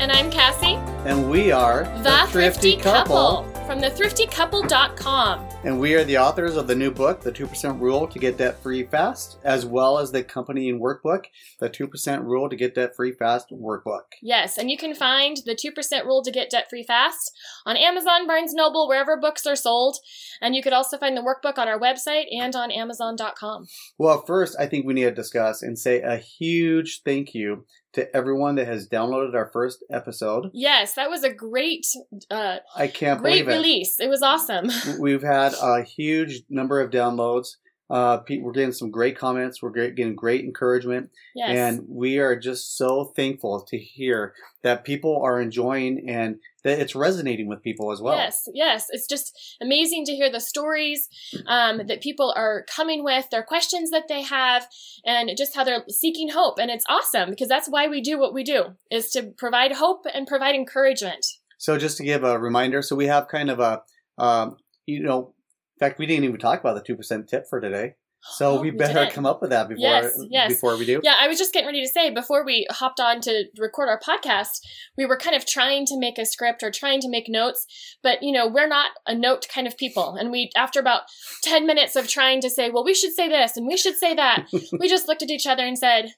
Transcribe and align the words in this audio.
And 0.00 0.10
I'm 0.10 0.30
Cassie, 0.30 0.76
And 1.04 1.28
we 1.30 1.52
are 1.52 1.84
the, 2.02 2.26
Thrifty, 2.30 2.78
Couple. 2.78 3.44
from 3.66 3.82
thethriftycouple.com. 3.82 5.46
And 5.62 5.78
we 5.78 5.94
are 5.94 6.04
the 6.04 6.16
authors 6.16 6.56
of 6.56 6.66
the 6.66 6.74
new 6.74 6.90
book, 6.90 7.20
The 7.20 7.30
2% 7.30 7.78
Rule 7.78 8.08
to 8.08 8.18
Get 8.18 8.38
Debt 8.38 8.62
Free 8.62 8.84
Fast, 8.84 9.36
as 9.44 9.66
well 9.66 9.98
as 9.98 10.10
the 10.10 10.20
accompanying 10.20 10.80
workbook, 10.80 11.26
The 11.58 11.68
2% 11.68 12.24
Rule 12.24 12.48
to 12.48 12.56
Get 12.56 12.74
Debt 12.74 12.96
Free 12.96 13.12
Fast 13.12 13.50
Workbook. 13.52 14.04
Yes, 14.22 14.56
and 14.56 14.70
you 14.70 14.78
can 14.78 14.94
find 14.94 15.36
the 15.44 15.54
2% 15.54 16.04
Rule 16.06 16.22
to 16.22 16.30
Get 16.30 16.48
Debt 16.48 16.70
Free 16.70 16.82
Fast 16.82 17.30
on 17.66 17.76
Amazon, 17.76 18.26
Barnes 18.26 18.54
Noble, 18.54 18.88
wherever 18.88 19.18
books 19.18 19.46
are 19.46 19.54
sold. 19.54 19.98
And 20.40 20.54
you 20.54 20.62
could 20.62 20.72
also 20.72 20.96
find 20.96 21.14
the 21.14 21.20
workbook 21.20 21.58
on 21.58 21.68
our 21.68 21.78
website 21.78 22.24
and 22.32 22.56
on 22.56 22.70
Amazon.com. 22.70 23.66
Well, 23.98 24.24
first, 24.26 24.56
I 24.58 24.64
think 24.64 24.86
we 24.86 24.94
need 24.94 25.04
to 25.04 25.10
discuss 25.10 25.60
and 25.60 25.78
say 25.78 26.00
a 26.00 26.16
huge 26.16 27.02
thank 27.04 27.34
you 27.34 27.66
to 27.92 28.14
everyone 28.16 28.54
that 28.56 28.66
has 28.66 28.88
downloaded 28.88 29.34
our 29.34 29.50
first 29.52 29.84
episode. 29.90 30.50
Yes, 30.52 30.94
that 30.94 31.10
was 31.10 31.24
a 31.24 31.32
great, 31.32 31.86
uh, 32.30 32.58
I 32.76 32.86
can't 32.86 33.20
great 33.20 33.44
believe 33.44 33.48
it. 33.48 33.52
release. 33.52 34.00
It 34.00 34.08
was 34.08 34.22
awesome. 34.22 34.70
We've 35.00 35.22
had 35.22 35.54
a 35.60 35.82
huge 35.82 36.42
number 36.48 36.80
of 36.80 36.90
downloads. 36.90 37.56
Uh, 37.90 38.18
pe- 38.18 38.38
we're 38.38 38.52
getting 38.52 38.72
some 38.72 38.90
great 38.90 39.18
comments. 39.18 39.60
We're 39.60 39.70
get- 39.70 39.96
getting 39.96 40.14
great 40.14 40.44
encouragement. 40.44 41.10
Yes. 41.34 41.56
And 41.56 41.86
we 41.88 42.18
are 42.18 42.36
just 42.36 42.76
so 42.76 43.12
thankful 43.16 43.66
to 43.68 43.76
hear 43.76 44.32
that 44.62 44.84
people 44.84 45.20
are 45.24 45.40
enjoying 45.40 46.08
and 46.08 46.36
that 46.62 46.78
it's 46.78 46.94
resonating 46.94 47.48
with 47.48 47.62
people 47.62 47.90
as 47.90 48.00
well. 48.00 48.16
Yes, 48.16 48.46
yes. 48.54 48.86
It's 48.90 49.08
just 49.08 49.56
amazing 49.60 50.04
to 50.04 50.14
hear 50.14 50.30
the 50.30 50.40
stories 50.40 51.08
um, 51.46 51.86
that 51.88 52.02
people 52.02 52.32
are 52.36 52.64
coming 52.74 53.02
with, 53.02 53.30
their 53.30 53.42
questions 53.42 53.90
that 53.90 54.08
they 54.08 54.22
have, 54.22 54.68
and 55.04 55.30
just 55.36 55.56
how 55.56 55.64
they're 55.64 55.84
seeking 55.88 56.28
hope. 56.28 56.58
And 56.58 56.70
it's 56.70 56.84
awesome 56.88 57.30
because 57.30 57.48
that's 57.48 57.68
why 57.68 57.88
we 57.88 58.00
do 58.00 58.18
what 58.18 58.34
we 58.34 58.44
do, 58.44 58.76
is 58.90 59.10
to 59.12 59.32
provide 59.36 59.72
hope 59.72 60.04
and 60.12 60.26
provide 60.26 60.54
encouragement. 60.54 61.26
So 61.58 61.76
just 61.76 61.96
to 61.96 62.04
give 62.04 62.24
a 62.24 62.38
reminder, 62.38 62.82
so 62.82 62.94
we 62.94 63.06
have 63.06 63.28
kind 63.28 63.50
of 63.50 63.58
a, 63.58 63.82
um, 64.16 64.56
you 64.86 65.02
know, 65.02 65.34
fact, 65.80 65.98
we 65.98 66.06
didn't 66.06 66.24
even 66.24 66.38
talk 66.38 66.60
about 66.60 66.74
the 66.76 66.82
two 66.82 66.96
percent 66.96 67.28
tip 67.28 67.46
for 67.48 67.60
today. 67.60 67.94
So 68.36 68.58
Oh, 68.58 68.60
we 68.60 68.70
we 68.70 68.76
better 68.76 69.00
didn't. 69.00 69.12
come 69.14 69.24
up 69.26 69.40
with 69.40 69.48
that 69.50 69.68
before 69.68 69.80
Yes, 69.80 70.12
yes. 70.28 70.52
before 70.52 70.76
we 70.76 70.84
do. 70.84 71.00
Yeah, 71.02 71.14
I 71.18 71.26
was 71.26 71.38
just 71.38 71.52
getting 71.54 71.66
ready 71.66 71.80
to 71.80 71.88
say 71.88 72.10
before 72.10 72.44
we 72.44 72.66
hopped 72.70 73.00
on 73.00 73.20
to 73.22 73.44
record 73.58 73.88
our 73.88 73.98
podcast, 73.98 74.60
we 74.98 75.06
were 75.06 75.16
kind 75.16 75.34
of 75.34 75.46
trying 75.46 75.86
to 75.86 75.98
make 75.98 76.18
a 76.18 76.26
script 76.26 76.62
or 76.62 76.70
trying 76.70 77.00
to 77.00 77.08
make 77.08 77.30
notes, 77.30 77.66
but 78.02 78.22
you 78.22 78.32
know, 78.32 78.46
we're 78.46 78.68
not 78.68 78.90
a 79.06 79.14
note 79.14 79.46
kind 79.52 79.66
of 79.66 79.78
people. 79.78 80.16
And 80.16 80.30
we, 80.30 80.50
after 80.54 80.78
about 80.80 81.02
10 81.44 81.66
minutes 81.66 81.96
of 81.96 82.08
trying 82.08 82.42
to 82.42 82.50
say, 82.50 82.68
well, 82.68 82.84
we 82.84 82.92
should 82.94 83.12
say 83.14 83.26
this 83.28 83.56
and 83.56 83.66
we 83.66 83.78
should 83.78 83.96
say 83.96 84.14
that, 84.14 84.46
we 84.78 84.86
just 84.88 85.08
looked 85.08 85.22
at 85.22 85.30
each 85.30 85.46
other 85.46 85.64
and 85.64 85.78
said, 85.78 86.10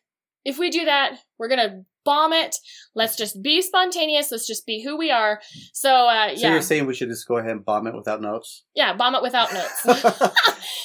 if 0.45 0.59
we 0.59 0.71
do 0.71 0.85
that, 0.85 1.19
we're 1.39 1.49
going 1.49 1.61
to 1.71 1.85
bomb 2.05 2.33
it. 2.33 2.57
Let's 2.95 3.17
just 3.17 3.43
be 3.43 3.63
spontaneous. 3.63 4.31
Let's 4.31 4.47
just 4.47 4.67
be 4.67 4.83
who 4.83 4.97
we 4.97 5.11
are. 5.11 5.41
So, 5.73 5.91
uh, 6.09 6.35
So 6.35 6.43
yeah, 6.43 6.53
you're 6.53 6.63
saying 6.63 6.87
we 6.87 6.95
should 6.95 7.09
just 7.09 7.27
go 7.27 7.39
ahead 7.39 7.51
and 7.53 7.65
bomb 7.65 7.87
it 7.87 7.95
without 7.95 8.21
notes? 8.21 8.65
yeah, 8.75 8.95
bomb 8.95 9.15
it 9.15 9.23
without 9.23 9.53
notes. 9.53 9.87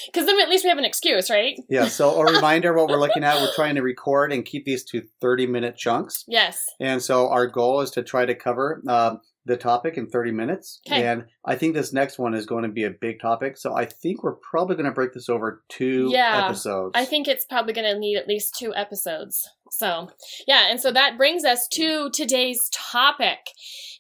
Because 0.08 0.26
then 0.26 0.40
at 0.40 0.50
least 0.50 0.64
we 0.64 0.70
have 0.70 0.78
an 0.78 0.86
excuse, 0.86 1.30
right? 1.30 1.60
yeah. 1.70 1.86
So 1.88 2.16
a 2.22 2.26
reminder, 2.34 2.74
what 2.74 2.88
we're 2.90 3.00
looking 3.00 3.24
at, 3.26 3.42
we're 3.42 3.54
trying 3.54 3.76
to 3.76 3.82
record 3.82 4.32
and 4.32 4.46
keep 4.46 4.64
these 4.66 4.84
to 4.86 5.04
30 5.22 5.48
minute 5.48 5.76
chunks. 5.76 6.24
Yes. 6.28 6.64
And 6.80 7.04
so 7.04 7.30
our 7.30 7.46
goal 7.46 7.82
is 7.82 7.92
to 7.92 8.04
try 8.04 8.26
to 8.26 8.34
cover 8.34 8.82
um, 8.88 9.20
the 9.48 9.58
topic 9.58 9.98
in 9.98 10.08
30 10.08 10.32
minutes. 10.32 10.80
Okay. 10.88 11.08
And 11.08 11.26
I 11.46 11.56
think 11.56 11.74
this 11.74 11.94
next 11.94 12.20
one 12.20 12.34
is 12.34 12.46
going 12.46 12.64
to 12.64 12.70
be 12.70 12.84
a 12.84 12.90
big 12.90 13.20
topic. 13.22 13.58
So 13.58 13.74
I 13.76 13.86
think 13.86 14.24
we're 14.24 14.36
probably 14.36 14.76
going 14.76 14.86
to 14.86 14.92
break 14.92 15.14
this 15.14 15.30
over 15.30 15.64
two 15.70 16.10
Yeah, 16.12 16.46
episodes. 16.46 16.92
I 16.96 17.06
think 17.06 17.28
it's 17.28 17.46
probably 17.46 17.74
going 17.74 17.92
to 17.92 18.00
need 18.00 18.18
at 18.18 18.28
least 18.28 18.56
two 18.60 18.76
episodes. 18.76 19.50
So, 19.72 20.10
yeah, 20.48 20.68
and 20.70 20.80
so 20.80 20.92
that 20.92 21.18
brings 21.18 21.44
us 21.44 21.68
to 21.74 22.10
today's 22.12 22.70
topic. 22.74 23.40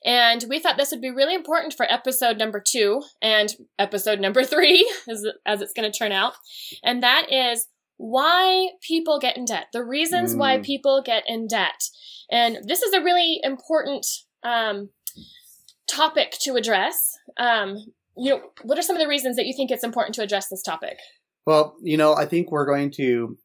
And 0.06 0.46
we 0.50 0.60
thought 0.60 0.78
this 0.78 0.92
would 0.92 1.02
be 1.02 1.10
really 1.12 1.36
important 1.36 1.74
for 1.74 1.92
episode 1.92 2.38
number 2.38 2.62
two 2.66 3.02
and 3.22 3.54
episode 3.80 4.20
number 4.20 4.44
three, 4.44 4.90
as, 5.10 5.26
as 5.46 5.62
it's 5.62 5.74
going 5.74 5.92
to 5.92 5.98
turn 5.98 6.12
out. 6.12 6.34
And 6.84 7.02
that 7.04 7.32
is 7.32 7.68
why 7.98 8.70
people 8.82 9.20
get 9.20 9.38
in 9.38 9.46
debt, 9.46 9.66
the 9.74 9.84
reasons 9.84 10.36
why 10.36 10.58
Mm. 10.60 10.64
people 10.66 11.02
get 11.04 11.24
in 11.28 11.48
debt. 11.48 11.82
And 12.30 12.58
this 12.68 12.82
is 12.82 12.94
a 12.94 13.02
really 13.02 13.40
important 13.44 14.06
um, 14.44 14.90
topic 15.88 16.32
to 16.42 16.56
address. 16.56 17.18
Um, 17.38 17.78
you 18.16 18.32
know, 18.32 18.42
what 18.64 18.78
are 18.78 18.82
some 18.82 18.96
of 18.96 19.02
the 19.02 19.08
reasons 19.08 19.36
that 19.36 19.46
you 19.46 19.54
think 19.56 19.72
it's 19.72 19.84
important 19.84 20.16
to 20.16 20.22
address 20.22 20.48
this 20.50 20.62
topic? 20.62 20.98
Well, 21.46 21.76
you 21.82 21.98
know, 21.98 22.14
I 22.16 22.26
think 22.26 22.52
we're 22.52 22.66
going 22.66 22.92
to, 22.98 23.38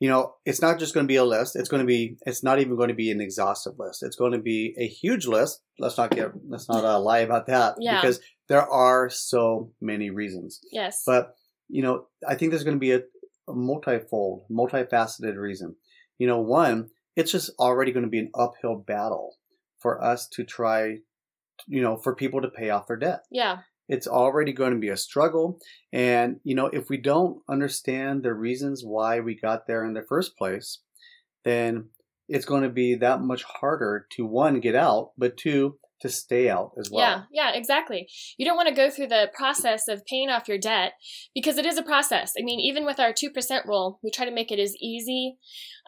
you 0.00 0.08
know, 0.08 0.34
it's 0.44 0.60
not 0.60 0.78
just 0.78 0.92
going 0.92 1.04
to 1.04 1.08
be 1.08 1.16
a 1.16 1.24
list. 1.24 1.56
It's 1.56 1.68
going 1.68 1.82
to 1.82 1.86
be, 1.86 2.16
it's 2.26 2.42
not 2.42 2.58
even 2.58 2.76
going 2.76 2.88
to 2.88 2.94
be 2.94 3.10
an 3.10 3.20
exhaustive 3.20 3.74
list. 3.78 4.02
It's 4.02 4.16
going 4.16 4.32
to 4.32 4.38
be 4.38 4.74
a 4.78 4.86
huge 4.86 5.26
list. 5.26 5.62
Let's 5.78 5.96
not 5.96 6.10
get, 6.10 6.32
let's 6.48 6.68
not 6.68 6.84
uh, 6.84 6.98
lie 6.98 7.20
about 7.20 7.46
that 7.46 7.76
Yeah. 7.78 8.00
because 8.00 8.20
there 8.48 8.68
are 8.68 9.08
so 9.08 9.70
many 9.80 10.10
reasons. 10.10 10.60
Yes. 10.72 11.02
But, 11.06 11.34
you 11.68 11.82
know, 11.82 12.06
I 12.26 12.34
think 12.34 12.50
there's 12.50 12.64
going 12.64 12.76
to 12.76 12.80
be 12.80 12.92
a, 12.92 13.02
a 13.48 13.52
multifold, 13.54 14.44
multifaceted 14.50 15.36
reason. 15.36 15.76
You 16.18 16.26
know, 16.26 16.40
one, 16.40 16.88
it's 17.14 17.30
just 17.32 17.50
already 17.58 17.92
going 17.92 18.04
to 18.04 18.10
be 18.10 18.18
an 18.18 18.30
uphill 18.34 18.76
battle 18.76 19.36
for 19.78 20.02
us 20.02 20.28
to 20.32 20.44
try, 20.44 20.96
you 21.66 21.82
know, 21.82 21.96
for 21.96 22.14
people 22.14 22.42
to 22.42 22.48
pay 22.48 22.70
off 22.70 22.86
their 22.86 22.96
debt 22.96 23.20
yeah. 23.30 23.58
it's 23.88 24.06
already 24.06 24.52
going 24.52 24.72
to 24.72 24.78
be 24.78 24.88
a 24.88 24.96
struggle. 24.96 25.58
And, 25.92 26.40
you 26.44 26.54
know, 26.54 26.66
if 26.66 26.88
we 26.88 26.96
don't 26.96 27.38
understand 27.48 28.22
the 28.22 28.34
reasons 28.34 28.82
why 28.84 29.20
we 29.20 29.34
got 29.34 29.66
there 29.66 29.84
in 29.84 29.94
the 29.94 30.04
first 30.08 30.36
place, 30.36 30.80
then 31.44 31.90
it's 32.28 32.46
going 32.46 32.62
to 32.62 32.70
be 32.70 32.94
that 32.96 33.20
much 33.20 33.44
harder 33.44 34.06
to 34.12 34.24
one, 34.26 34.60
get 34.60 34.74
out, 34.74 35.10
but 35.18 35.36
two, 35.36 35.78
to 36.04 36.10
stay 36.10 36.50
out 36.50 36.72
as 36.78 36.90
well. 36.90 37.02
Yeah, 37.02 37.22
yeah, 37.32 37.56
exactly. 37.56 38.06
You 38.36 38.44
don't 38.44 38.58
want 38.58 38.68
to 38.68 38.74
go 38.74 38.90
through 38.90 39.06
the 39.06 39.30
process 39.34 39.88
of 39.88 40.04
paying 40.04 40.28
off 40.28 40.48
your 40.48 40.58
debt 40.58 40.92
because 41.34 41.56
it 41.56 41.64
is 41.64 41.78
a 41.78 41.82
process. 41.82 42.34
I 42.38 42.42
mean, 42.44 42.60
even 42.60 42.84
with 42.84 43.00
our 43.00 43.10
2% 43.14 43.64
rule, 43.64 43.98
we 44.02 44.10
try 44.10 44.26
to 44.26 44.30
make 44.30 44.52
it 44.52 44.58
as 44.58 44.76
easy 44.76 45.38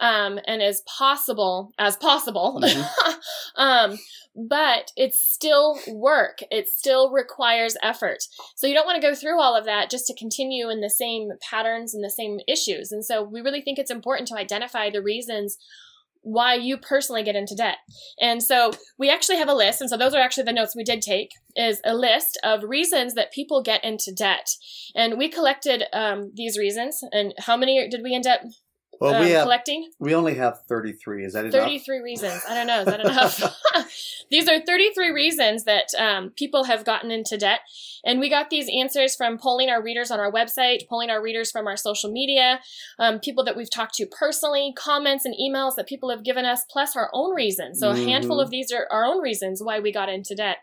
um, 0.01 0.39
and 0.47 0.63
as 0.63 0.83
possible 0.99 1.71
as 1.79 1.97
possible. 1.97 2.63
Mhm. 2.63 3.19
um, 3.57 3.99
but 4.35 4.91
it's 4.97 5.21
still 5.21 5.79
work. 5.87 6.39
It 6.51 6.69
still 6.69 7.11
requires 7.11 7.77
effort. 7.83 8.19
So 8.55 8.67
you 8.67 8.75
don't 8.75 8.87
want 8.87 9.01
to 9.01 9.07
go 9.07 9.15
through 9.15 9.39
all 9.39 9.55
of 9.55 9.67
that 9.67 9.91
just 9.91 10.07
to 10.07 10.15
continue 10.15 10.71
in 10.71 10.81
the 10.81 10.91
same 10.91 11.29
patterns 11.43 11.95
and 11.95 12.03
the 12.03 12.11
same 12.11 12.41
issues. 12.49 12.91
And 12.91 13.05
so 13.05 13.23
we 13.23 13.43
really 13.43 13.61
think 13.61 13.79
it's 13.79 13.91
important 13.91 14.29
to 14.29 14.37
identify 14.37 14.89
the 14.89 15.03
reasons 15.03 15.59
why 16.27 16.55
you 16.55 16.77
personally 16.77 17.23
get 17.23 17.37
into 17.37 17.55
debt. 17.55 17.77
And 18.21 18.43
so 18.43 18.73
we 18.99 19.09
actually 19.09 19.37
have 19.37 19.49
a 19.49 19.55
list, 19.55 19.81
and 19.81 19.89
so 19.89 19.97
those 19.97 20.13
are 20.13 20.21
actually 20.21 20.43
the 20.43 20.53
notes 20.53 20.75
we 20.75 20.83
did 20.83 21.01
take, 21.01 21.31
is 21.55 21.81
a 21.85 21.95
list 21.95 22.37
of 22.43 22.65
reasons 22.65 23.15
that 23.15 23.33
people 23.33 23.63
get 23.63 23.85
into 23.85 24.13
debt. 24.13 24.51
And 24.95 25.19
we 25.19 25.29
collected 25.29 25.85
um, 25.93 26.33
these 26.35 26.59
reasons. 26.59 27.01
And 27.13 27.33
how 27.39 27.57
many 27.57 27.89
did 27.89 28.03
we 28.03 28.13
end 28.13 28.27
up 28.27 28.41
Well, 29.01 29.15
um, 29.15 29.25
we 29.25 29.31
have, 29.31 29.45
collecting? 29.45 29.91
we 29.99 30.15
only 30.15 30.35
have 30.35 30.63
33. 30.69 31.25
Is 31.25 31.33
that 31.35 31.47
enough? 31.47 31.61
33 31.61 31.99
reasons. 32.01 32.43
I 32.49 32.55
don't 32.55 32.67
know. 32.67 32.81
Is 32.81 32.87
that 32.87 33.01
enough? 33.01 33.57
these 34.31 34.49
are 34.49 34.61
33 34.61 35.11
reasons 35.11 35.65
that 35.65 35.89
um, 35.99 36.31
people 36.31 36.65
have 36.65 36.85
gotten 36.85 37.11
into 37.11 37.37
debt. 37.37 37.61
And 38.05 38.21
we 38.21 38.31
got 38.31 38.51
these 38.51 38.71
answers 38.75 39.17
from 39.17 39.37
polling 39.37 39.69
our 39.69 39.83
readers 39.83 40.11
on 40.11 40.21
our 40.21 40.31
website, 40.31 40.89
polling 40.89 41.11
our 41.11 41.23
readers 41.23 41.51
from 41.51 41.67
our 41.67 41.77
social 41.77 42.11
media, 42.11 42.61
um, 42.99 43.19
people 43.19 43.45
that 43.45 43.57
we've 43.57 43.71
talked 43.71 43.95
to 43.95 44.07
personally, 44.07 44.73
comments 44.77 45.25
and 45.25 45.35
emails 45.35 45.75
that 45.75 45.89
people 45.89 46.11
have 46.11 46.25
given 46.25 46.45
us, 46.45 46.65
plus 46.71 46.97
our 46.97 47.11
own 47.13 47.35
reasons. 47.35 47.81
So 47.81 47.91
a 47.91 47.97
handful 47.97 48.41
of 48.41 48.51
these 48.51 48.73
are 48.73 48.87
our 48.91 49.05
own 49.05 49.21
reasons 49.21 49.61
why 49.63 49.81
we 49.81 49.93
got 49.93 50.09
into 50.09 50.35
debt. 50.35 50.59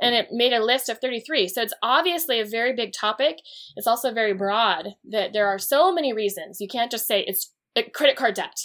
And 0.00 0.14
it 0.14 0.28
made 0.30 0.52
a 0.52 0.64
list 0.64 0.88
of 0.88 0.98
33. 0.98 1.48
So 1.48 1.62
it's 1.62 1.74
obviously 1.82 2.40
a 2.40 2.44
very 2.44 2.74
big 2.74 2.92
topic. 2.92 3.38
It's 3.76 3.86
also 3.86 4.12
very 4.12 4.32
broad 4.32 4.94
that 5.10 5.32
there 5.32 5.48
are 5.48 5.58
so 5.58 5.92
many 5.92 6.12
reasons. 6.12 6.60
You 6.60 6.68
can't 6.68 6.90
just 6.90 7.06
say 7.06 7.24
it's 7.26 7.52
credit 7.92 8.16
card 8.16 8.34
debt 8.34 8.58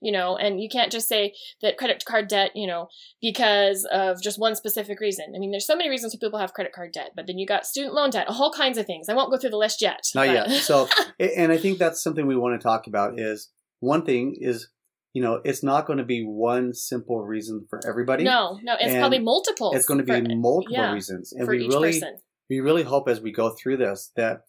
you 0.00 0.12
know, 0.12 0.36
and 0.36 0.60
you 0.60 0.68
can't 0.68 0.92
just 0.92 1.08
say 1.08 1.34
that 1.62 1.76
credit 1.76 2.04
card 2.04 2.28
debt, 2.28 2.50
you 2.54 2.66
know, 2.66 2.88
because 3.20 3.86
of 3.90 4.22
just 4.22 4.38
one 4.38 4.54
specific 4.54 5.00
reason. 5.00 5.32
I 5.34 5.38
mean, 5.38 5.50
there's 5.50 5.66
so 5.66 5.76
many 5.76 5.88
reasons 5.88 6.14
why 6.14 6.24
people 6.26 6.38
have 6.38 6.52
credit 6.52 6.72
card 6.72 6.92
debt, 6.92 7.10
but 7.16 7.26
then 7.26 7.38
you 7.38 7.46
got 7.46 7.66
student 7.66 7.94
loan 7.94 8.10
debt, 8.10 8.26
all 8.28 8.52
kinds 8.52 8.78
of 8.78 8.86
things. 8.86 9.08
I 9.08 9.14
won't 9.14 9.30
go 9.30 9.38
through 9.38 9.50
the 9.50 9.56
list 9.56 9.82
yet. 9.82 10.00
Not 10.14 10.26
but- 10.26 10.32
yet. 10.34 10.50
So, 10.62 10.88
and 11.18 11.52
I 11.52 11.58
think 11.58 11.78
that's 11.78 12.02
something 12.02 12.26
we 12.26 12.36
want 12.36 12.60
to 12.60 12.62
talk 12.62 12.86
about 12.86 13.18
is 13.18 13.50
one 13.80 14.04
thing 14.04 14.36
is, 14.38 14.68
you 15.12 15.22
know, 15.22 15.40
it's 15.44 15.62
not 15.62 15.86
going 15.86 15.98
to 15.98 16.04
be 16.04 16.24
one 16.24 16.74
simple 16.74 17.24
reason 17.24 17.66
for 17.70 17.80
everybody. 17.88 18.24
no, 18.24 18.58
no, 18.62 18.74
it's 18.74 18.92
And 18.92 18.98
probably 18.98 19.20
multiple. 19.20 19.72
It's 19.74 19.86
going 19.86 20.04
to 20.04 20.04
be 20.04 20.34
multiple 20.34 20.76
yeah, 20.76 20.92
reasons. 20.92 21.32
And 21.32 21.46
for 21.46 21.52
we 21.52 21.64
each 21.64 21.72
really, 21.72 21.92
person. 21.92 22.18
we 22.50 22.60
really 22.60 22.82
hope 22.82 23.08
as 23.08 23.20
we 23.20 23.32
go 23.32 23.50
through 23.50 23.78
this 23.78 24.12
that 24.16 24.42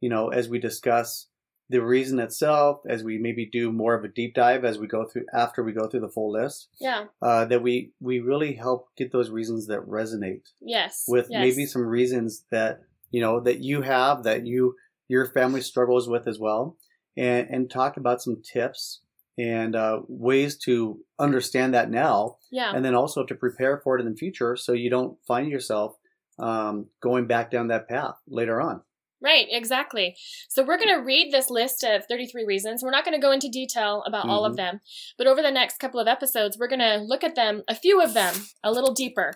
you 0.00 0.08
know 0.08 0.28
as 0.28 0.48
we 0.48 0.60
discuss 0.60 1.26
the 1.72 1.82
reason 1.82 2.18
itself 2.20 2.80
as 2.88 3.02
we 3.02 3.18
maybe 3.18 3.44
do 3.46 3.72
more 3.72 3.94
of 3.94 4.04
a 4.04 4.08
deep 4.08 4.34
dive 4.34 4.64
as 4.64 4.78
we 4.78 4.86
go 4.86 5.04
through 5.04 5.24
after 5.34 5.64
we 5.64 5.72
go 5.72 5.88
through 5.88 6.00
the 6.06 6.08
full 6.16 6.30
list 6.32 6.68
Yeah. 6.80 7.06
uh, 7.20 7.44
that 7.46 7.62
we 7.62 7.92
we 8.00 8.20
really 8.20 8.52
help 8.54 8.80
get 8.96 9.10
those 9.12 9.30
reasons 9.30 9.66
that 9.68 9.80
resonate 9.88 10.46
Yes. 10.60 11.04
with 11.08 11.26
yes. 11.30 11.40
maybe 11.40 11.66
some 11.66 11.84
reasons 11.86 12.44
that 12.50 12.80
you 13.10 13.20
know 13.20 13.40
that 13.40 13.58
you 13.60 13.82
have 13.82 14.22
that 14.28 14.46
you 14.46 14.76
your 15.08 15.26
family 15.26 15.60
struggles 15.60 16.08
with 16.08 16.28
as 16.28 16.38
well 16.38 16.76
and 17.16 17.48
and 17.50 17.70
talk 17.70 17.96
about 17.96 18.22
some 18.22 18.36
tips 18.42 19.00
and 19.38 19.74
uh, 19.74 20.00
ways 20.08 20.58
to 20.58 21.00
understand 21.18 21.72
that 21.72 21.90
now, 21.90 22.36
Yeah. 22.50 22.70
and 22.74 22.84
then 22.84 22.94
also 22.94 23.24
to 23.24 23.34
prepare 23.34 23.80
for 23.82 23.96
it 23.96 24.02
in 24.04 24.10
the 24.10 24.14
future, 24.24 24.56
so 24.56 24.72
you 24.74 24.90
don't 24.90 25.16
find 25.26 25.50
yourself 25.50 25.96
um, 26.38 26.88
going 27.00 27.26
back 27.26 27.50
down 27.50 27.68
that 27.68 27.88
path 27.88 28.16
later 28.28 28.60
on. 28.60 28.82
Right, 29.22 29.46
exactly. 29.50 30.16
So 30.48 30.64
we're 30.64 30.78
going 30.78 30.94
to 30.94 31.02
read 31.04 31.32
this 31.32 31.48
list 31.48 31.84
of 31.84 32.04
33 32.06 32.44
reasons. 32.44 32.82
We're 32.82 32.90
not 32.90 33.04
going 33.04 33.14
to 33.14 33.20
go 33.22 33.30
into 33.30 33.48
detail 33.48 34.02
about 34.04 34.28
all 34.28 34.44
of 34.44 34.54
Mhm. 34.54 34.56
them, 34.56 34.80
but 35.16 35.28
over 35.28 35.40
the 35.40 35.50
next 35.52 35.78
couple 35.78 36.00
of 36.00 36.08
episodes, 36.08 36.58
we're 36.58 36.66
going 36.66 36.80
to 36.80 36.96
look 36.96 37.22
at 37.22 37.36
them, 37.36 37.62
a 37.68 37.74
few 37.76 38.02
of 38.02 38.14
them, 38.14 38.34
a 38.64 38.72
little 38.72 38.92
deeper, 38.92 39.32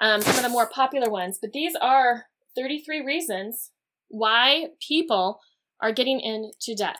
um, 0.00 0.20
some 0.22 0.36
of 0.36 0.42
the 0.42 0.48
more 0.48 0.66
popular 0.68 1.08
ones. 1.08 1.38
But 1.40 1.52
these 1.52 1.76
are 1.80 2.26
33 2.56 3.00
reasons 3.04 3.70
why 4.08 4.70
people 4.86 5.40
are 5.80 5.92
getting 5.92 6.18
into 6.20 6.74
debt. 6.76 6.96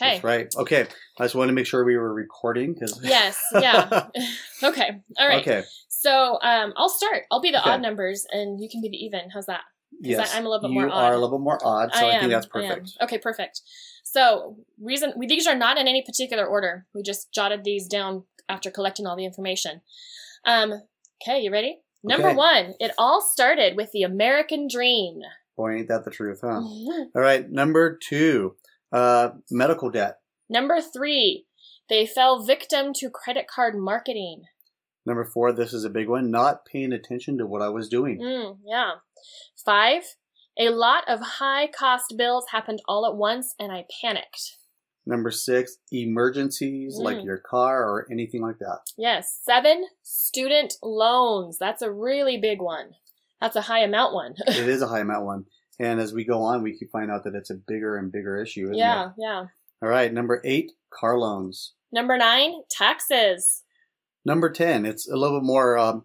Okay. 0.00 0.10
That's 0.14 0.24
right. 0.24 0.54
Okay, 0.56 0.86
I 1.18 1.24
just 1.24 1.34
wanted 1.34 1.48
to 1.48 1.54
make 1.54 1.66
sure 1.66 1.84
we 1.84 1.96
were 1.96 2.12
recording 2.14 2.74
because. 2.74 3.00
Yes, 3.04 3.40
yeah. 3.52 4.08
okay. 4.62 5.00
All 5.18 5.28
right. 5.28 5.40
Okay. 5.40 5.62
So 5.88 6.38
um, 6.42 6.72
I'll 6.76 6.88
start. 6.88 7.24
I'll 7.32 7.40
be 7.40 7.50
the 7.50 7.60
Okay. 7.60 7.70
odd 7.70 7.82
numbers 7.82 8.26
and 8.30 8.60
you 8.60 8.68
can 8.68 8.80
be 8.80 8.88
the 8.88 8.96
even. 8.96 9.30
How's 9.32 9.46
that? 9.46 9.62
Yes. 10.00 10.34
I'm 10.34 10.46
a 10.46 10.48
little 10.48 10.68
bit 10.68 10.74
you 10.74 10.80
more 10.80 10.88
are 10.90 11.12
odd. 11.12 11.12
a 11.12 11.18
little 11.18 11.38
bit 11.38 11.42
more 11.42 11.58
odd, 11.64 11.90
so 11.94 12.06
I, 12.06 12.12
am, 12.12 12.20
think 12.20 12.32
that's 12.32 12.46
perfect. 12.46 12.92
Okay, 13.02 13.18
perfect. 13.18 13.62
So, 14.02 14.56
reason 14.80 15.12
we, 15.16 15.26
these 15.26 15.46
are 15.46 15.54
not 15.54 15.78
in 15.78 15.88
any 15.88 16.02
particular 16.02 16.46
order. 16.46 16.86
We 16.94 17.02
just 17.02 17.32
jotted 17.32 17.64
these 17.64 17.86
down 17.86 18.24
after 18.48 18.70
collecting 18.70 19.06
all 19.06 19.16
the 19.16 19.24
information. 19.24 19.80
Um, 20.44 20.82
okay, 21.22 21.40
you 21.40 21.50
ready? 21.50 21.78
Number 22.02 22.28
Okay. 22.28 22.36
one, 22.36 22.74
it 22.78 22.92
all 22.98 23.22
started 23.22 23.76
with 23.76 23.90
the 23.92 24.02
American 24.02 24.68
dream. 24.70 25.20
Boy, 25.56 25.76
ain't 25.76 25.88
that 25.88 26.04
the 26.04 26.10
truth, 26.10 26.40
huh? 26.42 26.60
All 26.60 27.08
right, 27.14 27.48
number 27.48 27.96
two, 27.96 28.56
uh, 28.92 29.30
medical 29.50 29.88
debt. 29.90 30.18
Number 30.50 30.80
three, 30.80 31.46
they 31.88 32.06
fell 32.06 32.44
victim 32.44 32.92
to 32.96 33.08
credit 33.08 33.46
card 33.48 33.74
marketing. 33.76 34.42
Number 35.06 35.24
four, 35.24 35.52
this 35.52 35.72
is 35.72 35.84
a 35.84 35.90
big 35.90 36.08
one, 36.08 36.30
not 36.30 36.64
paying 36.64 36.92
attention 36.92 37.38
to 37.38 37.46
what 37.46 37.62
I 37.62 37.68
was 37.68 37.88
doing. 37.88 38.18
Mm, 38.20 38.58
yeah. 38.66 38.92
Five, 39.64 40.02
a 40.58 40.70
lot 40.70 41.04
of 41.08 41.20
high 41.20 41.66
cost 41.66 42.14
bills 42.16 42.46
happened 42.52 42.80
all 42.88 43.06
at 43.06 43.16
once 43.16 43.54
and 43.58 43.70
I 43.70 43.84
panicked. 44.00 44.56
Number 45.06 45.30
six, 45.30 45.76
emergencies 45.92 46.96
like 46.96 47.18
Mm. 47.18 47.24
your 47.24 47.36
car 47.38 47.82
or 47.84 48.06
anything 48.10 48.40
like 48.40 48.58
that. 48.60 48.80
Yes. 48.96 49.38
Seven, 49.44 49.86
student 50.02 50.74
loans. 50.82 51.58
That's 51.58 51.82
a 51.82 51.92
really 51.92 52.38
big 52.38 52.62
one. 52.62 52.94
That's 53.40 53.56
a 53.56 53.60
high 53.62 53.80
amount 53.80 54.14
one. 54.14 54.34
it 54.46 54.68
is 54.68 54.80
a 54.80 54.88
high 54.88 55.00
amount 55.00 55.26
one. 55.26 55.44
And 55.78 56.00
as 56.00 56.14
we 56.14 56.24
go 56.24 56.40
on, 56.42 56.62
we 56.62 56.78
keep 56.78 56.90
finding 56.92 57.10
out 57.10 57.24
that 57.24 57.34
it's 57.34 57.50
a 57.50 57.54
bigger 57.54 57.96
and 57.96 58.10
bigger 58.10 58.40
issue, 58.40 58.64
isn't 58.66 58.76
yeah, 58.76 59.08
it? 59.08 59.12
yeah. 59.18 59.44
All 59.82 59.88
right, 59.88 60.10
number 60.10 60.40
eight, 60.44 60.72
car 60.88 61.18
loans. 61.18 61.74
Number 61.92 62.16
nine, 62.16 62.62
taxes. 62.70 63.63
Number 64.24 64.50
10, 64.50 64.86
it's 64.86 65.08
a 65.08 65.16
little 65.16 65.40
bit 65.40 65.46
more 65.46 65.76
um, 65.78 66.04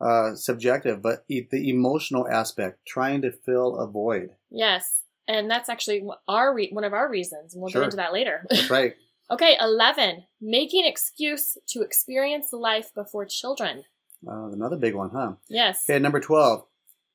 uh, 0.00 0.34
subjective, 0.34 1.00
but 1.02 1.24
e- 1.28 1.46
the 1.50 1.70
emotional 1.70 2.28
aspect, 2.28 2.80
trying 2.86 3.22
to 3.22 3.32
fill 3.32 3.76
a 3.78 3.86
void. 3.86 4.30
Yes. 4.50 5.02
And 5.26 5.50
that's 5.50 5.68
actually 5.70 6.06
our 6.28 6.52
re- 6.54 6.70
one 6.72 6.84
of 6.84 6.92
our 6.92 7.08
reasons, 7.08 7.54
and 7.54 7.62
we'll 7.62 7.70
Sure. 7.70 7.80
get 7.82 7.86
into 7.86 7.96
that 7.96 8.12
later. 8.12 8.44
That's 8.50 8.68
right. 8.78 8.94
okay, 9.30 9.56
11, 9.60 10.24
making 10.40 10.84
excuse 10.84 11.56
to 11.68 11.80
experience 11.82 12.52
life 12.52 12.92
before 12.94 13.24
children. 13.24 13.84
Uh, 14.26 14.48
another 14.52 14.76
big 14.76 14.94
one, 14.94 15.10
huh? 15.10 15.32
Yes. 15.48 15.84
Okay, 15.88 15.98
number 15.98 16.20
12. 16.20 16.64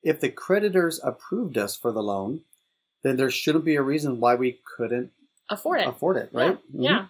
If 0.01 0.19
the 0.19 0.29
creditors 0.29 0.99
approved 1.03 1.57
us 1.57 1.75
for 1.77 1.91
the 1.91 2.01
loan, 2.01 2.41
then 3.03 3.17
there 3.17 3.29
shouldn't 3.29 3.65
be 3.65 3.75
a 3.75 3.81
reason 3.81 4.19
why 4.19 4.35
we 4.35 4.59
couldn't 4.77 5.11
Afford 5.49 5.81
it. 5.81 5.87
afford 5.87 6.17
it, 6.17 6.29
right? 6.33 6.57
Yeah. 6.73 6.89
yeah. 6.91 7.05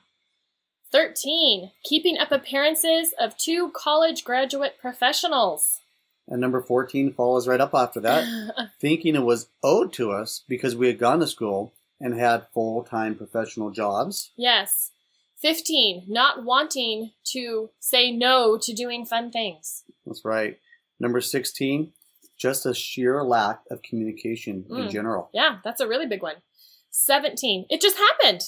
13, 0.91 1.71
keeping 1.83 2.17
up 2.17 2.31
appearances 2.31 3.13
of 3.19 3.37
two 3.37 3.71
college 3.75 4.23
graduate 4.23 4.75
professionals. 4.79 5.79
And 6.27 6.39
number 6.41 6.61
14 6.61 7.13
follows 7.13 7.47
right 7.47 7.61
up 7.61 7.73
after 7.73 7.99
that, 8.01 8.69
thinking 8.81 9.15
it 9.15 9.23
was 9.23 9.47
owed 9.63 9.91
to 9.93 10.11
us 10.11 10.43
because 10.47 10.75
we 10.75 10.87
had 10.87 10.99
gone 10.99 11.19
to 11.19 11.27
school 11.27 11.73
and 11.99 12.13
had 12.13 12.47
full 12.53 12.83
time 12.83 13.15
professional 13.15 13.71
jobs. 13.71 14.31
yes. 14.35 14.91
15, 15.41 16.03
not 16.09 16.43
wanting 16.43 17.11
to 17.23 17.69
say 17.79 18.11
no 18.11 18.57
to 18.57 18.73
doing 18.73 19.05
fun 19.05 19.31
things. 19.31 19.85
That's 20.05 20.25
right. 20.25 20.59
Number 20.99 21.21
16, 21.21 21.93
just 22.37 22.65
a 22.65 22.73
sheer 22.73 23.23
lack 23.23 23.61
of 23.71 23.81
communication 23.81 24.65
in 24.69 24.75
Mm. 24.75 24.91
general. 24.91 25.29
Yeah, 25.33 25.59
that's 25.63 25.79
a 25.79 25.87
really 25.87 26.07
big 26.07 26.21
one. 26.21 26.35
17. 26.89 27.67
It 27.69 27.79
just 27.79 27.97
happened. 27.97 28.41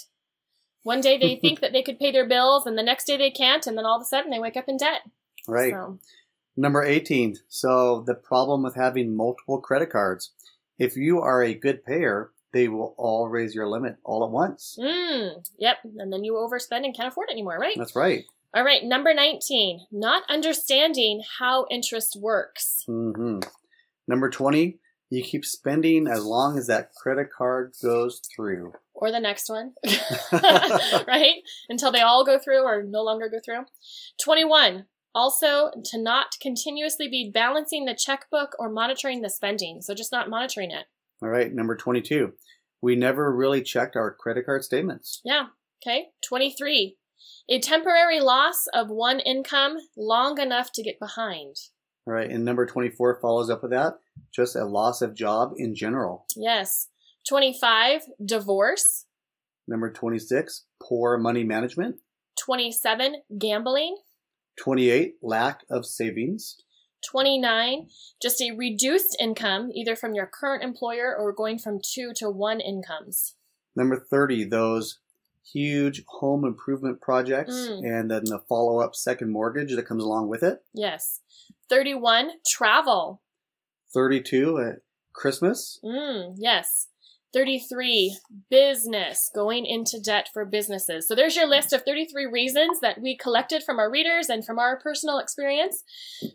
One 0.83 1.01
day 1.01 1.17
they 1.17 1.35
think 1.35 1.59
that 1.61 1.73
they 1.73 1.83
could 1.83 1.99
pay 1.99 2.11
their 2.11 2.27
bills, 2.27 2.65
and 2.65 2.77
the 2.77 2.83
next 2.83 3.05
day 3.05 3.17
they 3.17 3.31
can't, 3.31 3.65
and 3.67 3.77
then 3.77 3.85
all 3.85 3.97
of 3.97 4.01
a 4.01 4.05
sudden 4.05 4.31
they 4.31 4.39
wake 4.39 4.57
up 4.57 4.67
in 4.67 4.77
debt. 4.77 5.01
Right. 5.47 5.71
So, 5.73 5.99
Number 6.57 6.83
18. 6.83 7.37
So 7.47 8.03
the 8.05 8.13
problem 8.13 8.61
with 8.63 8.75
having 8.75 9.15
multiple 9.15 9.59
credit 9.59 9.89
cards. 9.89 10.31
If 10.77 10.95
you 10.97 11.19
are 11.19 11.41
a 11.41 11.53
good 11.53 11.85
payer, 11.85 12.31
they 12.53 12.67
will 12.67 12.93
all 12.97 13.29
raise 13.29 13.55
your 13.55 13.69
limit 13.69 13.95
all 14.03 14.23
at 14.25 14.31
once. 14.31 14.77
mm, 14.79 15.43
yep. 15.57 15.77
And 15.97 16.11
then 16.11 16.23
you 16.23 16.33
overspend 16.33 16.83
and 16.83 16.95
can't 16.95 17.07
afford 17.07 17.29
it 17.29 17.33
anymore, 17.33 17.57
right? 17.57 17.75
That's 17.77 17.95
right. 17.95 18.25
All 18.53 18.63
right. 18.65 18.83
Number 18.83 19.13
19. 19.13 19.87
Not 19.91 20.23
understanding 20.29 21.23
how 21.39 21.65
interest 21.71 22.17
works. 22.19 22.83
hmm 22.85 23.39
Number 24.07 24.29
20. 24.29 24.77
You 25.09 25.23
keep 25.23 25.45
spending 25.45 26.07
as 26.07 26.23
long 26.23 26.57
as 26.57 26.67
that 26.67 26.93
credit 26.95 27.29
card 27.31 27.73
goes 27.81 28.21
through. 28.35 28.73
Or 29.01 29.11
the 29.11 29.19
next 29.19 29.49
one, 29.49 29.73
right? 31.07 31.37
Until 31.67 31.91
they 31.91 32.01
all 32.01 32.23
go 32.23 32.37
through 32.37 32.61
or 32.61 32.83
no 32.83 33.01
longer 33.01 33.27
go 33.29 33.39
through. 33.43 33.65
21. 34.23 34.85
Also, 35.13 35.71
to 35.85 36.01
not 36.01 36.35
continuously 36.39 37.09
be 37.09 37.31
balancing 37.33 37.85
the 37.85 37.97
checkbook 37.99 38.51
or 38.59 38.69
monitoring 38.69 39.21
the 39.21 39.29
spending. 39.29 39.81
So 39.81 39.95
just 39.95 40.11
not 40.11 40.29
monitoring 40.29 40.69
it. 40.69 40.85
All 41.21 41.29
right. 41.29 41.51
Number 41.51 41.75
22. 41.75 42.33
We 42.81 42.95
never 42.95 43.35
really 43.35 43.61
checked 43.61 43.95
our 43.95 44.13
credit 44.13 44.45
card 44.45 44.63
statements. 44.63 45.19
Yeah. 45.25 45.47
Okay. 45.83 46.09
23. 46.27 46.97
A 47.49 47.59
temporary 47.59 48.19
loss 48.19 48.67
of 48.73 48.89
one 48.89 49.19
income 49.19 49.77
long 49.97 50.39
enough 50.39 50.71
to 50.73 50.83
get 50.83 50.99
behind. 50.99 51.55
All 52.07 52.13
right. 52.13 52.29
And 52.29 52.45
number 52.45 52.65
24 52.65 53.19
follows 53.19 53.49
up 53.49 53.63
with 53.63 53.71
that. 53.71 53.95
Just 54.33 54.55
a 54.55 54.65
loss 54.65 55.01
of 55.01 55.15
job 55.15 55.53
in 55.57 55.75
general. 55.75 56.25
Yes. 56.35 56.87
25. 57.27 58.01
Divorce. 58.23 59.05
Number 59.67 59.91
26, 59.91 60.65
poor 60.81 61.17
money 61.17 61.43
management. 61.43 61.97
27. 62.43 63.15
Gambling. 63.39 63.97
28, 64.59 65.15
lack 65.21 65.61
of 65.69 65.85
savings. 65.85 66.57
29. 67.09 67.87
Just 68.21 68.41
a 68.41 68.51
reduced 68.51 69.15
income, 69.19 69.71
either 69.73 69.95
from 69.95 70.13
your 70.13 70.27
current 70.27 70.63
employer 70.63 71.15
or 71.17 71.33
going 71.33 71.57
from 71.57 71.79
two 71.83 72.11
to 72.15 72.29
one 72.29 72.59
incomes. 72.59 73.35
Number 73.75 73.97
30, 73.97 74.45
those 74.45 74.99
huge 75.53 76.03
home 76.07 76.45
improvement 76.45 77.01
projects 77.01 77.53
Mm. 77.53 77.83
and 77.83 78.11
then 78.11 78.23
the 78.25 78.39
follow 78.47 78.79
up 78.79 78.95
second 78.95 79.31
mortgage 79.31 79.75
that 79.75 79.87
comes 79.87 80.03
along 80.03 80.27
with 80.27 80.43
it. 80.43 80.59
Yes. 80.73 81.21
31. 81.69 82.31
Travel. 82.45 83.21
32, 83.93 84.57
uh, 84.57 84.71
Christmas. 85.13 85.79
Mm, 85.83 86.35
yes. 86.37 86.87
33, 87.33 88.17
business, 88.49 89.31
going 89.33 89.65
into 89.65 89.99
debt 89.99 90.27
for 90.33 90.45
businesses. 90.45 91.07
So 91.07 91.15
there's 91.15 91.35
your 91.35 91.47
list 91.47 91.73
of 91.73 91.83
33 91.83 92.25
reasons 92.25 92.79
that 92.81 93.01
we 93.01 93.15
collected 93.17 93.63
from 93.63 93.79
our 93.79 93.89
readers 93.89 94.29
and 94.29 94.45
from 94.45 94.59
our 94.59 94.77
personal 94.79 95.17
experience. 95.17 95.83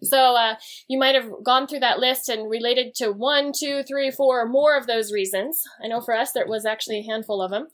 So 0.02 0.34
uh, 0.36 0.54
you 0.88 0.98
might 0.98 1.14
have 1.14 1.30
gone 1.44 1.66
through 1.66 1.80
that 1.80 1.98
list 1.98 2.28
and 2.28 2.48
related 2.50 2.94
to 2.96 3.12
one, 3.12 3.52
two, 3.56 3.82
three, 3.82 4.10
four, 4.10 4.40
or 4.42 4.46
more 4.48 4.76
of 4.76 4.86
those 4.86 5.12
reasons. 5.12 5.62
I 5.84 5.88
know 5.88 6.00
for 6.00 6.14
us 6.14 6.32
there 6.32 6.46
was 6.46 6.64
actually 6.66 7.00
a 7.00 7.10
handful 7.10 7.42
of 7.42 7.50
them. 7.50 7.68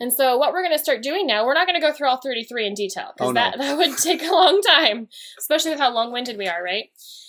And 0.00 0.12
so 0.12 0.36
what 0.38 0.52
we're 0.52 0.62
going 0.64 0.76
to 0.76 0.82
start 0.82 1.02
doing 1.02 1.26
now, 1.26 1.44
we're 1.44 1.54
not 1.54 1.66
going 1.66 1.80
to 1.80 1.86
go 1.86 1.92
through 1.92 2.08
all 2.08 2.20
33 2.20 2.66
in 2.66 2.74
detail 2.74 3.12
because 3.16 3.28
Oh, 3.28 3.32
no. 3.32 3.40
that, 3.40 3.58
that 3.58 3.76
would 3.76 3.96
take 3.98 4.22
a 4.22 4.30
long 4.32 4.60
time, 4.62 5.08
especially 5.38 5.70
with 5.72 5.80
how 5.80 5.92
long 5.92 6.12
winded 6.12 6.38
we 6.38 6.48
are, 6.48 6.62
right? 6.62 6.86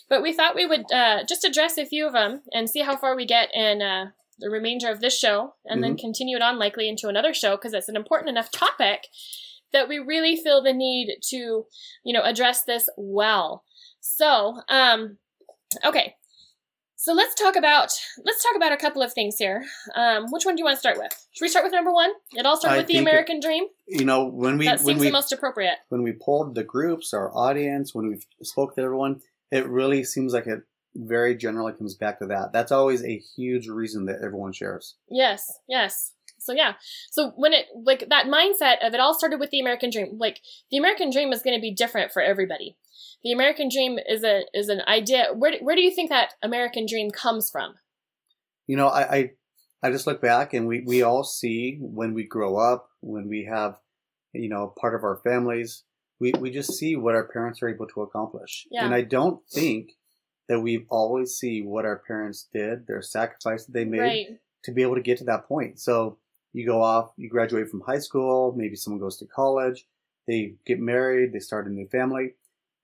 But 0.09 0.21
we 0.21 0.33
thought 0.33 0.55
we 0.55 0.65
would 0.65 0.91
uh, 0.91 1.23
just 1.27 1.43
address 1.43 1.77
a 1.77 1.85
few 1.85 2.05
of 2.05 2.13
them 2.13 2.41
and 2.51 2.69
see 2.69 2.81
how 2.81 2.95
far 2.95 3.15
we 3.15 3.25
get 3.25 3.49
in 3.53 3.81
uh, 3.81 4.05
the 4.39 4.49
remainder 4.49 4.89
of 4.89 4.99
this 5.01 5.17
show 5.17 5.53
and 5.65 5.83
then 5.83 5.97
continue 5.97 6.35
it 6.37 6.41
on 6.43 6.57
likely 6.57 6.89
into 6.89 7.07
another 7.07 7.33
show 7.33 7.55
because 7.55 7.73
it's 7.73 7.89
an 7.89 7.95
important 7.95 8.29
enough 8.29 8.51
topic 8.51 9.07
that 9.71 9.87
we 9.89 9.97
really 9.99 10.35
feel 10.35 10.61
the 10.61 10.73
need 10.73 11.17
to, 11.29 11.65
you 12.03 12.13
know, 12.13 12.21
address 12.23 12.63
this 12.63 12.89
well. 12.97 13.63
So, 14.01 14.59
um, 14.69 15.17
okay. 15.83 16.15
So 16.95 17.11
let's 17.13 17.35
talk 17.35 17.57
about 17.57 17.91
let's 18.23 18.41
talk 18.41 18.55
about 18.55 18.71
a 18.71 18.77
couple 18.77 19.01
of 19.01 19.11
things 19.11 19.35
here. 19.37 19.61
Um, 19.93 20.27
which 20.31 20.45
one 20.45 20.55
do 20.55 20.61
you 20.61 20.65
want 20.65 20.77
to 20.77 20.79
start 20.79 20.97
with? 20.97 21.11
Should 21.33 21.43
we 21.43 21.49
start 21.49 21.65
with 21.65 21.73
number 21.73 21.91
one? 21.91 22.11
It 22.31 22.45
all 22.45 22.55
started 22.55 22.75
I 22.75 22.77
with 22.77 22.87
the 22.87 22.93
think 22.93 23.07
it- 23.07 23.09
American 23.11 23.39
Dream. 23.41 23.65
You 23.87 24.05
know, 24.05 24.25
when 24.29 24.57
we 24.57 24.65
that 24.65 24.77
when 24.79 24.85
seems 24.85 25.01
we 25.01 25.07
the 25.07 25.11
most 25.11 25.33
appropriate. 25.33 25.75
when 25.89 26.01
we 26.01 26.13
polled 26.13 26.55
the 26.55 26.63
groups, 26.63 27.13
our 27.13 27.35
audience, 27.35 27.93
when 27.93 28.07
we 28.07 28.19
spoke 28.41 28.75
to 28.75 28.81
everyone, 28.81 29.19
it 29.51 29.67
really 29.67 30.05
seems 30.05 30.33
like 30.33 30.47
it 30.47 30.61
very 30.95 31.35
generally 31.35 31.73
comes 31.73 31.95
back 31.95 32.19
to 32.19 32.27
that. 32.27 32.51
That's 32.53 32.71
always 32.71 33.03
a 33.03 33.21
huge 33.35 33.67
reason 33.67 34.05
that 34.05 34.21
everyone 34.23 34.53
shares. 34.53 34.95
Yes, 35.09 35.51
yes. 35.67 36.13
So 36.39 36.53
yeah. 36.53 36.73
So 37.11 37.31
when 37.35 37.53
it 37.53 37.65
like 37.73 38.09
that 38.09 38.27
mindset 38.27 38.85
of 38.85 38.93
it 38.93 38.99
all 38.99 39.17
started 39.17 39.39
with 39.39 39.49
the 39.49 39.59
American 39.59 39.89
dream. 39.89 40.17
Like 40.17 40.41
the 40.69 40.77
American 40.77 41.09
dream 41.09 41.31
is 41.31 41.41
going 41.41 41.57
to 41.57 41.61
be 41.61 41.73
different 41.73 42.11
for 42.11 42.21
everybody. 42.21 42.77
The 43.23 43.31
American 43.31 43.69
dream 43.69 43.97
is 44.07 44.23
a 44.23 44.43
is 44.53 44.69
an 44.69 44.81
idea. 44.87 45.27
Where 45.33 45.53
where 45.61 45.75
do 45.75 45.81
you 45.81 45.93
think 45.93 46.09
that 46.09 46.33
American 46.43 46.85
dream 46.85 47.11
comes 47.11 47.49
from? 47.49 47.75
You 48.67 48.77
know, 48.77 48.87
I 48.87 49.15
I, 49.15 49.31
I 49.81 49.91
just 49.91 50.05
look 50.05 50.21
back 50.21 50.53
and 50.53 50.67
we 50.67 50.81
we 50.85 51.01
all 51.01 51.23
see 51.23 51.77
when 51.79 52.13
we 52.13 52.25
grow 52.25 52.57
up, 52.57 52.89
when 53.01 53.29
we 53.29 53.45
have, 53.49 53.77
you 54.33 54.49
know, 54.49 54.73
part 54.79 54.95
of 54.95 55.03
our 55.03 55.21
families, 55.23 55.83
we 56.19 56.33
we 56.33 56.51
just 56.51 56.73
see 56.73 56.95
what 56.95 57.15
our 57.15 57.27
parents 57.27 57.61
are 57.61 57.69
able 57.69 57.87
to 57.87 58.01
accomplish. 58.01 58.67
Yeah. 58.69 58.85
And 58.85 58.93
I 58.93 59.01
don't 59.01 59.39
think 59.49 59.91
that 60.47 60.59
we 60.59 60.85
always 60.89 61.35
see 61.35 61.61
what 61.61 61.85
our 61.85 61.97
parents 61.97 62.47
did, 62.53 62.87
their 62.87 63.01
sacrifice 63.01 63.65
that 63.65 63.73
they 63.73 63.85
made 63.85 63.99
Right. 63.99 64.39
to 64.63 64.71
be 64.71 64.81
able 64.81 64.95
to 64.95 65.01
get 65.01 65.17
to 65.19 65.23
that 65.25 65.47
point. 65.47 65.79
So 65.79 66.17
you 66.51 66.65
go 66.65 66.81
off, 66.81 67.11
you 67.17 67.29
graduate 67.29 67.69
from 67.69 67.81
high 67.81 67.99
school, 67.99 68.53
maybe 68.55 68.75
someone 68.75 68.99
goes 68.99 69.17
to 69.17 69.25
college, 69.25 69.87
they 70.27 70.55
get 70.65 70.79
married, 70.79 71.33
they 71.33 71.39
start 71.39 71.67
a 71.67 71.69
new 71.69 71.87
family, 71.87 72.33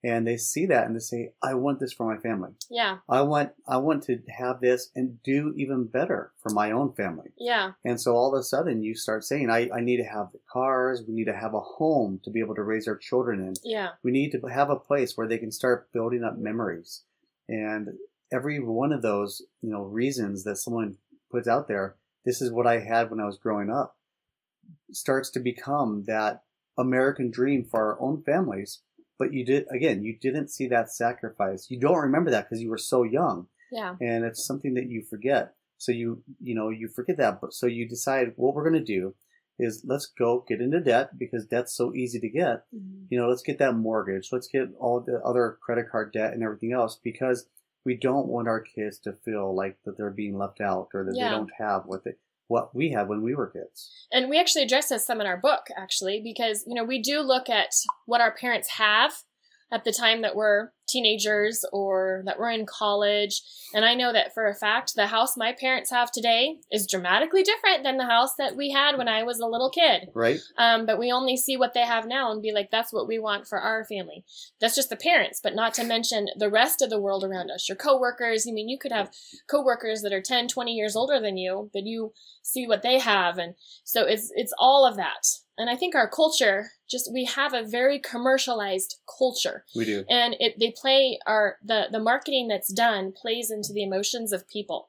and 0.02 0.26
they 0.26 0.38
see 0.38 0.64
that 0.66 0.86
and 0.86 0.96
they 0.96 1.00
say, 1.00 1.32
I 1.42 1.52
want 1.54 1.78
this 1.78 1.92
for 1.92 2.06
my 2.10 2.18
family. 2.20 2.52
Yeah. 2.70 2.98
I 3.08 3.20
want 3.20 3.52
I 3.68 3.76
want 3.76 4.02
to 4.04 4.18
have 4.30 4.60
this 4.60 4.90
and 4.96 5.22
do 5.22 5.52
even 5.56 5.84
better 5.84 6.32
for 6.42 6.48
my 6.50 6.70
own 6.70 6.94
family. 6.94 7.32
Yeah. 7.38 7.72
And 7.84 8.00
so 8.00 8.16
all 8.16 8.34
of 8.34 8.40
a 8.40 8.42
sudden 8.42 8.82
you 8.82 8.94
start 8.94 9.24
saying, 9.24 9.50
I, 9.50 9.68
I 9.74 9.80
need 9.80 9.98
to 9.98 10.04
have 10.04 10.32
the 10.32 10.40
cars, 10.50 11.02
we 11.06 11.14
need 11.14 11.26
to 11.26 11.36
have 11.36 11.52
a 11.52 11.60
home 11.60 12.18
to 12.24 12.30
be 12.30 12.40
able 12.40 12.54
to 12.54 12.62
raise 12.62 12.88
our 12.88 12.96
children 12.96 13.40
in. 13.40 13.54
Yeah. 13.62 13.90
We 14.02 14.10
need 14.10 14.32
to 14.32 14.40
have 14.48 14.70
a 14.70 14.76
place 14.76 15.16
where 15.18 15.28
they 15.28 15.38
can 15.38 15.52
start 15.52 15.92
building 15.92 16.24
up 16.24 16.38
memories. 16.38 17.02
And 17.50 17.88
every 18.32 18.60
one 18.60 18.92
of 18.92 19.02
those, 19.02 19.42
you 19.60 19.70
know, 19.70 19.82
reasons 19.82 20.44
that 20.44 20.56
someone 20.56 20.96
puts 21.30 21.48
out 21.48 21.66
there, 21.66 21.96
this 22.24 22.40
is 22.40 22.52
what 22.52 22.66
I 22.66 22.78
had 22.78 23.10
when 23.10 23.20
I 23.20 23.26
was 23.26 23.38
growing 23.38 23.70
up, 23.70 23.96
starts 24.92 25.30
to 25.30 25.40
become 25.40 26.04
that 26.06 26.44
American 26.78 27.30
dream 27.30 27.64
for 27.64 27.80
our 27.80 28.00
own 28.00 28.22
families. 28.22 28.80
But 29.18 29.32
you 29.34 29.44
did, 29.44 29.66
again, 29.70 30.02
you 30.02 30.16
didn't 30.18 30.48
see 30.48 30.68
that 30.68 30.92
sacrifice. 30.92 31.66
You 31.70 31.78
don't 31.80 31.98
remember 31.98 32.30
that 32.30 32.48
because 32.48 32.62
you 32.62 32.70
were 32.70 32.78
so 32.78 33.02
young 33.02 33.48
Yeah. 33.72 33.96
and 34.00 34.24
it's 34.24 34.46
something 34.46 34.74
that 34.74 34.88
you 34.88 35.02
forget. 35.02 35.54
So 35.76 35.92
you, 35.92 36.22
you 36.40 36.54
know, 36.54 36.70
you 36.70 36.88
forget 36.88 37.16
that. 37.18 37.40
But 37.40 37.52
so 37.52 37.66
you 37.66 37.88
decide 37.88 38.32
what 38.36 38.54
we're 38.54 38.68
going 38.70 38.84
to 38.84 38.92
do 38.98 39.14
is 39.62 39.82
let's 39.84 40.06
go 40.06 40.44
get 40.48 40.60
into 40.60 40.80
debt 40.80 41.18
because 41.18 41.46
debt's 41.46 41.74
so 41.74 41.94
easy 41.94 42.18
to 42.20 42.28
get 42.28 42.64
Mhm. 42.74 43.06
you 43.10 43.18
know, 43.18 43.28
let's 43.28 43.42
get 43.42 43.58
that 43.58 43.74
mortgage, 43.74 44.30
let's 44.32 44.48
get 44.48 44.68
all 44.78 45.00
the 45.00 45.20
other 45.24 45.58
credit 45.62 45.90
card 45.90 46.12
debt 46.12 46.32
and 46.32 46.42
everything 46.42 46.72
else 46.72 46.98
because 47.02 47.48
we 47.84 47.96
don't 47.96 48.28
want 48.28 48.46
our 48.48 48.60
kids 48.60 48.98
to 49.00 49.12
feel 49.12 49.54
like 49.54 49.78
that 49.84 49.96
they're 49.96 50.10
being 50.10 50.36
left 50.38 50.60
out 50.60 50.88
or 50.94 51.04
that 51.04 51.14
Yeah. 51.16 51.28
they 51.30 51.34
don't 51.36 51.50
have 51.58 51.86
what 51.86 52.04
they 52.04 52.12
what 52.48 52.74
we 52.74 52.90
had 52.90 53.08
when 53.08 53.22
we 53.22 53.32
were 53.32 53.46
kids. 53.46 54.08
And 54.10 54.28
we 54.28 54.36
actually 54.36 54.64
address 54.64 54.88
this 54.88 55.06
some 55.06 55.20
in 55.20 55.26
our 55.28 55.36
book, 55.36 55.68
actually, 55.76 56.20
because, 56.20 56.64
you 56.66 56.74
know, 56.74 56.82
we 56.82 57.00
do 57.00 57.20
look 57.20 57.48
at 57.48 57.72
what 58.06 58.20
our 58.20 58.34
parents 58.34 58.70
have 58.70 59.22
at 59.72 59.84
the 59.84 59.92
time 59.92 60.22
that 60.22 60.36
we're 60.36 60.70
teenagers 60.90 61.64
or 61.72 62.22
that 62.26 62.38
we're 62.38 62.50
in 62.50 62.66
college. 62.66 63.42
And 63.74 63.84
I 63.84 63.94
know 63.94 64.12
that 64.12 64.34
for 64.34 64.46
a 64.46 64.54
fact, 64.54 64.94
the 64.94 65.06
house 65.06 65.36
my 65.36 65.52
parents 65.52 65.90
have 65.90 66.10
today 66.10 66.56
is 66.70 66.86
dramatically 66.86 67.42
different 67.42 67.84
than 67.84 67.96
the 67.96 68.06
house 68.06 68.34
that 68.38 68.56
we 68.56 68.70
had 68.70 68.98
when 68.98 69.08
I 69.08 69.22
was 69.22 69.38
a 69.38 69.46
little 69.46 69.70
kid. 69.70 70.08
Right? 70.14 70.40
Um, 70.58 70.86
but 70.86 70.98
we 70.98 71.12
only 71.12 71.36
see 71.36 71.56
what 71.56 71.74
they 71.74 71.84
have 71.84 72.06
now 72.06 72.32
and 72.32 72.42
be 72.42 72.52
like, 72.52 72.70
that's 72.70 72.92
what 72.92 73.06
we 73.06 73.18
want 73.18 73.46
for 73.46 73.60
our 73.60 73.84
family. 73.84 74.24
That's 74.60 74.74
just 74.74 74.90
the 74.90 74.96
parents, 74.96 75.40
but 75.42 75.54
not 75.54 75.74
to 75.74 75.84
mention 75.84 76.26
the 76.36 76.50
rest 76.50 76.82
of 76.82 76.90
the 76.90 77.00
world 77.00 77.24
around 77.24 77.50
us. 77.50 77.68
Your 77.68 77.76
coworkers. 77.76 78.46
I 78.48 78.52
mean, 78.52 78.68
you 78.68 78.78
could 78.78 78.92
have 78.92 79.10
coworkers 79.48 80.02
that 80.02 80.12
are 80.12 80.22
10, 80.22 80.48
20 80.48 80.72
years 80.72 80.96
older 80.96 81.20
than 81.20 81.36
you, 81.36 81.70
but 81.72 81.84
you 81.84 82.12
see 82.42 82.66
what 82.66 82.82
they 82.82 82.98
have. 82.98 83.38
And 83.38 83.54
so 83.84 84.04
it's, 84.04 84.32
it's 84.34 84.52
all 84.58 84.86
of 84.86 84.96
that. 84.96 85.26
And 85.60 85.68
I 85.68 85.76
think 85.76 85.94
our 85.94 86.08
culture, 86.08 86.70
just, 86.90 87.12
we 87.12 87.26
have 87.26 87.52
a 87.52 87.62
very 87.62 87.98
commercialized 87.98 88.96
culture. 89.18 89.64
We 89.76 89.84
do. 89.84 90.04
and 90.08 90.34
it 90.40 90.54
they 90.58 90.72
play 90.74 91.18
our 91.26 91.56
the 91.62 91.88
the 91.92 92.00
marketing 92.00 92.48
that's 92.48 92.72
done 92.72 93.12
plays 93.12 93.50
into 93.50 93.74
the 93.74 93.82
emotions 93.82 94.32
of 94.32 94.48
people. 94.48 94.88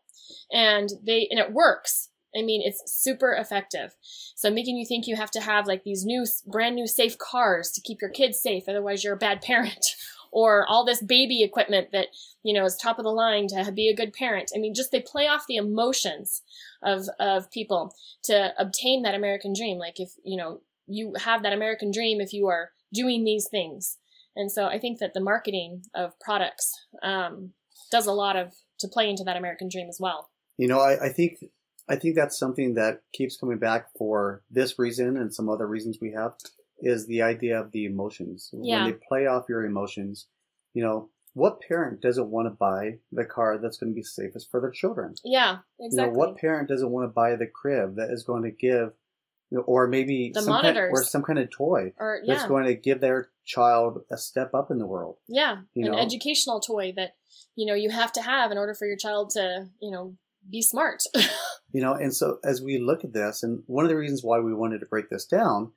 And 0.51 0.89
they 1.03 1.27
and 1.29 1.39
it 1.39 1.51
works. 1.51 2.09
I 2.33 2.41
mean 2.41 2.61
it's 2.63 2.81
super 2.85 3.33
effective. 3.33 3.95
So 4.35 4.49
making 4.49 4.77
you 4.77 4.85
think 4.85 5.07
you 5.07 5.17
have 5.17 5.31
to 5.31 5.41
have 5.41 5.67
like 5.67 5.83
these 5.83 6.05
new 6.05 6.25
brand 6.47 6.75
new 6.75 6.87
safe 6.87 7.17
cars 7.17 7.71
to 7.71 7.81
keep 7.81 8.01
your 8.01 8.09
kids 8.09 8.41
safe. 8.41 8.63
Otherwise 8.69 9.03
you're 9.03 9.15
a 9.15 9.17
bad 9.17 9.41
parent 9.41 9.85
or 10.31 10.65
all 10.67 10.85
this 10.85 11.01
baby 11.01 11.43
equipment 11.43 11.89
that 11.91 12.07
you 12.43 12.53
know 12.53 12.65
is 12.65 12.77
top 12.77 12.99
of 12.99 13.03
the 13.03 13.11
line 13.11 13.47
to 13.47 13.71
be 13.71 13.89
a 13.89 13.95
good 13.95 14.13
parent. 14.13 14.51
I 14.55 14.59
mean 14.59 14.73
just 14.73 14.91
they 14.91 15.01
play 15.01 15.27
off 15.27 15.45
the 15.47 15.57
emotions 15.57 16.41
of 16.83 17.07
of 17.19 17.51
people 17.51 17.93
to 18.23 18.53
obtain 18.57 19.03
that 19.03 19.15
american 19.15 19.53
dream. 19.53 19.77
Like 19.77 19.99
if 19.99 20.11
you 20.23 20.37
know 20.37 20.61
you 20.87 21.13
have 21.19 21.43
that 21.43 21.53
american 21.53 21.91
dream 21.91 22.19
if 22.21 22.33
you 22.33 22.47
are 22.47 22.71
doing 22.93 23.23
these 23.23 23.47
things. 23.47 23.97
And 24.35 24.51
so 24.51 24.65
I 24.65 24.79
think 24.79 24.99
that 24.99 25.13
the 25.13 25.19
marketing 25.19 25.83
of 25.93 26.17
products 26.19 26.73
um, 27.03 27.51
does 27.91 28.05
a 28.05 28.13
lot 28.13 28.35
of 28.35 28.53
to 28.79 28.87
play 28.87 29.09
into 29.09 29.23
that 29.23 29.37
American 29.37 29.69
dream 29.69 29.87
as 29.89 29.97
well. 29.99 30.29
You 30.57 30.67
know, 30.67 30.79
I, 30.79 31.05
I 31.05 31.09
think 31.09 31.43
I 31.89 31.95
think 31.95 32.15
that's 32.15 32.37
something 32.37 32.75
that 32.75 33.01
keeps 33.13 33.37
coming 33.37 33.57
back 33.57 33.87
for 33.97 34.43
this 34.49 34.79
reason 34.79 35.17
and 35.17 35.33
some 35.33 35.49
other 35.49 35.67
reasons 35.67 35.97
we 36.01 36.11
have 36.11 36.33
is 36.81 37.07
the 37.07 37.21
idea 37.21 37.59
of 37.59 37.71
the 37.71 37.85
emotions. 37.85 38.49
Yeah. 38.53 38.83
When 38.83 38.91
they 38.91 38.97
play 39.07 39.27
off 39.27 39.45
your 39.49 39.63
emotions, 39.65 40.27
you 40.73 40.83
know, 40.83 41.09
what 41.33 41.61
parent 41.61 42.01
doesn't 42.01 42.29
want 42.29 42.47
to 42.47 42.51
buy 42.51 42.99
the 43.11 43.25
car 43.25 43.57
that's 43.57 43.77
going 43.77 43.91
to 43.91 43.95
be 43.95 44.03
safest 44.03 44.51
for 44.51 44.59
their 44.59 44.71
children? 44.71 45.15
Yeah, 45.23 45.59
exactly. 45.79 46.09
You 46.09 46.11
know, 46.11 46.17
what 46.17 46.37
parent 46.37 46.67
doesn't 46.67 46.89
want 46.89 47.05
to 47.05 47.13
buy 47.13 47.35
the 47.35 47.47
crib 47.47 47.95
that 47.95 48.09
is 48.09 48.23
going 48.23 48.43
to 48.43 48.51
give, 48.51 48.91
you 49.49 49.57
know, 49.57 49.61
or 49.61 49.87
maybe 49.87 50.31
The 50.33 50.41
some 50.41 50.61
kind, 50.61 50.77
or 50.77 51.03
some 51.03 51.23
kind 51.23 51.39
of 51.39 51.49
toy 51.49 51.93
or 51.97 52.19
that's 52.27 52.45
going 52.45 52.65
to 52.65 52.75
give 52.75 52.99
their 52.99 53.29
child 53.45 54.01
a 54.11 54.17
step 54.17 54.53
up 54.53 54.71
in 54.71 54.77
the 54.77 54.85
world. 54.85 55.17
yeah, 55.27 55.57
you 55.73 55.85
an 55.85 55.93
know? 55.93 55.97
educational 55.97 56.59
toy 56.59 56.93
that 56.95 57.15
you 57.55 57.65
know 57.65 57.73
you 57.75 57.89
have 57.89 58.11
to 58.13 58.21
have 58.21 58.51
in 58.51 58.57
order 58.57 58.73
for 58.73 58.85
your 58.85 58.97
child 58.97 59.31
to 59.31 59.67
you 59.81 59.91
know 59.91 60.15
be 60.49 60.61
smart. 60.61 61.03
You 61.73 61.81
know, 61.81 61.93
and 61.93 62.13
so 62.13 62.39
as 62.43 62.61
we 62.61 62.79
look 62.79 63.05
at 63.05 63.13
this, 63.13 63.43
and 63.43 63.63
one 63.65 63.85
of 63.85 63.89
the 63.89 63.95
reasons 63.95 64.25
why 64.25 64.41
we 64.41 64.53
wanted 64.53 64.79
to 64.79 64.85
break 64.85 65.09
this 65.09 65.25
down 65.25 65.71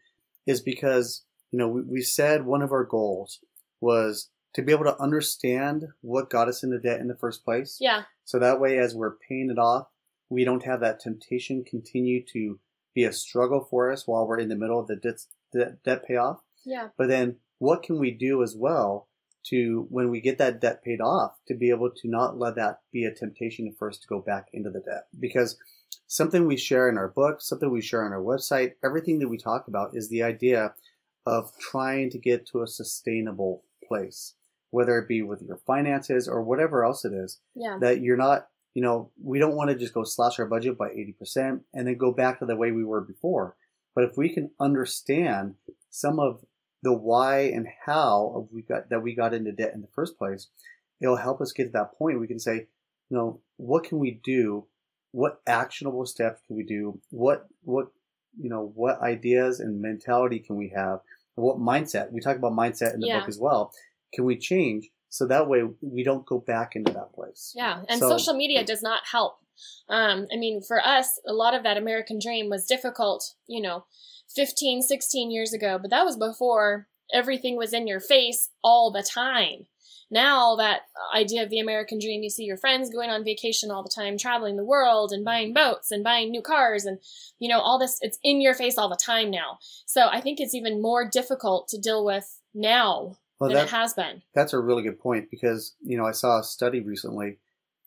is 0.46 0.60
because, 0.60 1.24
you 1.50 1.58
know, 1.58 1.68
we, 1.68 1.82
we 1.82 2.00
said 2.02 2.44
one 2.44 2.62
of 2.62 2.72
our 2.72 2.84
goals 2.84 3.40
was 3.80 4.30
to 4.54 4.62
be 4.62 4.72
able 4.72 4.84
to 4.84 5.00
understand 5.00 5.86
what 6.00 6.30
got 6.30 6.48
us 6.48 6.62
into 6.62 6.78
debt 6.78 7.00
in 7.00 7.08
the 7.08 7.16
first 7.16 7.44
place. 7.44 7.78
yeah, 7.80 8.02
So 8.24 8.38
that 8.38 8.60
way, 8.60 8.78
as 8.78 8.94
we're 8.94 9.16
paying 9.16 9.50
it 9.50 9.58
off, 9.58 9.88
we 10.28 10.44
don't 10.44 10.64
have 10.64 10.80
that 10.80 11.00
temptation 11.00 11.64
continue 11.64 12.24
to 12.32 12.58
be 12.94 13.04
a 13.04 13.12
struggle 13.12 13.66
for 13.68 13.90
us 13.90 14.06
while 14.06 14.26
we're 14.26 14.38
in 14.38 14.48
the 14.48 14.56
middle 14.56 14.78
of 14.78 14.86
the 14.86 14.96
debt, 14.96 15.20
debt, 15.52 15.82
debt 15.84 16.06
payoff. 16.06 16.40
yeah, 16.64 16.88
But 16.96 17.08
then 17.08 17.36
what 17.58 17.82
can 17.82 17.98
we 17.98 18.10
do 18.12 18.42
as 18.42 18.54
well 18.56 19.08
to, 19.50 19.86
when 19.90 20.10
we 20.10 20.20
get 20.20 20.38
that 20.38 20.60
debt 20.60 20.82
paid 20.82 21.00
off, 21.00 21.32
to 21.48 21.54
be 21.54 21.70
able 21.70 21.90
to 21.90 22.08
not 22.08 22.38
let 22.38 22.56
that 22.56 22.80
be 22.92 23.04
a 23.04 23.14
temptation 23.14 23.74
for 23.78 23.88
us 23.88 23.98
to 23.98 24.08
go 24.08 24.20
back 24.20 24.48
into 24.52 24.70
the 24.70 24.80
debt? 24.80 25.04
Because 25.18 25.56
something 26.06 26.46
we 26.46 26.56
share 26.56 26.88
in 26.88 26.98
our 26.98 27.08
book, 27.08 27.40
something 27.40 27.70
we 27.70 27.80
share 27.80 28.04
on 28.04 28.12
our 28.12 28.22
website, 28.22 28.72
everything 28.84 29.18
that 29.18 29.28
we 29.28 29.38
talk 29.38 29.68
about 29.68 29.90
is 29.94 30.08
the 30.08 30.22
idea 30.22 30.74
of 31.26 31.52
trying 31.58 32.10
to 32.10 32.18
get 32.18 32.46
to 32.46 32.62
a 32.62 32.66
sustainable 32.66 33.64
place, 33.86 34.34
whether 34.70 34.98
it 34.98 35.08
be 35.08 35.22
with 35.22 35.42
your 35.42 35.56
finances 35.66 36.28
or 36.28 36.42
whatever 36.42 36.84
else 36.84 37.04
it 37.04 37.12
is, 37.12 37.40
yeah, 37.54 37.78
that 37.80 38.00
you're 38.00 38.16
not, 38.16 38.48
you 38.74 38.82
know, 38.82 39.10
we 39.22 39.38
don't 39.38 39.56
want 39.56 39.70
to 39.70 39.76
just 39.76 39.94
go 39.94 40.04
slash 40.04 40.38
our 40.38 40.46
budget 40.46 40.76
by 40.76 40.88
80% 40.88 41.60
and 41.72 41.86
then 41.86 41.96
go 41.96 42.12
back 42.12 42.38
to 42.38 42.46
the 42.46 42.56
way 42.56 42.72
we 42.72 42.84
were 42.84 43.00
before. 43.00 43.56
But 43.94 44.04
if 44.04 44.16
we 44.16 44.28
can 44.28 44.50
understand 44.60 45.54
some 45.90 46.18
of 46.18 46.44
the 46.84 46.92
why 46.92 47.40
and 47.56 47.66
how 47.86 48.32
of 48.36 48.48
we 48.52 48.62
got 48.62 48.90
that 48.90 49.02
we 49.02 49.14
got 49.14 49.34
into 49.34 49.52
debt 49.52 49.72
in 49.74 49.80
the 49.80 49.94
first 49.98 50.18
place, 50.18 50.48
it'll 51.00 51.16
help 51.28 51.40
us 51.40 51.52
get 51.52 51.64
to 51.64 51.70
that 51.70 51.94
point. 51.98 52.20
We 52.20 52.28
can 52.28 52.38
say, 52.38 52.56
you 53.08 53.16
know, 53.16 53.40
what 53.56 53.84
can 53.84 53.98
we 53.98 54.20
do? 54.22 54.66
What 55.12 55.40
actionable 55.46 56.06
steps 56.06 56.40
can 56.46 56.56
we 56.56 56.64
do? 56.64 57.00
What 57.10 57.46
what 57.62 57.86
you 58.38 58.50
know, 58.50 58.72
what 58.74 59.00
ideas 59.00 59.60
and 59.60 59.80
mentality 59.80 60.40
can 60.40 60.56
we 60.56 60.72
have? 60.76 61.00
What 61.36 61.58
mindset? 61.58 62.12
We 62.12 62.20
talk 62.20 62.36
about 62.36 62.52
mindset 62.52 62.94
in 62.94 63.00
the 63.00 63.06
Yeah. 63.08 63.20
book 63.20 63.28
as 63.28 63.38
well. 63.38 63.72
Can 64.12 64.24
we 64.24 64.36
change 64.36 64.90
so 65.08 65.26
that 65.26 65.48
way 65.48 65.62
we 65.80 66.02
don't 66.02 66.26
go 66.26 66.38
back 66.38 66.74
into 66.76 66.92
that 66.92 67.12
place? 67.14 67.52
yeah. 67.56 67.84
And 67.88 68.00
So- 68.00 68.08
social 68.16 68.34
media 68.34 68.64
does 68.64 68.82
not 68.82 69.02
help. 69.10 69.34
Um, 69.88 70.26
I 70.32 70.36
mean, 70.36 70.62
for 70.62 70.84
us, 70.84 71.20
a 71.26 71.32
lot 71.32 71.54
of 71.54 71.62
that 71.62 71.76
American 71.76 72.18
dream 72.18 72.50
was 72.50 72.66
difficult, 72.66 73.34
you 73.46 73.62
know, 73.62 73.84
15, 74.34 74.82
16 74.82 75.30
years 75.30 75.52
ago, 75.52 75.78
but 75.80 75.90
that 75.90 76.04
was 76.04 76.16
before 76.16 76.88
everything 77.12 77.56
was 77.56 77.72
in 77.72 77.86
your 77.86 78.00
face 78.00 78.50
all 78.62 78.90
the 78.90 79.02
time. 79.02 79.66
Now, 80.10 80.54
that 80.56 80.82
idea 81.14 81.42
of 81.42 81.50
the 81.50 81.58
American 81.58 81.98
dream, 81.98 82.22
you 82.22 82.30
see 82.30 82.44
your 82.44 82.56
friends 82.58 82.90
going 82.90 83.10
on 83.10 83.24
vacation 83.24 83.70
all 83.70 83.82
the 83.82 83.90
time, 83.94 84.16
traveling 84.18 84.56
the 84.56 84.64
world 84.64 85.12
and 85.12 85.24
buying 85.24 85.52
boats 85.54 85.90
and 85.90 86.04
buying 86.04 86.30
new 86.30 86.42
cars 86.42 86.84
and, 86.84 86.98
you 87.38 87.48
know, 87.48 87.58
all 87.58 87.78
this, 87.78 87.98
it's 88.00 88.18
in 88.22 88.40
your 88.40 88.54
face 88.54 88.78
all 88.78 88.88
the 88.88 88.96
time 88.96 89.30
now. 89.30 89.58
So 89.86 90.06
I 90.08 90.20
think 90.20 90.38
it's 90.40 90.54
even 90.54 90.80
more 90.82 91.08
difficult 91.08 91.68
to 91.68 91.78
deal 91.80 92.04
with 92.04 92.38
now 92.54 93.16
Well, 93.40 93.48
than 93.50 93.54
that, 93.56 93.64
it 93.66 93.70
has 93.70 93.94
been. 93.94 94.22
that's 94.34 94.52
a 94.52 94.60
really 94.60 94.82
good 94.82 95.00
point 95.00 95.28
because 95.30 95.74
you 95.80 95.96
know 95.98 96.04
I 96.06 96.12
saw 96.12 96.38
a 96.38 96.44
study 96.44 96.80
recently 96.80 97.38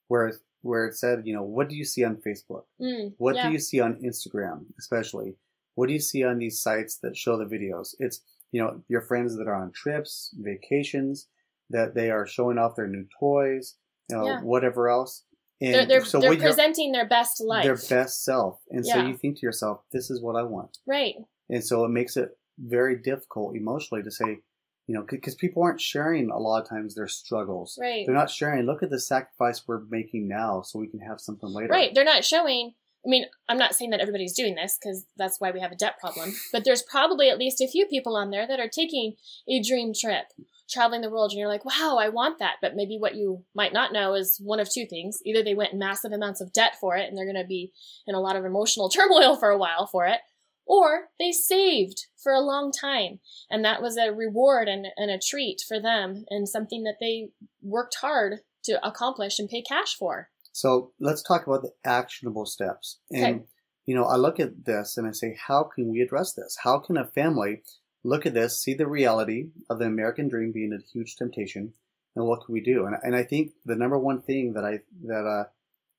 where 0.10 0.34
where 0.64 0.86
it 0.88 0.96
said, 0.96 1.22
you 1.26 1.34
know, 1.34 1.44
what 1.44 1.70
do 1.70 1.76
you 1.76 1.86
see 1.86 2.04
on 2.04 2.18
Facebook? 2.18 2.64
Mm, 2.82 3.14
What 3.18 3.36
yeah. 3.36 3.48
do 3.48 3.54
you 3.54 3.60
see 3.60 3.80
on 3.80 4.02
Instagram, 4.04 4.66
especially? 4.80 5.36
What 5.78 5.88
do 5.88 5.94
you 5.94 6.00
see 6.00 6.24
on 6.24 6.40
these 6.40 6.60
sites 6.60 6.98
that 7.04 7.16
show 7.16 7.38
the 7.38 7.46
videos? 7.46 7.94
It's, 8.00 8.22
you 8.52 8.60
know, 8.62 8.82
your 8.88 9.02
friends 9.02 9.38
that 9.38 9.48
are 9.48 9.54
on 9.54 9.72
trips, 9.72 10.34
vacations, 10.40 11.28
that 11.70 11.94
they 11.94 12.10
are 12.10 12.26
showing 12.26 12.58
off 12.58 12.76
their 12.76 12.88
new 12.88 13.06
toys, 13.20 13.76
you 14.10 14.16
know, 14.18 14.26
Yeah. 14.26 14.42
whatever 14.42 14.90
else. 14.90 15.24
And 15.62 15.74
they're 15.76 15.86
they're, 15.86 16.06
so 16.06 16.20
they're 16.20 16.36
presenting 16.36 16.92
their 16.94 17.08
best 17.08 17.40
life. 17.42 17.64
their 17.64 17.76
best 17.76 18.24
self. 18.24 18.60
And 18.72 18.86
so 18.86 19.06
you 19.06 19.16
think 19.18 19.38
to 19.38 19.46
yourself, 19.46 19.82
this 19.92 20.10
is 20.10 20.20
what 20.22 20.36
I 20.36 20.44
want. 20.44 20.80
right. 20.88 21.16
And 21.50 21.64
so 21.64 21.86
it 21.86 21.90
makes 21.90 22.18
it 22.18 22.38
very 22.58 22.96
difficult 22.98 23.56
emotionally 23.56 24.04
to 24.04 24.12
say, 24.12 24.40
you 24.88 24.96
know, 24.96 25.06
because 25.10 25.36
people 25.36 25.62
aren't 25.64 25.80
sharing 25.82 26.30
a 26.32 26.38
lot 26.40 26.62
of 26.64 26.68
times 26.70 26.96
their 26.96 27.08
struggles. 27.08 27.78
Right. 27.80 28.06
They're 28.06 28.16
not 28.16 28.30
sharing, 28.32 28.66
look 28.66 28.82
at 28.84 28.90
the 28.90 29.00
sacrifice 29.00 29.68
we're 29.68 29.82
making 29.90 30.28
now 30.28 30.62
so 30.62 30.80
we 30.80 30.88
can 30.88 31.00
have 31.02 31.20
something 31.22 31.50
later. 31.50 31.70
Right. 31.70 31.94
They're 31.94 32.04
not 32.04 32.24
showing. 32.26 32.74
I 33.08 33.10
mean, 33.10 33.26
I'm 33.48 33.58
not 33.58 33.74
saying 33.74 33.92
that 33.92 34.02
everybody's 34.02 34.34
doing 34.34 34.56
this 34.56 34.78
because 34.78 35.06
that's 35.16 35.40
why 35.40 35.52
we 35.52 35.62
have 35.62 35.72
a 35.72 35.78
debt 35.78 35.98
problem. 35.98 36.34
But 36.52 36.66
there's 36.66 36.84
probably 36.84 37.30
at 37.30 37.38
least 37.38 37.62
a 37.62 37.68
few 37.68 37.86
people 37.86 38.18
on 38.18 38.32
there 38.32 38.46
that 38.46 38.60
are 38.60 38.68
taking 38.68 39.14
a 39.48 39.62
dream 39.62 39.94
trip, 39.98 40.26
traveling 40.70 41.02
the 41.02 41.10
world, 41.10 41.32
and 41.32 41.40
you're 41.40 41.48
like, 41.48 41.64
wow, 41.64 41.98
I 41.98 42.10
want 42.10 42.40
that. 42.40 42.56
But 42.62 42.76
maybe 42.76 42.98
what 42.98 43.16
you 43.16 43.46
might 43.56 43.72
not 43.72 43.94
know 43.94 44.14
is 44.14 44.42
one 44.44 44.60
of 44.60 44.70
two 44.70 44.86
things. 44.86 45.20
Either 45.26 45.42
they 45.42 45.56
went 45.56 45.72
in 45.72 45.80
massive 45.80 46.12
amounts 46.12 46.42
of 46.42 46.52
debt 46.52 46.76
for 46.82 46.98
it 46.98 47.08
and 47.08 47.18
they're 47.18 47.32
going 47.32 47.42
to 47.42 47.48
be 47.48 47.72
in 48.06 48.14
a 48.14 48.20
lot 48.20 48.36
of 48.36 48.44
emotional 48.44 48.90
turmoil 48.90 49.38
for 49.38 49.50
a 49.50 49.58
while 49.58 49.88
for 49.88 50.06
it, 50.06 50.20
or 50.66 51.06
they 51.18 51.32
saved 51.32 52.08
for 52.22 52.34
a 52.34 52.42
long 52.42 52.74
time. 52.74 53.22
And 53.50 53.64
that 53.64 53.82
was 53.82 53.96
a 53.96 54.12
reward 54.12 54.68
and, 54.68 54.88
and 54.98 55.10
a 55.10 55.18
treat 55.18 55.62
for 55.66 55.80
them 55.80 56.26
and 56.30 56.50
something 56.50 56.84
that 56.84 56.98
they 57.00 57.30
worked 57.62 57.96
hard 58.02 58.40
to 58.66 58.86
accomplish 58.86 59.40
and 59.40 59.50
pay 59.50 59.62
cash 59.62 59.96
for. 59.96 60.30
So 60.58 60.92
let's 61.00 61.22
talk 61.22 61.46
about 61.46 61.62
the 61.62 61.74
actionable 61.86 62.48
steps. 62.48 63.00
And, 63.12 63.36
Okay. 63.36 63.46
you 63.86 63.94
know, 63.94 64.06
I 64.06 64.16
look 64.16 64.40
at 64.40 64.66
this 64.66 64.98
and 64.98 65.06
I 65.08 65.12
say, 65.12 65.38
how 65.48 65.64
can 65.64 65.88
we 65.88 66.02
address 66.02 66.34
this? 66.34 66.58
How 66.64 66.80
can 66.80 66.98
a 66.98 67.06
family 67.06 67.62
look 68.04 68.26
at 68.26 68.34
this, 68.34 68.60
see 68.60 68.74
the 68.74 68.88
reality 68.88 69.52
of 69.70 69.78
the 69.78 69.86
American 69.86 70.28
dream 70.30 70.52
being 70.52 70.74
a 70.74 70.82
huge 70.92 71.16
temptation, 71.16 71.74
and 72.16 72.26
what 72.26 72.44
can 72.44 72.54
we 72.54 72.62
do? 72.62 72.88
And, 72.88 72.96
and 73.04 73.16
I 73.16 73.22
think 73.24 73.52
the 73.66 73.76
number 73.76 74.00
one 74.00 74.20
thing 74.24 74.54
that 74.54 74.66
I, 74.66 74.80
that, 75.04 75.26
uh, 75.28 75.50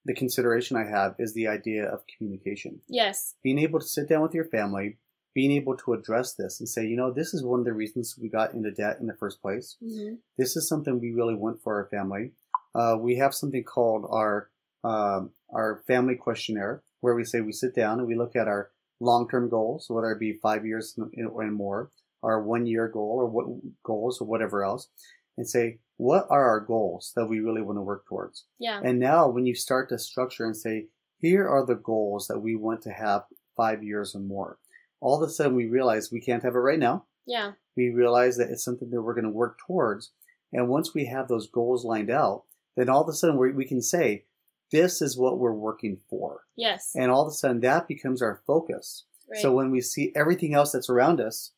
the 0.05 0.15
consideration 0.15 0.77
I 0.77 0.87
have 0.87 1.15
is 1.21 1.35
the 1.35 1.47
idea 1.47 1.85
of 1.85 2.03
communication. 2.17 2.81
Yes. 2.89 3.37
Being 3.45 3.61
able 3.61 3.79
to 3.79 3.87
sit 3.87 4.09
down 4.09 4.23
with 4.23 4.35
your 4.35 4.47
family, 4.47 4.99
being 5.35 5.53
able 5.53 5.77
to 5.77 5.93
address 5.93 6.35
this 6.35 6.59
and 6.59 6.69
say, 6.69 6.85
you 6.85 6.97
know, 6.97 7.13
this 7.13 7.33
is 7.33 7.45
one 7.45 7.61
of 7.61 7.65
the 7.67 7.73
reasons 7.73 8.19
we 8.21 8.29
got 8.29 8.55
into 8.55 8.73
debt 8.73 8.99
in 8.99 9.07
the 9.07 9.15
first 9.15 9.41
place 9.41 9.77
hmm 9.81 10.15
this 10.37 10.57
is 10.57 10.69
something 10.69 11.01
we 11.01 11.13
really 11.13 11.35
want 11.35 11.61
for 11.63 11.75
our 11.77 11.89
family. 11.89 12.33
Uh, 12.75 12.97
we 12.99 13.17
have 13.17 13.35
something 13.35 13.65
called 13.65 14.07
our 14.11 14.51
um, 14.85 15.31
our 15.53 15.83
family 15.87 16.15
questionnaire, 16.15 16.83
where 17.01 17.15
we 17.15 17.25
say 17.25 17.41
we 17.41 17.53
sit 17.53 17.75
down 17.75 17.99
and 17.99 18.07
we 18.07 18.15
look 18.15 18.37
at 18.37 18.49
our 18.49 18.71
long 19.01 19.29
term 19.29 19.49
goals, 19.49 19.87
whether 19.89 20.11
it 20.13 20.21
be 20.21 20.35
five 20.43 20.65
years 20.65 20.97
and 20.97 21.55
more, 21.55 21.91
our 22.23 22.43
one 22.43 22.67
year 22.67 22.89
goal 22.89 23.17
or 23.21 23.27
what 23.27 23.47
goals 23.83 24.21
or 24.21 24.27
whatever 24.27 24.63
else, 24.65 24.89
and 25.37 25.49
say 25.49 25.79
what 25.97 26.27
are 26.31 26.49
our 26.49 26.61
goals 26.61 27.13
that 27.17 27.27
we 27.27 27.41
really 27.41 27.63
want 27.63 27.77
to 27.77 27.83
work 27.83 28.07
towards. 28.07 28.45
Yeah. 28.61 28.81
And 28.85 29.01
now, 29.01 29.29
when 29.29 29.47
you 29.47 29.55
start 29.55 29.89
to 29.89 29.99
structure 29.99 30.45
and 30.45 30.57
say, 30.57 30.87
here 31.19 31.49
are 31.49 31.67
the 31.67 31.75
goals 31.75 32.29
that 32.29 32.39
we 32.39 32.55
want 32.55 32.83
to 32.83 32.91
have 32.91 33.25
five 33.57 33.83
years 33.83 34.15
or 34.15 34.21
more, 34.21 34.59
all 35.01 35.21
of 35.21 35.29
a 35.29 35.33
sudden 35.33 35.57
we 35.57 35.67
realize 35.67 36.13
we 36.13 36.21
can't 36.21 36.45
have 36.45 36.55
it 36.55 36.59
right 36.59 36.79
now 36.79 37.05
Yeah. 37.27 37.53
we 37.77 37.91
realize 37.91 38.37
that 38.37 38.51
it's 38.51 38.65
something 38.65 38.91
that 38.91 39.03
we're 39.03 39.15
going 39.15 39.25
to 39.25 39.31
work 39.31 39.59
towards. 39.67 40.13
And 40.53 40.69
once 40.69 40.95
we 40.95 41.07
have 41.07 41.27
those 41.27 41.49
goals 41.49 41.85
lined 41.85 42.11
out, 42.11 42.45
then 42.79 42.89
all 42.89 43.03
of 43.03 43.09
a 43.09 43.13
sudden 43.13 43.37
we, 43.37 43.53
we 43.53 43.65
can 43.65 43.83
say, 43.83 44.25
this 44.71 45.01
is 45.03 45.17
what 45.17 45.39
we're 45.39 45.53
working 45.53 45.99
for. 46.11 46.43
Yes. 46.57 46.93
And 46.95 47.11
all 47.11 47.23
of 47.23 47.29
a 47.29 47.35
sudden 47.35 47.61
that 47.61 47.89
becomes 47.89 48.23
our 48.23 48.41
focus. 48.47 49.05
Right. 49.31 49.41
So 49.43 49.53
when 49.53 49.71
we 49.71 49.81
see 49.81 50.13
everything 50.15 50.55
else 50.55 50.73
that's 50.73 50.91
around 50.91 51.21
us, 51.21 51.53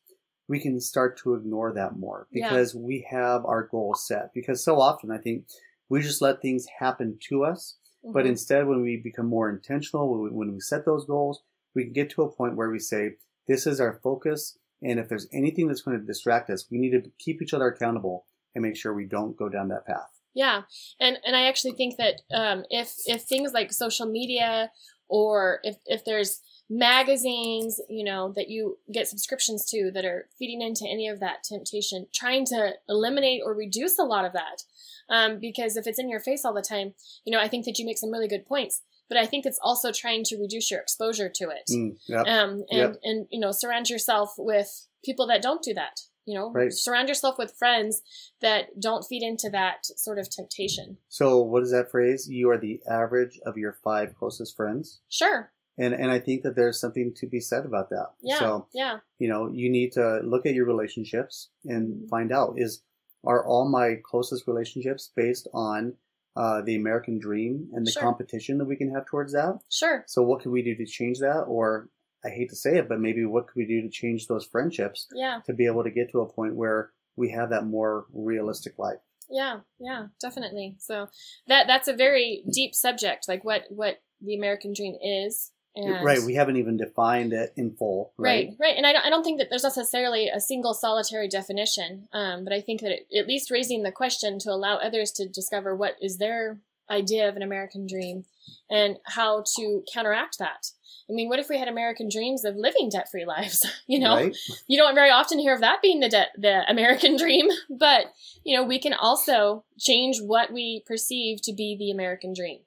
we 0.47 0.59
can 0.59 0.79
start 0.81 1.17
to 1.19 1.35
ignore 1.35 1.71
that 1.73 1.97
more 1.97 2.27
Yeah. 2.31 2.49
because 2.49 2.75
we 2.75 3.07
have 3.09 3.45
our 3.45 3.67
goals 3.67 4.05
set. 4.05 4.33
Because 4.33 4.63
so 4.63 4.79
often 4.79 5.11
I 5.11 5.17
think 5.17 5.45
we 5.89 6.01
just 6.01 6.21
let 6.21 6.41
things 6.41 6.65
happen 6.79 7.17
to 7.29 7.43
us. 7.45 7.77
But 8.03 8.25
Mhm. 8.25 8.29
instead, 8.29 8.67
when 8.67 8.81
we 8.81 8.97
become 8.97 9.27
more 9.27 9.49
intentional, 9.49 10.09
when 10.09 10.21
we, 10.23 10.29
when 10.31 10.53
we 10.53 10.59
set 10.59 10.85
those 10.85 11.05
goals, 11.05 11.43
we 11.75 11.83
can 11.83 11.93
get 11.93 12.09
to 12.11 12.23
a 12.23 12.31
point 12.31 12.55
where 12.55 12.69
we 12.69 12.79
say, 12.79 13.17
this 13.47 13.67
is 13.67 13.79
our 13.79 13.99
focus. 14.01 14.57
And 14.81 14.99
if 14.99 15.07
there's 15.07 15.27
anything 15.31 15.67
that's 15.67 15.81
going 15.83 15.99
to 15.99 16.05
distract 16.05 16.49
us, 16.49 16.69
we 16.71 16.79
need 16.79 16.91
to 16.91 17.11
keep 17.19 17.41
each 17.41 17.53
other 17.53 17.67
accountable 17.67 18.25
and 18.55 18.63
make 18.63 18.75
sure 18.75 18.93
we 18.93 19.05
don't 19.05 19.37
go 19.37 19.47
down 19.49 19.67
that 19.67 19.85
path. 19.85 20.20
Yeah, 20.33 20.61
and 20.99 21.17
and 21.25 21.35
I 21.35 21.47
actually 21.47 21.73
think 21.73 21.95
that 21.97 22.21
um, 22.33 22.63
if 22.69 22.93
if 23.05 23.23
things 23.23 23.51
like 23.53 23.71
social 23.73 24.05
media 24.05 24.71
or 25.09 25.59
if 25.63 25.77
if 25.85 26.05
there's 26.05 26.41
magazines, 26.69 27.81
you 27.89 28.03
know, 28.03 28.31
that 28.35 28.49
you 28.49 28.77
get 28.93 29.07
subscriptions 29.07 29.65
to 29.69 29.91
that 29.93 30.05
are 30.05 30.27
feeding 30.39 30.61
into 30.61 30.85
any 30.89 31.07
of 31.09 31.19
that 31.19 31.43
temptation, 31.43 32.07
trying 32.13 32.45
to 32.45 32.71
eliminate 32.87 33.41
or 33.45 33.53
reduce 33.53 33.99
a 33.99 34.03
lot 34.03 34.25
of 34.25 34.33
that. 34.33 34.63
Um, 35.09 35.39
because 35.39 35.75
if 35.75 35.85
it's 35.85 35.99
in 35.99 36.09
your 36.09 36.21
face 36.21 36.45
all 36.45 36.53
the 36.53 36.61
time, 36.61 36.93
you 37.25 37.31
know, 37.33 37.41
I 37.41 37.49
think 37.49 37.65
that 37.65 37.77
you 37.77 37.85
make 37.85 37.97
some 37.97 38.11
really 38.11 38.29
good 38.29 38.45
points. 38.45 38.81
But 39.09 39.17
I 39.17 39.25
think 39.25 39.45
it's 39.45 39.59
also 39.61 39.91
trying 39.91 40.23
to 40.25 40.37
reduce 40.37 40.71
your 40.71 40.79
exposure 40.79 41.29
to 41.35 41.49
it. 41.49 41.69
Mm, 41.69 41.97
yep. 42.07 42.25
um, 42.27 42.63
and 42.69 42.79
Yep. 42.79 42.95
and 43.03 43.27
you 43.29 43.41
know 43.41 43.51
surround 43.51 43.89
yourself 43.89 44.35
with 44.37 44.87
people 45.03 45.27
that 45.27 45.41
don't 45.41 45.61
do 45.61 45.73
that 45.73 45.99
you 46.25 46.35
know 46.37 46.51
Right. 46.51 46.71
surround 46.73 47.07
yourself 47.09 47.37
with 47.37 47.53
friends 47.57 48.01
that 48.41 48.79
don't 48.79 49.03
feed 49.05 49.23
into 49.23 49.49
that 49.49 49.85
sort 49.85 50.19
of 50.19 50.29
temptation 50.29 50.97
So 51.09 51.41
what 51.41 51.63
is 51.63 51.71
that 51.71 51.89
phrase? 51.91 52.29
You 52.29 52.49
are 52.51 52.57
the 52.57 52.81
average 52.89 53.39
of 53.45 53.57
your 53.57 53.73
five 53.83 54.15
closest 54.15 54.55
friends. 54.55 55.01
sure 55.09 55.51
And 55.77 55.93
and 55.93 56.11
I 56.11 56.19
think 56.19 56.43
that 56.43 56.55
there's 56.55 56.79
something 56.79 57.13
to 57.15 57.27
be 57.27 57.39
said 57.39 57.65
about 57.65 57.89
that. 57.89 58.09
yeah 58.21 58.39
So, 58.39 58.67
yeah 58.73 58.99
you 59.19 59.27
know, 59.29 59.47
you 59.51 59.69
need 59.69 59.91
to 59.93 60.19
look 60.23 60.45
at 60.47 60.53
your 60.55 60.65
relationships 60.65 61.49
and 61.65 61.83
Mhm. 62.03 62.09
find 62.09 62.31
out 62.31 62.55
is 62.57 62.83
are 63.23 63.45
all 63.45 63.69
my 63.69 63.95
closest 64.03 64.47
relationships 64.47 65.11
based 65.15 65.47
on 65.53 65.95
uh, 66.35 66.61
the 66.61 66.75
American 66.75 67.19
dream 67.19 67.69
and 67.73 67.85
the 67.85 67.91
Sure. 67.91 68.01
competition 68.03 68.57
that 68.57 68.65
we 68.65 68.77
can 68.77 68.89
have 68.95 69.05
towards 69.05 69.33
that? 69.33 69.59
sure 69.69 70.03
So 70.07 70.23
what 70.23 70.41
can 70.41 70.51
we 70.51 70.61
do 70.63 70.73
to 70.75 70.85
change 70.85 71.19
that? 71.19 71.41
Or 71.41 71.89
I 72.23 72.29
hate 72.29 72.49
to 72.49 72.55
say 72.55 72.77
it, 72.77 72.87
but 72.87 72.99
maybe 72.99 73.25
what 73.25 73.47
could 73.47 73.55
we 73.55 73.65
do 73.65 73.81
to 73.81 73.89
change 73.89 74.27
those 74.27 74.45
friendships 74.45 75.07
yeah 75.13 75.39
to 75.45 75.53
be 75.53 75.65
able 75.65 75.83
to 75.83 75.91
get 75.91 76.11
to 76.11 76.21
a 76.21 76.31
point 76.31 76.55
where 76.55 76.91
we 77.15 77.31
have 77.31 77.49
that 77.49 77.65
more 77.65 78.05
realistic 78.13 78.77
life? 78.77 78.99
yeah 79.31 79.59
yeah 79.79 80.07
definitely 80.19 80.75
so 80.77 81.07
that 81.47 81.65
that's 81.65 81.87
a 81.87 81.95
very 81.95 82.43
deep 82.51 82.75
subject 82.75 83.27
like 83.27 83.43
what 83.45 83.63
what 83.69 84.01
the 84.21 84.35
american 84.35 84.73
dream 84.73 84.95
is 85.01 85.51
and 85.75 86.03
right. 86.03 86.21
We 86.21 86.33
haven't 86.33 86.57
even 86.57 86.77
defined 86.77 87.31
it 87.31 87.53
in 87.55 87.71
full. 87.71 88.13
Right. 88.17 88.49
Right, 88.49 88.57
right. 88.59 88.77
And 88.77 88.85
I 88.85 88.91
don't, 88.91 89.05
I 89.05 89.09
don't 89.09 89.23
think 89.23 89.39
that 89.39 89.47
there's 89.49 89.63
necessarily 89.63 90.27
a 90.27 90.41
single 90.41 90.73
solitary 90.73 91.29
definition, 91.29 92.09
um, 92.11 92.43
but 92.43 92.51
I 92.51 92.59
think 92.59 92.81
that 92.81 92.91
it, 92.91 93.07
at 93.17 93.27
least 93.27 93.51
raising 93.51 93.83
the 93.83 93.91
question 93.91 94.37
to 94.39 94.49
allow 94.49 94.77
others 94.77 95.11
to 95.13 95.29
discover 95.29 95.73
what 95.73 95.95
is 96.01 96.17
their 96.17 96.59
idea 96.91 97.27
of 97.29 97.35
an 97.35 97.41
American 97.41 97.87
dream 97.87 98.25
and 98.69 98.97
how 99.05 99.43
to 99.55 99.83
counteract 99.93 100.37
that. 100.39 100.67
I 101.09 101.13
mean, 101.13 101.27
what 101.29 101.39
if 101.39 101.49
we 101.49 101.57
had 101.57 101.67
American 101.67 102.07
dreams 102.09 102.45
of 102.45 102.55
living 102.55 102.89
debt 102.89 103.07
free 103.11 103.25
lives? 103.25 103.65
you 103.87 103.99
know, 103.99 104.15
Right. 104.15 104.35
you 104.67 104.77
don't 104.77 104.95
very 104.95 105.09
often 105.09 105.39
hear 105.39 105.53
of 105.53 105.61
that 105.61 105.81
being 105.81 105.99
the 105.99 106.09
de- 106.09 106.31
the 106.37 106.63
American 106.69 107.17
dream, 107.23 107.47
but 107.69 108.05
you 108.43 108.55
know, 108.55 108.63
we 108.63 108.79
can 108.79 108.93
also 108.93 109.63
change 109.79 110.19
what 110.21 110.51
we 110.53 110.83
perceive 110.85 111.41
to 111.43 111.53
be 111.53 111.75
the 111.77 111.91
American 111.91 112.33
dream. 112.33 112.59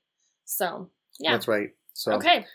So, 0.44 0.90
yeah. 1.20 1.32
That's 1.32 1.48
right. 1.48 1.70
So 1.94 2.12
Okay. 2.14 2.46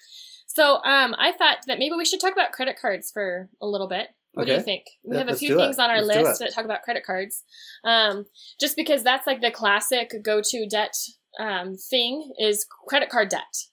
So 0.48 0.76
um, 0.84 1.16
I 1.18 1.32
thought 1.32 1.60
that 1.68 1.80
maybe 1.80 1.96
we 1.96 2.06
should 2.06 2.20
talk 2.20 2.34
about 2.34 2.52
credit 2.52 2.78
cards 2.82 3.10
for 3.12 3.50
a 3.62 3.68
little 3.68 3.88
bit. 3.88 4.10
What 4.34 4.46
do 4.48 4.54
you 4.54 4.62
think? 4.62 4.84
We 5.04 5.16
Yeah, 5.16 5.20
have 5.24 5.30
a 5.30 5.36
few 5.36 5.50
do 5.50 5.60
it. 5.60 5.64
things 5.64 5.80
on 5.80 5.90
our 5.90 6.02
Let's 6.02 6.28
list 6.28 6.40
that 6.40 6.54
talk 6.54 6.66
about 6.66 6.84
credit 6.84 7.04
cards. 7.06 7.44
Um, 7.84 8.26
just 8.60 8.76
because 8.76 9.04
that's 9.04 9.26
like 9.26 9.42
the 9.42 9.52
classic 9.52 10.12
go-to 10.24 10.68
debt 10.68 10.96
um, 11.39 11.75
thing 11.75 12.34
is 12.39 12.67
credit 12.88 13.10
card 13.10 13.30
debt. 13.30 13.65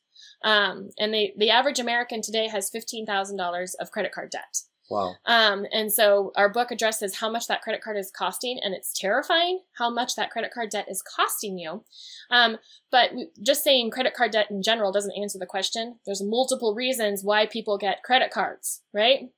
Um, 0.42 0.90
and 0.98 1.12
they, 1.12 1.34
the 1.36 1.50
average 1.50 1.78
American 1.78 2.22
today 2.22 2.48
has 2.48 2.70
$15,000 2.70 3.70
of 3.80 3.90
credit 3.90 4.12
card 4.12 4.30
debt. 4.30 4.58
wow. 4.88 5.14
Um, 5.26 5.66
and 5.72 5.92
so 5.92 6.32
our 6.36 6.48
book 6.48 6.70
addresses 6.70 7.16
how 7.16 7.28
much 7.30 7.48
that 7.48 7.62
credit 7.62 7.82
card 7.82 7.96
is 7.96 8.12
costing, 8.16 8.60
and 8.62 8.72
it's 8.72 8.92
terrifying 8.92 9.60
how 9.78 9.90
much 9.90 10.14
that 10.14 10.30
credit 10.30 10.52
card 10.52 10.70
debt 10.70 10.86
is 10.88 11.02
costing 11.02 11.58
you. 11.58 11.84
Um, 12.30 12.58
but 12.90 13.10
just 13.42 13.64
saying 13.64 13.90
credit 13.90 14.14
card 14.14 14.30
debt 14.30 14.50
in 14.50 14.62
general 14.62 14.92
doesn't 14.92 15.16
answer 15.20 15.38
the 15.38 15.46
question. 15.46 15.98
There's 16.06 16.22
multiple 16.22 16.74
reasons 16.74 17.24
why 17.24 17.46
people 17.46 17.78
get 17.78 18.04
credit 18.04 18.30
cards, 18.30 18.82
right? 18.92 19.30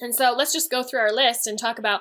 And 0.00 0.14
so 0.14 0.34
let's 0.36 0.52
just 0.52 0.70
go 0.70 0.82
through 0.82 1.00
our 1.00 1.12
list 1.12 1.46
and 1.46 1.58
talk 1.58 1.78
about 1.78 2.00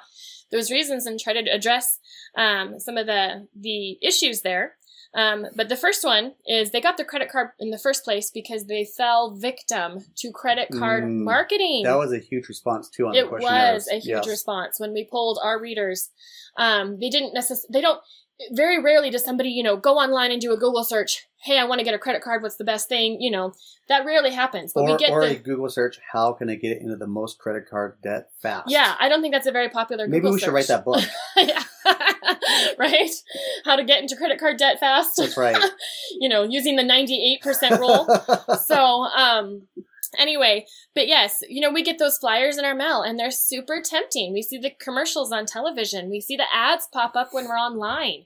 those 0.51 0.71
reasons 0.71 1.05
and 1.05 1.19
try 1.19 1.33
to 1.33 1.51
address 1.51 1.99
um, 2.37 2.79
some 2.79 2.97
of 2.97 3.07
the 3.07 3.47
the 3.59 3.97
issues 4.01 4.41
there. 4.41 4.77
Um, 5.15 5.47
but 5.55 5.69
the 5.69 5.77
first 5.77 6.03
one 6.03 6.33
is 6.45 6.71
they 6.71 6.81
got 6.81 6.97
their 6.97 7.05
credit 7.05 7.31
card 7.31 7.49
in 7.59 7.71
the 7.71 7.77
first 7.77 8.03
place 8.03 8.29
because 8.29 8.65
they 8.65 8.83
fell 8.85 9.31
victim 9.35 10.05
to 10.17 10.31
credit 10.31 10.67
card 10.77 11.05
Mm, 11.05 11.23
marketing. 11.23 11.83
That 11.85 11.97
was 11.97 12.11
a 12.11 12.19
huge 12.19 12.49
response 12.49 12.89
too 12.89 13.07
on 13.07 13.15
it 13.15 13.31
was 13.31 13.87
a 13.87 13.95
huge 13.95 14.05
Yes. 14.07 14.27
response 14.27 14.79
when 14.79 14.91
we 14.93 15.07
polled 15.09 15.39
our 15.41 15.59
readers. 15.59 16.09
Um, 16.57 16.99
they 16.99 17.09
didn't 17.09 17.33
necessarily. 17.33 17.67
They 17.71 17.81
don't. 17.81 18.01
Very 18.51 18.81
rarely 18.83 19.09
does 19.09 19.23
somebody, 19.23 19.49
you 19.49 19.63
know, 19.63 19.77
go 19.77 19.95
online 19.95 20.29
and 20.29 20.41
do 20.41 20.51
a 20.51 20.57
Google 20.57 20.83
search. 20.83 21.25
Hey, 21.41 21.57
I 21.57 21.63
want 21.63 21.79
to 21.79 21.85
get 21.85 21.93
a 21.93 21.97
credit 21.97 22.21
card. 22.21 22.43
What's 22.43 22.57
the 22.57 22.65
best 22.65 22.89
thing? 22.89 23.21
You 23.21 23.31
know, 23.31 23.53
that 23.87 24.05
rarely 24.05 24.31
happens. 24.31 24.73
But 24.73 24.81
Or, 24.81 24.91
we 24.91 24.97
get 24.97 25.11
or 25.11 25.21
the 25.25 25.35
a 25.37 25.39
Google 25.39 25.69
search, 25.69 25.99
how 26.11 26.33
can 26.33 26.49
I 26.49 26.55
get 26.55 26.81
into 26.81 26.97
the 26.97 27.07
most 27.07 27.39
credit 27.39 27.69
card 27.69 27.95
debt 28.03 28.31
fast? 28.41 28.69
yeah. 28.69 28.95
I 28.99 29.07
don't 29.07 29.21
think 29.21 29.33
that's 29.33 29.47
a 29.47 29.53
very 29.53 29.69
popular. 29.69 30.05
Maybe 30.07 30.19
Google 30.19 30.33
we 30.33 30.39
should 30.41 30.51
write 30.53 30.67
that 30.67 30.83
book. 30.83 31.01
yeah. 31.37 31.63
right? 32.79 33.11
How 33.63 33.75
to 33.75 33.83
get 33.83 34.01
into 34.01 34.15
credit 34.15 34.39
card 34.39 34.57
debt 34.57 34.79
fast. 34.79 35.17
That's 35.17 35.37
right. 35.37 35.57
you 36.19 36.29
know, 36.29 36.43
using 36.43 36.75
the 36.75 36.83
98% 36.83 37.79
rule. 37.79 38.07
so, 38.65 38.75
um, 38.75 39.63
anyway, 40.17 40.65
but 40.93 41.07
yes, 41.07 41.41
you 41.47 41.61
know, 41.61 41.71
we 41.71 41.83
get 41.83 41.99
those 41.99 42.17
flyers 42.17 42.57
in 42.57 42.65
our 42.65 42.75
mail 42.75 43.01
and 43.01 43.19
they're 43.19 43.31
super 43.31 43.81
tempting. 43.83 44.33
We 44.33 44.41
see 44.41 44.57
the 44.57 44.71
commercials 44.71 45.31
on 45.31 45.45
television. 45.45 46.09
We 46.09 46.21
see 46.21 46.35
the 46.35 46.45
ads 46.53 46.87
pop 46.91 47.15
up 47.15 47.29
when 47.31 47.45
we're 47.45 47.57
online. 47.57 48.25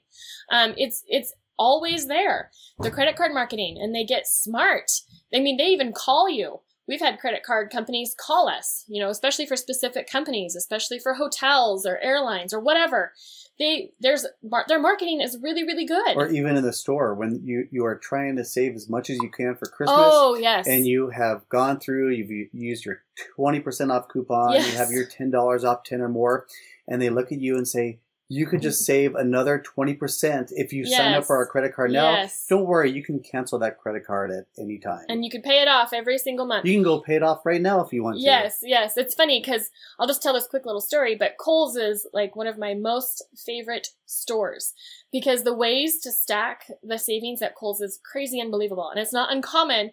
Um, 0.50 0.74
it's, 0.76 1.04
it's 1.08 1.32
always 1.58 2.06
there. 2.06 2.50
The 2.78 2.90
credit 2.90 3.16
card 3.16 3.32
marketing 3.34 3.78
and 3.80 3.94
they 3.94 4.04
get 4.04 4.26
smart. 4.26 4.90
I 5.34 5.40
mean, 5.40 5.56
they 5.56 5.66
even 5.66 5.92
call 5.92 6.28
you. 6.28 6.60
We've 6.88 7.00
had 7.00 7.20
credit 7.20 7.42
card 7.44 7.70
companies 7.70 8.16
call 8.18 8.48
us, 8.48 8.84
you 8.88 9.00
know, 9.00 9.10
especially 9.10 9.46
for 9.46 9.56
specific 9.56 10.10
companies, 10.10 10.56
especially 10.56 10.98
for 10.98 11.14
hotels 11.14 11.86
or 11.86 11.98
airlines 11.98 12.52
or 12.52 12.60
whatever. 12.60 13.12
They 13.58 13.92
there's 14.00 14.26
their 14.68 14.80
marketing 14.80 15.20
is 15.20 15.38
really 15.40 15.62
really 15.64 15.84
good. 15.84 16.16
or 16.16 16.28
even 16.28 16.56
in 16.56 16.64
the 16.64 16.72
store 16.72 17.14
when 17.14 17.42
you, 17.44 17.68
you 17.70 17.84
are 17.84 17.96
trying 17.96 18.36
to 18.36 18.44
save 18.44 18.74
as 18.74 18.88
much 18.88 19.10
as 19.10 19.18
you 19.18 19.30
can 19.30 19.54
for 19.54 19.66
Christmas. 19.66 19.98
oh 20.00 20.34
yes, 20.34 20.66
and 20.66 20.86
you 20.86 21.10
have 21.10 21.48
gone 21.48 21.78
through, 21.78 22.10
you've 22.10 22.48
used 22.52 22.84
your 22.84 23.02
20% 23.38 23.90
off 23.92 24.08
coupon, 24.08 24.54
you 24.54 24.72
have 24.72 24.90
your 24.90 25.06
$10 25.06 25.64
off 25.64 25.84
10 25.84 26.00
or 26.00 26.08
more, 26.08 26.46
and 26.88 27.00
they 27.00 27.10
look 27.10 27.30
at 27.30 27.40
you 27.40 27.56
and 27.56 27.68
say, 27.68 27.98
you 28.32 28.46
could 28.46 28.62
just 28.62 28.84
save 28.86 29.16
another 29.16 29.60
20% 29.76 30.52
if 30.52 30.72
you 30.72 30.86
sign 30.86 31.14
up 31.14 31.24
for 31.24 31.34
our 31.36 31.46
credit 31.46 31.74
card 31.74 31.90
now. 31.90 32.12
Yes. 32.12 32.46
Don't 32.48 32.64
worry, 32.64 32.88
you 32.88 33.02
can 33.02 33.18
cancel 33.18 33.58
that 33.58 33.76
credit 33.76 34.06
card 34.06 34.30
at 34.30 34.46
any 34.56 34.78
time. 34.78 35.04
and 35.08 35.24
you 35.24 35.30
could 35.32 35.42
pay 35.42 35.60
it 35.62 35.66
off 35.66 35.92
every 35.92 36.16
single 36.16 36.46
month. 36.46 36.64
you 36.64 36.72
can 36.72 36.84
go 36.84 37.00
pay 37.00 37.16
it 37.16 37.24
off 37.24 37.44
right 37.44 37.60
now 37.60 37.80
if 37.84 37.92
you 37.92 38.04
want 38.04 38.18
to. 38.18 38.22
Yes, 38.22 38.60
yes. 38.62 38.96
It's 38.96 39.16
funny 39.16 39.40
because 39.42 39.68
I'll 39.98 40.06
just 40.06 40.22
tell 40.22 40.32
this 40.32 40.46
quick 40.46 40.64
little 40.64 40.80
story, 40.80 41.16
but 41.16 41.38
Kohl's 41.38 41.76
is 41.76 42.06
like 42.12 42.36
one 42.36 42.46
of 42.46 42.56
my 42.56 42.72
most 42.72 43.24
favorite 43.36 43.88
stores 44.06 44.74
because 45.10 45.42
the 45.42 45.52
ways 45.52 45.98
to 46.02 46.12
stack 46.12 46.66
the 46.84 46.98
savings 46.98 47.42
at 47.42 47.56
Kohl's 47.56 47.80
is 47.80 47.98
crazy 48.04 48.40
unbelievable. 48.40 48.88
And 48.90 49.00
it's 49.00 49.12
not 49.12 49.32
uncommon 49.32 49.90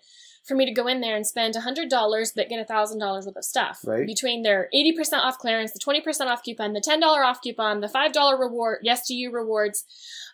for 0.47 0.55
me 0.55 0.65
to 0.65 0.71
go 0.71 0.87
in 0.87 1.01
there 1.01 1.15
and 1.15 1.27
spend 1.27 1.55
$100 1.55 1.89
but 2.35 2.49
get 2.49 2.67
$1,000 2.67 2.99
worth 2.99 3.35
of 3.35 3.43
stuff. 3.43 3.81
Right. 3.85 4.05
Between 4.05 4.43
their 4.43 4.69
80% 4.73 5.13
off 5.13 5.37
clearance, 5.37 5.73
the 5.73 5.79
20% 5.79 6.27
off 6.27 6.43
coupon, 6.43 6.73
the 6.73 6.81
$10 6.81 7.01
off 7.03 7.41
coupon, 7.41 7.81
the 7.81 7.87
$5 7.87 8.39
reward, 8.39 8.79
yes 8.83 9.05
to 9.07 9.13
you 9.13 9.31
rewards. 9.31 9.83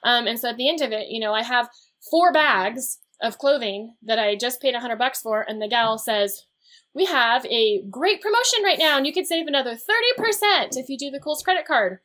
Um, 0.04 0.28
and 0.28 0.39
so 0.39 0.49
at 0.49 0.58
the 0.58 0.69
end 0.69 0.82
of 0.82 0.91
it, 0.91 1.08
you 1.10 1.19
know, 1.19 1.34
I 1.34 1.43
have 1.43 1.69
four 2.10 2.32
bags 2.32 2.99
of 3.21 3.38
clothing 3.38 3.95
that 4.04 4.19
I 4.19 4.36
just 4.36 4.62
paid 4.62 4.73
100 4.73 4.97
bucks 4.97 5.21
for, 5.21 5.41
and 5.41 5.62
the 5.62 5.67
gal 5.67 5.97
says, 5.97 6.45
we 6.93 7.06
have 7.06 7.45
a 7.47 7.82
great 7.89 8.21
promotion 8.21 8.63
right 8.63 8.78
now 8.78 8.97
and 8.97 9.08
you 9.08 9.13
could 9.13 9.26
save 9.26 9.47
another 9.47 9.71
30% 9.71 10.78
if 10.78 10.89
you 10.89 10.97
do 10.97 11.10
the 11.10 11.19
Kohl's 11.19 11.41
credit 11.41 11.65
card. 11.65 11.99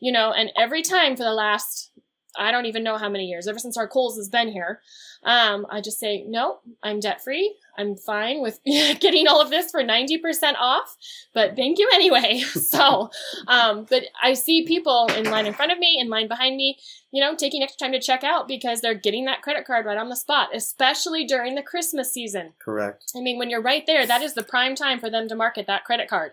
You 0.00 0.12
know, 0.12 0.32
and 0.32 0.50
every 0.56 0.82
time 0.82 1.16
for 1.16 1.22
the 1.22 1.32
last, 1.32 1.90
I 2.36 2.50
don't 2.50 2.66
even 2.66 2.82
know 2.82 2.96
how 2.96 3.08
many 3.08 3.26
years, 3.26 3.46
ever 3.48 3.58
since 3.58 3.76
our 3.76 3.88
Kohl's 3.88 4.16
has 4.16 4.28
been 4.28 4.48
here, 4.48 4.80
um, 5.24 5.66
I 5.70 5.80
just 5.80 5.98
say, 5.98 6.24
no, 6.26 6.58
I'm 6.82 7.00
debt 7.00 7.22
free. 7.22 7.56
I'm 7.76 7.96
fine 7.96 8.40
with 8.40 8.60
getting 8.64 9.26
all 9.26 9.40
of 9.40 9.50
this 9.50 9.70
for 9.70 9.82
90% 9.82 10.54
off, 10.58 10.96
but 11.32 11.56
thank 11.56 11.78
you 11.78 11.88
anyway. 11.92 12.38
so, 12.40 13.10
um, 13.48 13.86
but 13.88 14.04
I 14.22 14.34
see 14.34 14.66
people 14.66 15.06
in 15.16 15.30
line 15.30 15.46
in 15.46 15.54
front 15.54 15.72
of 15.72 15.78
me, 15.78 15.98
in 16.00 16.08
line 16.08 16.28
behind 16.28 16.56
me, 16.56 16.78
you 17.10 17.20
know, 17.20 17.34
taking 17.34 17.62
extra 17.62 17.86
time 17.86 17.92
to 17.92 18.00
check 18.00 18.22
out 18.22 18.46
because 18.46 18.80
they're 18.80 18.94
getting 18.94 19.24
that 19.24 19.42
credit 19.42 19.66
card 19.66 19.86
right 19.86 19.98
on 19.98 20.08
the 20.08 20.16
spot, 20.16 20.50
especially 20.54 21.24
during 21.24 21.54
the 21.54 21.62
Christmas 21.62 22.12
season. 22.12 22.52
Correct. 22.58 23.12
I 23.16 23.20
mean, 23.20 23.38
when 23.38 23.50
you're 23.50 23.62
right 23.62 23.84
there, 23.86 24.06
that 24.06 24.22
is 24.22 24.34
the 24.34 24.42
prime 24.42 24.74
time 24.74 25.00
for 25.00 25.10
them 25.10 25.28
to 25.28 25.34
market 25.34 25.66
that 25.66 25.84
credit 25.84 26.08
card. 26.08 26.32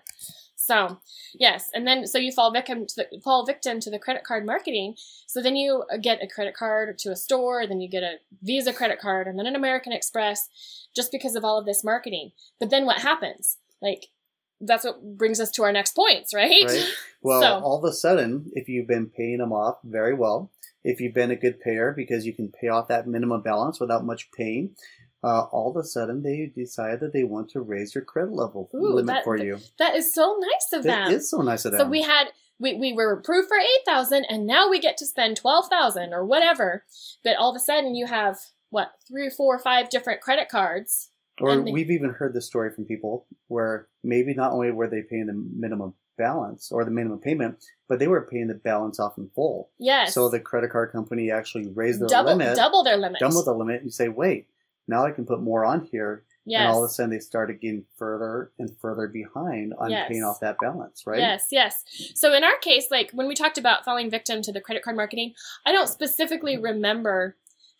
So, 0.64 1.00
yes, 1.34 1.72
and 1.74 1.88
then 1.88 2.06
so 2.06 2.20
you 2.20 2.32
fall 2.32 2.52
victim 2.54 2.86
to 2.86 2.96
the, 2.96 3.20
fall 3.22 3.48
victim 3.48 3.80
to 3.80 3.90
the 3.90 3.98
credit 3.98 4.24
card 4.24 4.46
marketing. 4.46 4.94
So 5.26 5.42
then 5.42 5.56
you 5.56 5.86
uh, 5.92 5.98
get 5.98 6.22
a 6.22 6.28
credit 6.28 6.54
card 6.54 7.00
to 7.00 7.10
a 7.10 7.16
store, 7.16 7.66
then 7.66 7.82
you 7.82 7.90
get 7.90 8.04
a 8.04 8.18
Visa 8.44 8.72
credit 8.72 9.00
card, 9.00 9.26
and 9.26 9.40
then 9.40 9.48
an 9.48 9.56
American 9.56 9.92
Express, 9.92 10.48
just 10.96 11.12
because 11.12 11.34
of 11.34 11.44
all 11.44 11.58
of 11.58 11.66
this 11.66 11.84
marketing. 11.84 12.30
But 12.60 12.70
then 12.70 12.86
what 12.86 13.00
happens? 13.00 13.58
Like, 13.82 14.06
that's 14.60 14.86
what 14.86 15.18
brings 15.18 15.40
us 15.40 15.50
to 15.54 15.64
our 15.64 15.72
next 15.72 15.96
points, 15.96 16.32
right? 16.32 16.64
Right. 16.68 16.86
Well, 17.24 17.42
So- 17.42 17.60
all 17.64 17.78
of 17.78 17.84
a 17.84 17.94
sudden, 17.94 18.52
if 18.54 18.68
you've 18.68 18.88
been 18.88 19.08
paying 19.08 19.40
them 19.40 19.52
off 19.54 19.78
very 19.84 20.14
well, 20.14 20.52
if 20.84 21.00
you've 21.00 21.14
been 21.14 21.30
a 21.30 21.36
good 21.36 21.60
payer 21.60 21.94
because 21.96 22.26
you 22.26 22.34
can 22.34 22.52
pay 22.52 22.68
off 22.68 22.88
that 22.88 23.08
minimum 23.08 23.42
balance 23.42 23.80
without 23.80 24.06
much 24.06 24.32
pain, 24.32 24.76
uh, 25.24 25.42
all 25.52 25.70
of 25.70 25.76
a 25.78 25.84
sudden 25.86 26.24
they 26.24 26.52
decide 26.54 27.00
that 27.00 27.14
they 27.14 27.24
want 27.24 27.50
to 27.52 27.62
raise 27.62 27.94
your 27.94 28.04
credit 28.04 28.34
level 28.34 28.70
Ooh, 28.74 28.96
limit 28.96 29.16
that- 29.16 29.24
for 29.24 29.38
you. 29.38 29.60
That 29.80 29.96
is 29.96 30.14
so 30.14 30.40
nice 30.40 30.80
of 30.80 30.84
them. 30.84 31.12
It 31.12 31.16
is 31.16 31.30
so 31.30 31.42
nice 31.42 31.66
of 31.66 31.72
them. 31.74 31.80
So 31.80 31.88
we 31.88 32.02
had 32.02 32.28
we, 32.60 32.76
we 32.76 32.94
were 32.94 33.14
approved 33.14 33.48
for 33.48 33.58
eight 33.58 33.86
thousand, 33.86 34.26
and 34.30 34.46
now 34.46 34.70
we 34.70 34.80
get 34.80 34.98
to 34.98 35.06
spend 35.06 35.38
twelve 35.38 35.68
thousand 35.68 36.14
or 36.14 36.26
whatever. 36.26 36.84
But 37.24 37.38
all 37.38 37.50
of 37.50 37.56
a 37.56 37.60
sudden, 37.60 37.96
you 37.96 38.06
have 38.08 38.38
what 38.70 38.92
three, 39.08 39.30
four, 39.30 39.58
five 39.60 39.90
different 39.90 40.22
credit 40.22 40.50
cards. 40.50 41.10
Or 41.40 41.56
they- 41.56 41.72
we've 41.72 41.90
even 41.92 42.12
heard 42.12 42.34
this 42.34 42.46
story 42.46 42.72
from 42.72 42.86
people 42.86 43.26
where 43.48 43.88
maybe 44.04 44.34
not 44.34 44.52
only 44.52 44.72
were 44.72 44.88
they 44.88 45.02
paying 45.02 45.26
the 45.28 45.34
minimum 45.34 45.96
balance 46.18 46.72
or 46.72 46.86
the 46.86 46.92
minimum 46.92 47.20
payment, 47.20 47.58
but 47.90 47.98
they 47.98 48.08
were 48.08 48.28
paying 48.30 48.48
the 48.48 48.54
balance 48.54 49.00
off 49.00 49.18
in 49.18 49.30
full. 49.34 49.72
Yes. 49.80 50.14
So 50.14 50.30
the 50.30 50.40
credit 50.40 50.72
card 50.72 50.92
company 50.92 51.32
actually 51.32 51.68
raised 51.74 52.00
their 52.00 52.10
double 52.10 52.36
limit, 52.36 52.56
double 52.56 52.84
their 52.84 52.98
limit. 52.98 53.20
double 53.20 53.44
the 53.44 53.54
limit, 53.54 53.78
and 53.78 53.86
you 53.86 53.92
say, 53.92 54.08
wait, 54.08 54.48
now 54.88 55.06
I 55.06 55.12
can 55.12 55.26
put 55.26 55.42
more 55.42 55.66
on 55.66 55.88
here. 55.92 56.26
yes. 56.46 56.60
And 56.62 56.70
all 56.70 56.84
of 56.84 56.90
a 56.90 56.94
sudden 56.94 57.12
they 57.12 57.20
started 57.20 57.62
getting 57.62 57.86
further 57.98 58.52
and 58.60 58.70
further 58.80 59.08
behind 59.08 59.74
on 59.78 59.92
Yes. 59.92 60.08
paying 60.10 60.24
off 60.24 60.40
that 60.42 60.58
balance, 60.62 61.04
right? 61.06 61.20
Yes, 61.20 61.48
yes. 61.52 61.84
So 62.16 62.34
in 62.34 62.44
our 62.44 62.58
case, 62.62 62.88
like 62.90 63.12
when 63.14 63.28
we 63.28 63.36
talked 63.36 63.58
about 63.60 63.86
falling 63.86 64.10
victim 64.10 64.42
to 64.42 64.52
the 64.52 64.62
credit 64.62 64.84
card 64.84 64.96
marketing, 64.96 65.34
I 65.66 65.72
don't 65.72 65.88
specifically 65.88 66.58
remember 66.58 67.38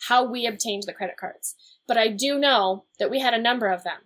how 0.08 0.24
we 0.24 0.46
obtained 0.48 0.84
the 0.86 0.94
credit 0.94 1.18
cards, 1.18 1.56
but 1.88 1.98
I 1.98 2.08
do 2.08 2.38
know 2.40 2.86
that 3.00 3.10
we 3.12 3.20
had 3.20 3.34
a 3.34 3.42
number 3.42 3.68
of 3.68 3.84
them. 3.84 3.98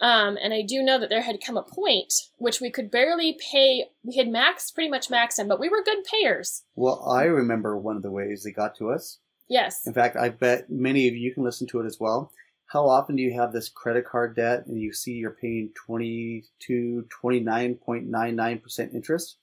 Um, 0.00 0.36
and 0.40 0.54
I 0.54 0.62
do 0.62 0.80
know 0.82 0.98
that 1.00 1.10
there 1.10 1.22
had 1.22 1.40
come 1.44 1.56
a 1.56 1.62
point 1.62 2.12
which 2.36 2.60
we 2.60 2.70
could 2.70 2.90
barely 2.90 3.36
pay. 3.50 3.86
We 4.04 4.16
had 4.16 4.28
maxed, 4.28 4.74
pretty 4.74 4.88
much 4.90 5.08
maxed 5.08 5.36
them, 5.36 5.48
but 5.48 5.58
we 5.58 5.68
were 5.68 5.82
good 5.82 6.04
payers. 6.04 6.62
Well, 6.76 7.04
I 7.08 7.24
remember 7.24 7.76
one 7.76 7.96
of 7.96 8.02
the 8.02 8.10
ways 8.12 8.44
they 8.44 8.52
got 8.52 8.76
to 8.76 8.90
us. 8.90 9.18
Yes. 9.48 9.86
In 9.86 9.92
fact, 9.94 10.16
I 10.16 10.28
bet 10.28 10.68
many 10.70 11.08
of 11.08 11.14
you 11.14 11.32
can 11.32 11.42
listen 11.44 11.66
to 11.68 11.80
it 11.80 11.86
as 11.86 11.98
well. 11.98 12.30
How 12.66 12.86
often 12.86 13.16
do 13.16 13.22
you 13.22 13.32
have 13.32 13.52
this 13.52 13.68
credit 13.70 14.04
card 14.06 14.36
debt 14.36 14.66
and 14.66 14.78
you 14.78 14.92
see 14.92 15.12
you're 15.12 15.30
paying 15.40 15.70
22, 15.86 17.06
29.99% 17.88 18.94
interest? 18.94 19.36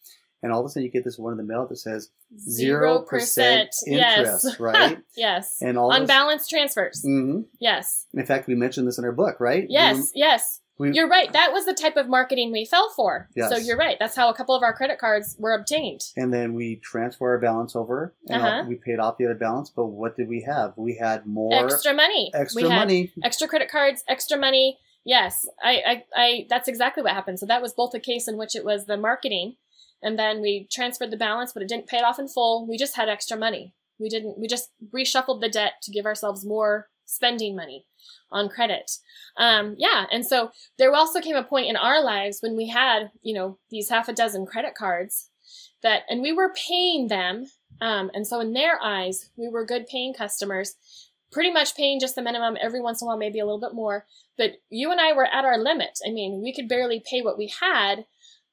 And 0.43 0.51
all 0.51 0.59
of 0.59 0.65
a 0.67 0.69
sudden 0.69 0.83
you 0.83 0.91
get 0.91 1.03
this 1.03 1.17
one 1.17 1.31
in 1.31 1.37
the 1.37 1.43
mail 1.43 1.65
that 1.67 1.77
says 1.77 2.09
0% 2.47 3.07
interest, 3.07 3.75
Yes. 3.87 4.45
right? 4.59 4.99
yes. 5.17 5.57
And 5.61 5.77
all 5.77 5.89
this, 5.89 6.01
Unbalanced 6.01 6.49
transfers. 6.49 7.01
hmm 7.03 7.41
Yes. 7.59 8.05
In 8.13 8.25
fact, 8.27 8.45
we 8.47 8.53
mentioned 8.53 8.87
this 8.87 8.99
in 8.99 9.05
our 9.05 9.11
book, 9.11 9.39
right? 9.39 9.65
Yes. 9.69 10.11
Yes. 10.13 10.61
We, 10.77 10.91
You're 10.93 11.07
right. 11.07 11.31
That 11.31 11.53
was 11.53 11.65
the 11.65 11.73
type 11.73 11.95
of 11.95 12.09
marketing 12.09 12.51
we 12.51 12.65
fell 12.65 12.89
for. 12.95 13.29
Yes. 13.35 13.49
So 13.49 13.57
you're 13.57 13.77
right. 13.77 13.95
That's 13.99 14.15
how 14.15 14.29
a 14.29 14.33
couple 14.33 14.55
of 14.55 14.61
our 14.63 14.73
credit 14.73 14.99
cards 14.99 15.35
were 15.39 15.53
obtained. 15.53 16.01
and 16.17 16.33
then 16.33 16.53
we 16.53 16.75
transfer 16.77 17.29
our 17.29 17.39
balance 17.39 17.75
over 17.75 18.13
and 18.27 18.41
Uh-huh. 18.41 18.65
we 18.67 18.75
paid 18.75 18.99
off 18.99 19.17
the 19.17 19.25
other 19.25 19.35
balance. 19.35 19.69
But 19.69 19.85
what 19.88 20.17
did 20.17 20.27
we 20.27 20.41
have? 20.41 20.73
We 20.75 20.95
had 20.95 21.25
more 21.25 21.53
Extra 21.53 21.93
money. 21.93 22.31
extra 22.33 22.63
we 22.63 22.67
money. 22.69 23.13
Extra 23.23 23.47
credit 23.47 23.69
cards, 23.71 24.03
extra 24.09 24.38
money. 24.38 24.79
Yes. 25.05 25.47
I, 25.63 25.81
I, 25.88 26.03
I, 26.15 26.45
that's 26.49 26.67
exactly 26.67 27.03
what 27.03 27.13
happened. 27.13 27.39
So 27.39 27.45
that 27.45 27.61
was 27.61 27.73
both 27.73 27.93
a 27.93 27.99
case 27.99 28.27
in 28.27 28.38
which 28.38 28.55
it 28.55 28.65
was 28.65 28.85
the 28.85 28.97
marketing 28.97 29.55
and 30.03 30.19
then 30.19 30.41
we 30.41 30.67
transferred 30.69 31.09
the 31.11 31.17
balance, 31.17 31.53
but 31.53 31.63
it 31.63 31.69
didn't 31.69 31.88
pay 31.88 31.97
it 31.99 32.03
off 32.03 32.19
in 32.19 32.27
full. 32.27 32.67
We 32.67 32.77
just 32.77 32.95
had 32.97 33.07
extra 33.07 33.38
money. 33.38 33.73
We 33.97 34.09
didn't, 34.09 34.38
we 34.38 34.47
just 34.47 34.71
reshuffled 34.93 35.39
the 35.39 35.49
debt 35.49 35.73
to 35.83 35.91
give 35.91 36.05
ourselves 36.05 36.45
more 36.45 36.89
spending 37.05 37.55
money 37.55 37.85
on 38.31 38.49
credit. 38.49 38.91
Um, 39.37 39.75
yeah. 39.77 40.05
And 40.11 40.25
so 40.25 40.51
there 40.77 40.93
also 40.93 41.21
came 41.21 41.35
a 41.35 41.43
point 41.43 41.67
in 41.67 41.75
our 41.75 42.03
lives 42.03 42.39
when 42.41 42.55
we 42.55 42.67
had, 42.67 43.11
you 43.21 43.33
know, 43.33 43.57
these 43.69 43.89
half 43.89 44.07
a 44.07 44.13
dozen 44.13 44.45
credit 44.45 44.75
cards 44.75 45.29
that, 45.83 46.03
and 46.09 46.21
we 46.21 46.31
were 46.31 46.53
paying 46.53 47.07
them. 47.07 47.45
Um, 47.81 48.09
and 48.13 48.25
so 48.25 48.39
in 48.39 48.53
their 48.53 48.81
eyes, 48.81 49.29
we 49.35 49.47
were 49.47 49.65
good 49.65 49.87
paying 49.87 50.13
customers, 50.13 50.75
pretty 51.31 51.51
much 51.51 51.75
paying 51.75 51.99
just 51.99 52.15
the 52.15 52.21
minimum 52.21 52.57
every 52.61 52.81
once 52.81 53.01
in 53.01 53.05
a 53.05 53.09
while, 53.09 53.17
maybe 53.17 53.39
a 53.39 53.45
little 53.45 53.59
bit 53.59 53.73
more. 53.73 54.05
But 54.37 54.51
you 54.69 54.91
and 54.91 55.01
I 55.01 55.13
were 55.13 55.25
at 55.25 55.45
our 55.45 55.57
limit. 55.57 55.99
I 56.05 56.11
mean, 56.11 56.41
we 56.41 56.53
could 56.53 56.69
barely 56.69 57.03
pay 57.09 57.21
what 57.21 57.37
we 57.37 57.53
had. 57.59 58.05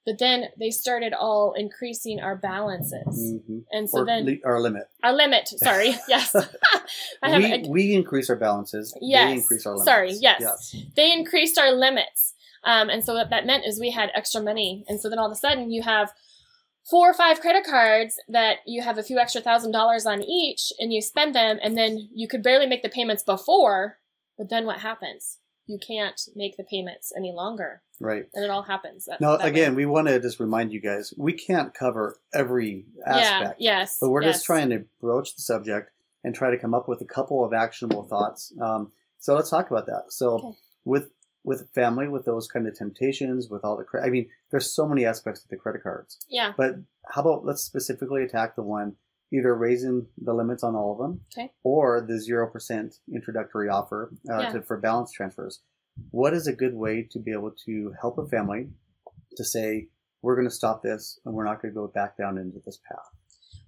But 0.05 0.19
then 0.19 0.47
they 0.59 0.71
started 0.71 1.13
all 1.13 1.53
increasing 1.57 2.21
our 2.21 2.37
balances. 2.37 3.41
hmm 3.47 3.59
And 3.71 3.89
so 3.89 4.01
or 4.01 4.05
then 4.07 4.27
li- 4.27 4.43
our 4.45 4.61
limit. 4.61 4.85
our 5.03 5.13
limit, 5.13 5.49
sorry, 5.49 5.95
yes. 6.09 6.35
I 7.23 7.31
have 7.31 7.43
we, 7.43 7.53
a- 7.53 7.69
we 7.69 7.93
increase 7.95 8.29
our 8.31 8.37
balances. 8.37 8.97
Yes. 9.01 9.29
They 9.29 9.33
increase 9.35 9.67
our 9.67 9.73
limits. 9.75 9.85
Sorry, 9.87 10.13
yes. 10.13 10.41
Yes. 10.41 10.77
they 10.97 11.13
increased 11.13 11.59
our 11.59 11.73
limits. 11.73 12.35
Um, 12.65 12.91
and 12.91 13.05
so 13.05 13.15
what 13.15 13.31
that 13.31 13.47
meant 13.47 13.65
is 13.67 13.81
we 13.81 13.91
had 13.91 14.11
extra 14.15 14.41
money. 14.41 14.85
And 14.89 15.01
so 15.01 15.09
then 15.09 15.19
all 15.19 15.27
of 15.27 15.33
a 15.33 15.37
sudden 15.37 15.71
you 15.71 15.83
have 15.83 16.13
four 16.89 17.11
or 17.11 17.15
five 17.15 17.41
credit 17.41 17.65
cards 17.65 18.17
that 18.29 18.59
you 18.67 18.83
have 18.83 18.99
a 18.99 19.03
few 19.03 19.19
extra 19.19 19.41
thousand 19.41 19.73
dollars 19.73 20.07
on 20.07 20.23
each 20.23 20.73
and 20.79 20.93
you 20.93 21.01
spend 21.03 21.35
them 21.35 21.59
and 21.63 21.77
then 21.77 22.09
you 22.15 22.27
could 22.29 22.43
barely 22.43 22.67
make 22.67 22.83
the 22.83 22.89
payments 22.89 23.23
before. 23.23 23.99
But 24.39 24.49
then 24.51 24.65
what 24.67 24.79
happens? 24.81 25.39
You 25.67 25.79
can't 25.79 26.21
make 26.35 26.57
the 26.57 26.65
payments 26.65 27.13
any 27.17 27.33
longer. 27.33 27.83
Right. 28.01 28.27
And 28.35 28.45
it 28.45 28.51
all 28.51 28.63
happens. 28.63 29.05
That, 29.05 29.21
Now, 29.21 29.37
that 29.37 29.45
way. 29.45 29.51
again, 29.51 29.75
we 29.75 29.87
want 29.87 30.09
to 30.09 30.19
just 30.21 30.41
remind 30.41 30.73
you 30.73 30.81
guys 30.81 31.15
we 31.17 31.33
can't 31.33 31.73
cover 31.73 32.19
every 32.35 32.87
aspect. 33.07 33.61
yeah, 33.61 33.79
yes. 33.79 33.99
But 34.01 34.11
we're 34.11 34.23
yes. 34.23 34.35
just 34.37 34.47
trying 34.47 34.71
to 34.71 34.85
broach 35.01 35.37
the 35.37 35.43
subject 35.43 35.91
and 36.25 36.35
try 36.35 36.51
to 36.51 36.59
come 36.59 36.75
up 36.75 36.89
with 36.89 37.01
a 37.01 37.05
couple 37.05 37.45
of 37.45 37.53
actionable 37.53 38.03
thoughts. 38.03 38.53
Um, 38.61 38.93
so 39.19 39.35
let's 39.35 39.51
talk 39.51 39.71
about 39.71 39.87
that. 39.87 40.05
So 40.09 40.35
Okay. 40.39 40.59
with 40.85 41.11
with 41.45 41.69
family, 41.75 42.07
with 42.07 42.25
those 42.25 42.47
kind 42.47 42.69
of 42.69 42.75
temptations, 42.79 43.49
with 43.51 43.65
all 43.65 43.77
the 43.77 43.83
credit, 43.83 44.07
I 44.07 44.11
mean, 44.11 44.29
there's 44.53 44.73
so 44.73 44.87
many 44.87 45.05
aspects 45.05 45.43
of 45.43 45.49
the 45.51 45.57
credit 45.57 45.83
cards. 45.83 46.19
Yeah. 46.29 46.53
But 46.57 46.77
how 47.09 47.23
about 47.23 47.45
let's 47.45 47.63
specifically 47.63 48.23
attack 48.23 48.55
the 48.55 48.63
one 48.63 48.95
either 49.33 49.55
raising 49.55 50.07
the 50.19 50.35
limits 50.35 50.63
on 50.63 50.75
all 50.75 50.93
of 50.93 50.99
them, 50.99 51.21
Okay. 51.33 51.51
or 51.65 52.01
the 52.07 52.21
zero 52.21 52.47
percent 52.51 52.97
introductory 53.13 53.69
offer 53.69 54.13
uh, 54.31 54.41
Yeah. 54.41 54.53
to, 54.53 54.63
for 54.63 54.77
balance 54.79 55.11
transfers. 55.13 55.61
What 56.11 56.35
is 56.35 56.47
a 56.47 56.53
good 56.53 56.75
way 56.75 57.03
to 57.11 57.19
be 57.19 57.33
able 57.33 57.53
to 57.67 57.93
help 58.01 58.19
a 58.19 58.27
family 58.27 58.69
to 59.37 59.45
say 59.45 59.89
we're 60.23 60.37
going 60.37 60.49
to 60.49 60.55
stop 60.55 60.83
this 60.83 61.19
and 61.25 61.35
we're 61.35 61.45
not 61.45 61.61
going 61.61 61.73
to 61.75 61.81
go 61.81 61.87
back 61.89 62.17
down 62.17 62.39
into 62.39 62.61
this 62.65 62.79
path? 62.89 63.07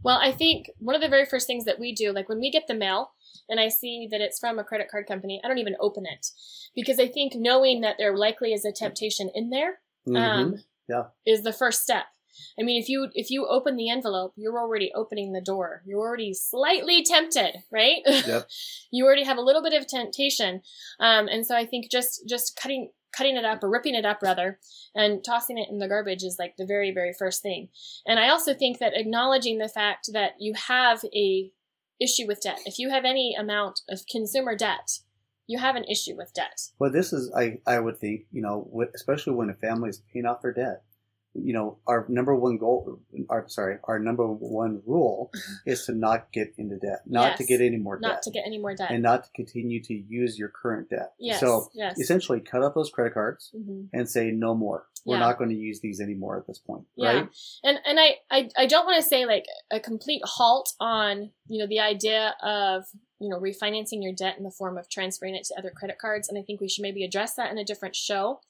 Well, 0.03 0.18
I 0.20 0.33
think 0.33 0.70
one 0.79 0.94
of 0.94 1.00
the 1.00 1.09
very 1.09 1.24
first 1.24 1.46
things 1.46 1.64
that 1.64 1.79
we 1.81 1.94
do, 1.94 2.12
like 2.12 2.29
when 2.29 2.38
we 2.40 2.50
get 2.50 2.66
the 2.66 2.74
mail 2.74 3.12
and 3.48 3.59
I 3.59 3.68
see 3.68 4.07
that 4.11 4.20
it's 4.20 4.38
from 4.38 4.59
a 4.59 4.64
credit 4.64 4.88
card 4.90 5.07
company, 5.07 5.40
I 5.42 5.48
don't 5.48 5.59
even 5.59 5.77
open 5.81 6.05
it 6.07 6.27
because 6.74 6.98
I 7.00 7.09
think 7.09 7.33
knowing 7.35 7.81
that 7.81 7.96
there 7.98 8.14
likely 8.16 8.53
is 8.53 8.64
a 8.66 8.72
temptation 8.72 9.31
in 9.35 9.48
there 9.50 9.81
Mhm. 10.07 10.16
um, 10.18 10.55
Yeah. 10.88 11.05
is 11.27 11.42
the 11.42 11.53
first 11.55 11.83
step. 11.83 12.05
I 12.58 12.62
mean, 12.62 12.80
if 12.80 12.88
you 12.88 13.08
if 13.14 13.30
you 13.30 13.46
open 13.46 13.76
the 13.76 13.90
envelope, 13.90 14.32
you're 14.36 14.58
already 14.58 14.92
opening 14.94 15.32
the 15.32 15.40
door. 15.40 15.82
You're 15.86 16.00
already 16.00 16.34
slightly 16.34 17.02
tempted, 17.02 17.56
right? 17.70 18.02
Yep. 18.26 18.48
you 18.90 19.04
already 19.04 19.24
have 19.24 19.36
a 19.36 19.42
little 19.42 19.62
bit 19.62 19.74
of 19.74 19.86
temptation, 19.86 20.62
um, 20.98 21.28
and 21.28 21.44
so 21.44 21.54
I 21.56 21.66
think 21.66 21.90
just 21.90 22.22
just 22.28 22.58
cutting 22.60 22.90
cutting 23.16 23.36
it 23.36 23.44
up 23.44 23.62
or 23.62 23.70
ripping 23.70 23.94
it 23.94 24.04
up 24.04 24.20
rather 24.22 24.58
and 24.94 25.22
tossing 25.22 25.58
it 25.58 25.68
in 25.70 25.78
the 25.78 25.88
garbage 25.88 26.24
is 26.24 26.36
like 26.38 26.56
the 26.56 26.66
very 26.66 26.90
very 26.90 27.12
first 27.12 27.42
thing. 27.42 27.68
And 28.06 28.18
I 28.18 28.28
also 28.28 28.54
think 28.54 28.78
that 28.78 28.96
acknowledging 28.96 29.58
the 29.58 29.68
fact 29.68 30.10
that 30.12 30.32
you 30.38 30.54
have 30.54 31.04
a 31.14 31.50
issue 32.00 32.26
with 32.26 32.40
debt. 32.40 32.60
If 32.66 32.78
you 32.78 32.90
have 32.90 33.04
any 33.04 33.34
amount 33.38 33.80
of 33.88 34.06
consumer 34.10 34.56
debt, 34.56 34.98
you 35.46 35.58
have 35.58 35.76
an 35.76 35.84
issue 35.84 36.16
with 36.16 36.32
debt. 36.34 36.60
Well, 36.78 36.90
this 36.90 37.12
is, 37.12 37.32
I, 37.36 37.58
I 37.66 37.78
would 37.78 37.98
think, 37.98 38.22
you 38.32 38.42
know, 38.42 38.70
especially 38.94 39.34
when 39.34 39.50
a 39.50 39.54
family 39.54 39.90
is 39.90 40.02
paying 40.12 40.26
off 40.26 40.42
their 40.42 40.52
debt, 40.52 40.82
you 41.34 41.52
know, 41.52 41.78
our 41.86 42.06
number 42.08 42.34
one 42.34 42.56
goal, 42.58 43.00
our, 43.28 43.44
sorry, 43.48 43.78
our 43.84 43.98
number 43.98 44.26
one 44.26 44.82
rule 44.86 45.30
is 45.66 45.84
to 45.86 45.92
not 45.92 46.32
get 46.32 46.54
into 46.58 46.76
debt, 46.76 47.00
not 47.06 47.36
to 47.38 47.44
get 47.44 47.60
any 47.60 47.76
more 47.76 47.98
Not 48.00 48.14
debt, 48.16 48.22
to 48.22 48.30
get 48.30 48.44
any 48.46 48.58
more 48.58 48.74
debt. 48.74 48.90
and 48.90 49.02
not 49.02 49.24
to 49.24 49.30
continue 49.34 49.82
to 49.82 49.94
use 49.94 50.38
your 50.38 50.48
current 50.48 50.90
debt. 50.90 51.12
yes. 51.18 51.40
So 51.40 51.68
yes. 51.74 51.98
essentially, 51.98 52.40
cut 52.40 52.62
out 52.62 52.74
those 52.74 52.90
credit 52.90 53.14
cards 53.14 53.50
hmm 53.52 53.82
and 53.92 54.08
say 54.08 54.30
no 54.30 54.54
more. 54.54 54.86
We're 55.06 55.16
Yeah. 55.16 55.26
not 55.26 55.38
going 55.38 55.50
to 55.50 55.56
use 55.56 55.80
these 55.80 56.00
anymore 56.00 56.38
at 56.38 56.46
this 56.46 56.58
point, 56.58 56.84
Yeah. 56.96 57.08
right? 57.12 57.28
and 57.62 57.78
and 57.84 58.00
I, 58.00 58.14
I 58.30 58.48
I 58.56 58.66
don't 58.66 58.86
want 58.86 58.96
to 59.02 59.06
say 59.08 59.26
like 59.26 59.44
a 59.70 59.78
complete 59.80 60.22
halt 60.24 60.72
on 60.80 61.30
you 61.46 61.58
know 61.60 61.66
the 61.66 61.80
idea 61.80 62.34
of 62.42 62.84
you 63.24 63.30
know 63.30 63.40
refinancing 63.40 64.02
your 64.02 64.12
debt 64.12 64.37
in 64.38 64.44
the 64.44 64.50
form 64.50 64.78
of 64.78 64.88
transferring 64.88 65.34
it 65.34 65.44
to 65.44 65.54
other 65.58 65.70
credit 65.70 65.98
cards 65.98 66.28
and 66.28 66.38
I 66.38 66.42
think 66.42 66.60
we 66.60 66.68
should 66.68 66.82
maybe 66.82 67.04
address 67.04 67.34
that 67.34 67.50
in 67.50 67.58
a 67.58 67.64
different 67.64 67.96
show 67.96 68.40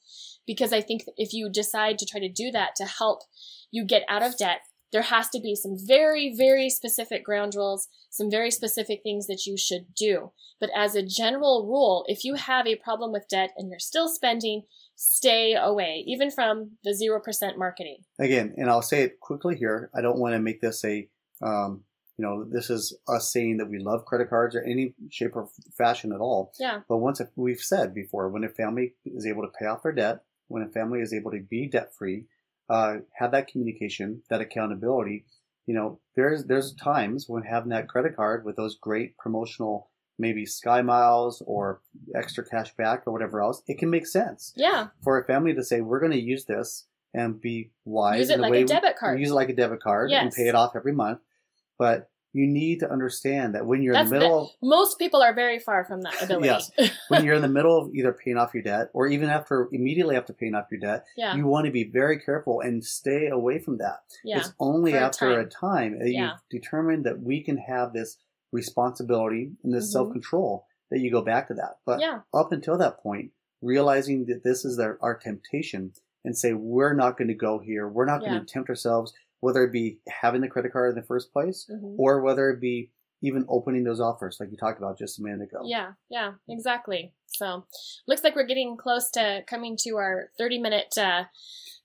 because 0.45 0.73
I 0.73 0.81
think 0.81 1.03
if 1.17 1.33
you 1.33 1.49
decide 1.49 1.97
to 1.99 2.05
try 2.05 2.19
to 2.19 2.29
do 2.29 2.51
that 2.51 2.75
to 2.77 2.85
help 2.85 3.23
you 3.71 3.85
get 3.85 4.03
out 4.07 4.23
of 4.23 4.37
debt 4.37 4.61
there 4.91 5.01
has 5.01 5.29
to 5.29 5.39
be 5.39 5.55
some 5.55 5.75
very 5.77 6.33
very 6.37 6.69
specific 6.69 7.23
ground 7.23 7.55
rules 7.55 7.87
some 8.09 8.29
very 8.29 8.51
specific 8.51 9.01
things 9.03 9.27
that 9.27 9.45
you 9.45 9.57
should 9.57 9.93
do 9.95 10.31
but 10.59 10.69
as 10.75 10.95
a 10.95 11.05
general 11.05 11.65
rule 11.67 12.05
if 12.07 12.23
you 12.23 12.35
have 12.35 12.67
a 12.67 12.75
problem 12.75 13.11
with 13.11 13.27
debt 13.29 13.51
and 13.57 13.69
you're 13.69 13.79
still 13.79 14.07
spending 14.07 14.63
stay 14.95 15.55
away 15.55 16.03
even 16.07 16.31
from 16.31 16.71
the 16.83 16.91
0% 16.91 17.57
marketing 17.57 17.97
Again, 18.19 18.53
and 18.57 18.69
I'll 18.69 18.81
say 18.81 19.03
it 19.03 19.19
quickly 19.19 19.55
here. 19.55 19.89
I 19.93 20.01
don't 20.01 20.17
want 20.17 20.33
to 20.33 20.39
make 20.39 20.61
this 20.61 20.83
a, 20.85 21.07
um, 21.41 21.83
you 22.17 22.23
know, 22.25 22.43
this 22.45 22.69
is 22.69 22.97
us 23.07 23.31
saying 23.31 23.57
that 23.57 23.69
we 23.69 23.79
love 23.79 24.05
credit 24.05 24.29
cards 24.29 24.55
or 24.55 24.63
any 24.63 24.93
shape 25.11 25.35
or 25.35 25.49
fashion 25.77 26.11
at 26.13 26.19
all. 26.21 26.51
yeah 26.59 26.79
But 26.87 26.97
once 26.97 27.19
a, 27.19 27.29
we've 27.35 27.59
said 27.59 27.93
before, 27.93 28.29
when 28.29 28.43
a 28.43 28.49
family 28.49 28.93
is 29.05 29.25
able 29.25 29.43
to 29.43 29.51
pay 29.59 29.65
off 29.65 29.83
their 29.83 29.91
debt, 29.91 30.23
when 30.47 30.63
a 30.63 30.69
family 30.69 30.99
is 31.01 31.13
able 31.13 31.31
to 31.31 31.41
be 31.41 31.67
debt 31.67 31.93
free, 31.97 32.25
uh, 32.69 32.97
have 33.19 33.31
that 33.31 33.47
communication, 33.47 34.21
that 34.29 34.41
accountability, 34.41 35.25
you 35.65 35.73
know, 35.73 35.99
there's 36.15 36.45
there's 36.45 36.73
times 36.75 37.25
when 37.27 37.43
having 37.43 37.69
that 37.69 37.87
credit 37.89 38.15
card 38.15 38.45
with 38.45 38.55
those 38.55 38.77
great 38.77 39.17
promotional 39.17 39.89
maybe 40.17 40.45
sky 40.45 40.81
miles 40.81 41.43
or 41.45 41.81
extra 42.15 42.45
cash 42.45 42.73
back 42.75 43.03
or 43.05 43.11
whatever 43.11 43.41
else, 43.41 43.61
it 43.67 43.77
can 43.77 43.89
make 43.89 44.07
sense 44.07 44.53
Yeah, 44.55 44.87
for 45.03 45.19
a 45.19 45.25
family 45.25 45.53
to 45.53 45.63
say 45.63 45.81
we're 45.81 45.99
going 45.99 46.13
to 46.13 46.21
use 46.21 46.45
this 46.45 46.85
and 47.13 47.41
be 47.41 47.71
wise. 47.83 48.19
use 48.19 48.29
it 48.29 48.39
like 48.39 48.53
a 48.53 48.63
debit 48.63 48.95
card. 48.97 49.19
Use 49.19 49.31
it 49.31 49.33
like 49.33 49.49
a 49.49 49.55
debit 49.55 49.81
card 49.81 50.11
and 50.11 50.31
pay 50.31 50.47
it 50.47 50.55
off 50.55 50.75
every 50.75 50.93
month. 50.93 51.19
But 51.77 52.09
you 52.33 52.47
need 52.47 52.81
to 52.81 52.91
understand 52.91 53.55
that 53.55 53.65
when 53.65 53.81
you're 53.81 53.93
That's 53.93 54.11
in 54.11 54.13
the 54.13 54.19
middle, 54.19 54.51
Most 54.61 54.99
people 54.99 55.21
are 55.21 55.33
very 55.33 55.57
far 55.57 55.85
from 55.85 56.01
that 56.01 56.21
ability. 56.21 56.47
Yes. 56.47 56.69
when 57.07 57.23
you're 57.23 57.35
in 57.35 57.41
the 57.41 57.47
middle 57.47 57.77
of 57.77 57.95
either 57.95 58.11
paying 58.11 58.35
off 58.37 58.53
your 58.53 58.61
debt 58.63 58.89
or 58.93 59.07
even 59.07 59.29
after 59.29 59.69
immediately 59.71 60.17
after 60.17 60.33
paying 60.33 60.53
off 60.53 60.65
your 60.69 60.81
debt, 60.81 61.05
yeah, 61.17 61.33
you 61.35 61.45
want 61.47 61.65
to 61.65 61.71
be 61.71 61.85
very 61.85 62.19
careful 62.19 62.59
and 62.59 62.83
stay 62.83 63.27
away 63.27 63.59
from 63.59 63.77
that. 63.77 63.99
yeah, 64.25 64.39
It's 64.39 64.53
only 64.59 64.91
For 64.91 64.97
a 64.97 65.01
after 65.01 65.39
a 65.39 65.45
time 65.49 65.99
that 65.99 66.09
Yeah. 66.11 66.31
you've 66.51 66.61
determined 66.61 67.05
that 67.05 67.21
we 67.21 67.41
can 67.41 67.57
have 67.57 67.93
this 67.93 68.17
responsibility 68.51 69.51
and 69.63 69.73
this 69.73 69.87
Mhm. 69.89 69.91
self 69.93 70.11
control 70.11 70.65
that 70.91 70.99
you 70.99 71.11
go 71.11 71.21
back 71.21 71.47
to 71.47 71.53
that. 71.55 71.77
But 71.85 71.99
yeah, 72.01 72.21
up 72.33 72.51
until 72.51 72.77
that 72.77 72.99
point, 72.99 73.31
realizing 73.61 74.25
that 74.25 74.43
this 74.43 74.65
is 74.65 74.77
their, 74.77 74.97
our 75.01 75.17
temptation 75.17 75.93
and 76.23 76.37
say, 76.37 76.53
we're 76.53 76.93
not 76.93 77.17
going 77.17 77.27
to 77.27 77.33
go 77.33 77.59
here. 77.59 77.87
We're 77.87 78.05
not 78.05 78.19
going 78.21 78.39
to 78.39 78.45
tempt 78.45 78.69
ourselves, 78.69 79.13
whether 79.45 79.63
it 79.63 79.71
be 79.71 79.99
having 80.09 80.41
the 80.41 80.47
credit 80.47 80.73
card 80.73 80.89
in 80.89 80.95
the 80.95 81.05
first 81.05 81.31
place 81.31 81.69
mhm. 81.71 81.93
or 81.99 82.21
whether 82.21 82.49
it 82.49 82.59
be 82.59 82.89
even 83.21 83.45
opening 83.47 83.83
those 83.83 84.01
offers 84.01 84.37
like 84.39 84.49
you 84.49 84.57
talked 84.57 84.79
about 84.79 84.97
just 84.97 85.19
a 85.19 85.21
minute 85.21 85.43
ago. 85.43 85.61
yeah, 85.63 85.91
yeah, 86.09 86.31
exactly. 86.49 87.13
So, 87.27 87.65
looks 88.07 88.23
like 88.23 88.35
we're 88.35 88.47
getting 88.47 88.75
close 88.75 89.11
to 89.11 89.43
coming 89.47 89.77
to 89.81 89.97
our 89.97 90.29
30 90.39 90.57
minute 90.57 90.97
uh, 90.97 91.25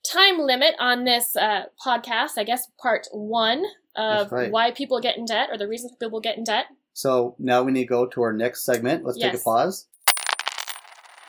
time 0.03 0.39
limit 0.39 0.73
on 0.79 1.03
this 1.03 1.35
uh, 1.35 1.65
podcast. 1.85 2.31
I 2.37 2.45
guess 2.45 2.67
part 2.81 3.07
one 3.11 3.63
of 3.95 4.31
right. 4.31 4.51
why 4.51 4.71
people 4.71 4.99
get 4.99 5.17
in 5.17 5.25
debt 5.25 5.49
or 5.51 5.57
the 5.59 5.67
reasons 5.67 5.93
people 5.99 6.19
get 6.19 6.37
in 6.39 6.43
debt. 6.43 6.65
So 6.93 7.35
now 7.37 7.61
we 7.61 7.71
need 7.71 7.83
to 7.83 7.87
go 7.87 8.07
to 8.07 8.21
our 8.23 8.33
next 8.33 8.65
segment. 8.65 9.05
Let's 9.05 9.19
take 9.19 9.35
a 9.35 9.37
pause. 9.37 9.87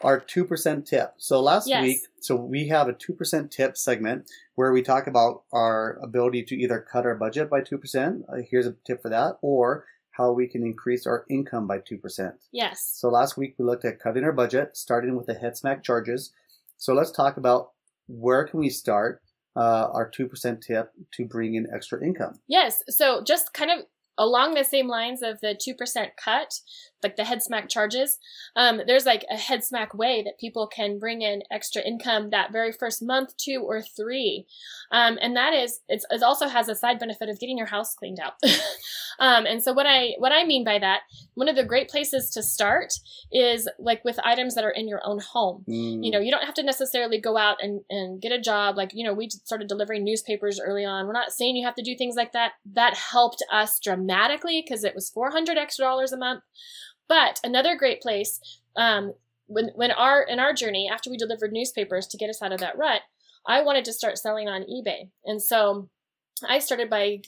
Our 0.03 0.21
2% 0.21 0.85
tip. 0.87 1.15
So 1.19 1.41
last 1.41 1.69
Yes. 1.69 1.83
week, 1.83 2.01
so 2.21 2.37
we 2.37 2.69
have 2.69 2.89
a 2.89 2.93
2% 2.93 3.51
tip 3.51 3.77
segment 3.77 4.31
where 4.55 4.73
we 4.73 4.83
talk 4.83 5.07
about 5.07 5.45
our 5.53 5.99
ability 6.03 6.43
to 6.45 6.57
either 6.57 6.81
cut 6.81 7.07
our 7.07 7.15
budget 7.15 7.49
by 7.49 7.61
2%. 7.61 8.25
Uh, 8.29 8.43
here's 8.49 8.67
a 8.67 8.77
tip 8.85 9.03
for 9.03 9.09
that. 9.09 9.39
Or 9.43 9.87
how 10.13 10.33
we 10.33 10.47
can 10.47 10.63
increase 10.63 11.07
our 11.07 11.25
income 11.31 11.67
by 11.67 11.79
2%. 11.79 12.35
Yes. 12.53 12.85
So 12.95 13.09
last 13.09 13.37
week 13.37 13.55
we 13.59 13.65
looked 13.65 13.85
at 13.85 13.99
cutting 13.99 14.25
our 14.25 14.33
budget, 14.33 14.77
starting 14.77 15.17
with 15.17 15.27
the 15.27 15.35
head 15.35 15.57
smack 15.57 15.83
charges. 15.83 16.33
So 16.77 16.93
let's 16.93 17.11
talk 17.11 17.37
about 17.37 17.71
where 18.09 18.45
can 18.45 18.61
we 18.61 18.69
start 18.69 19.23
uh, 19.57 19.89
our 19.93 20.11
2% 20.11 20.61
tip 20.61 20.93
to 21.13 21.25
bring 21.25 21.55
in 21.55 21.67
extra 21.75 22.03
income. 22.03 22.41
Yes. 22.47 22.83
So 22.89 23.23
just 23.23 23.53
kind 23.53 23.71
of 23.71 23.87
along 24.19 24.55
the 24.55 24.65
same 24.65 24.89
lines 24.89 25.23
of 25.23 25.41
the 25.41 25.55
2% 25.55 26.09
cut, 26.23 26.61
like 27.03 27.17
the 27.17 27.25
head 27.25 27.43
smack 27.43 27.69
charges, 27.69 28.19
um, 28.55 28.81
there's 28.87 29.07
like 29.07 29.25
a 29.31 29.37
head 29.37 29.65
smack 29.65 29.93
way 29.95 30.23
that 30.23 30.39
people 30.39 30.67
can 30.67 30.99
bring 30.99 31.23
in 31.23 31.43
extra 31.51 31.83
income 31.83 32.31
that 32.31 32.53
very 32.53 32.73
first 32.73 33.03
month, 33.03 33.37
two 33.37 33.63
or 33.67 33.83
three. 33.83 34.47
Um, 34.93 35.19
and 35.21 35.37
that 35.37 35.53
is, 35.53 35.81
it's, 35.89 36.07
it 36.11 36.23
also 36.23 36.49
has 36.49 36.69
a 36.69 36.75
side 36.75 36.99
benefit 36.99 37.29
of 37.29 37.41
getting 37.41 37.59
your 37.59 37.67
house 37.67 37.95
cleaned 37.95 38.21
out. 38.21 38.35
um, 39.19 39.47
and 39.47 39.63
so 39.63 39.73
what 39.73 39.87
I, 39.87 40.13
what 40.19 40.33
I 40.33 40.45
mean 40.45 40.65
by 40.65 40.79
that, 40.79 41.01
one 41.35 41.49
of 41.49 41.57
the 41.57 41.65
great 41.65 41.89
places 41.89 42.31
to 42.31 42.43
start 42.43 42.93
is 43.33 43.69
like 43.79 44.05
with 44.05 44.19
items 44.25 44.55
that 44.55 44.65
are 44.65 44.71
in 44.71 44.87
your 44.87 45.01
own 45.05 45.19
home. 45.19 45.65
Mm, 45.69 46.05
you 46.05 46.11
know 46.11 46.21
you 46.21 46.31
don't 46.31 46.45
have 46.45 46.55
to 46.55 46.63
necessarily 46.63 47.19
go 47.19 47.37
out 47.37 47.57
and, 47.63 47.81
and 47.89 48.21
get 48.21 48.33
a 48.33 48.41
job. 48.41 48.77
Like 48.77 48.91
you 48.93 49.05
know 49.05 49.15
we 49.15 49.31
started 49.31 49.69
delivering 49.69 50.05
newspapers 50.05 50.61
early 50.61 50.85
on. 50.85 51.07
We're 51.07 51.13
not 51.13 51.33
saying 51.33 51.57
you 51.57 51.67
have 51.67 51.75
to 51.77 51.83
do 51.83 51.97
things 51.97 52.15
like 52.17 52.33
that. 52.33 52.53
That 52.75 52.97
helped 52.97 53.43
us 53.51 53.79
dramatically 53.81 54.02
because 54.07 54.85
it 54.85 54.95
was 54.95 55.11
400 55.11 55.57
extra 55.57 55.85
dollars 55.85 56.13
a 56.13 56.19
month 56.19 56.43
but 57.09 57.41
another 57.45 57.77
great 57.77 58.01
place 58.01 58.41
um, 58.77 59.13
when, 59.47 59.71
when 59.75 59.91
our 59.91 60.23
in 60.23 60.39
our 60.39 60.53
journey 60.53 60.89
after 60.93 61.11
we 61.11 61.17
delivered 61.17 61.53
newspapers 61.53 62.07
to 62.07 62.17
get 62.17 62.31
us 62.31 62.43
out 62.43 62.53
of 62.53 62.61
that 62.61 62.79
rut 62.79 63.03
I 63.47 63.63
wanted 63.63 63.85
to 63.87 63.93
start 63.93 64.19
selling 64.19 64.49
on 64.49 64.63
eBay. 64.63 65.11
And 65.25 65.43
so 65.43 65.89
I 66.49 66.59
started 66.59 66.89
by 66.89 67.19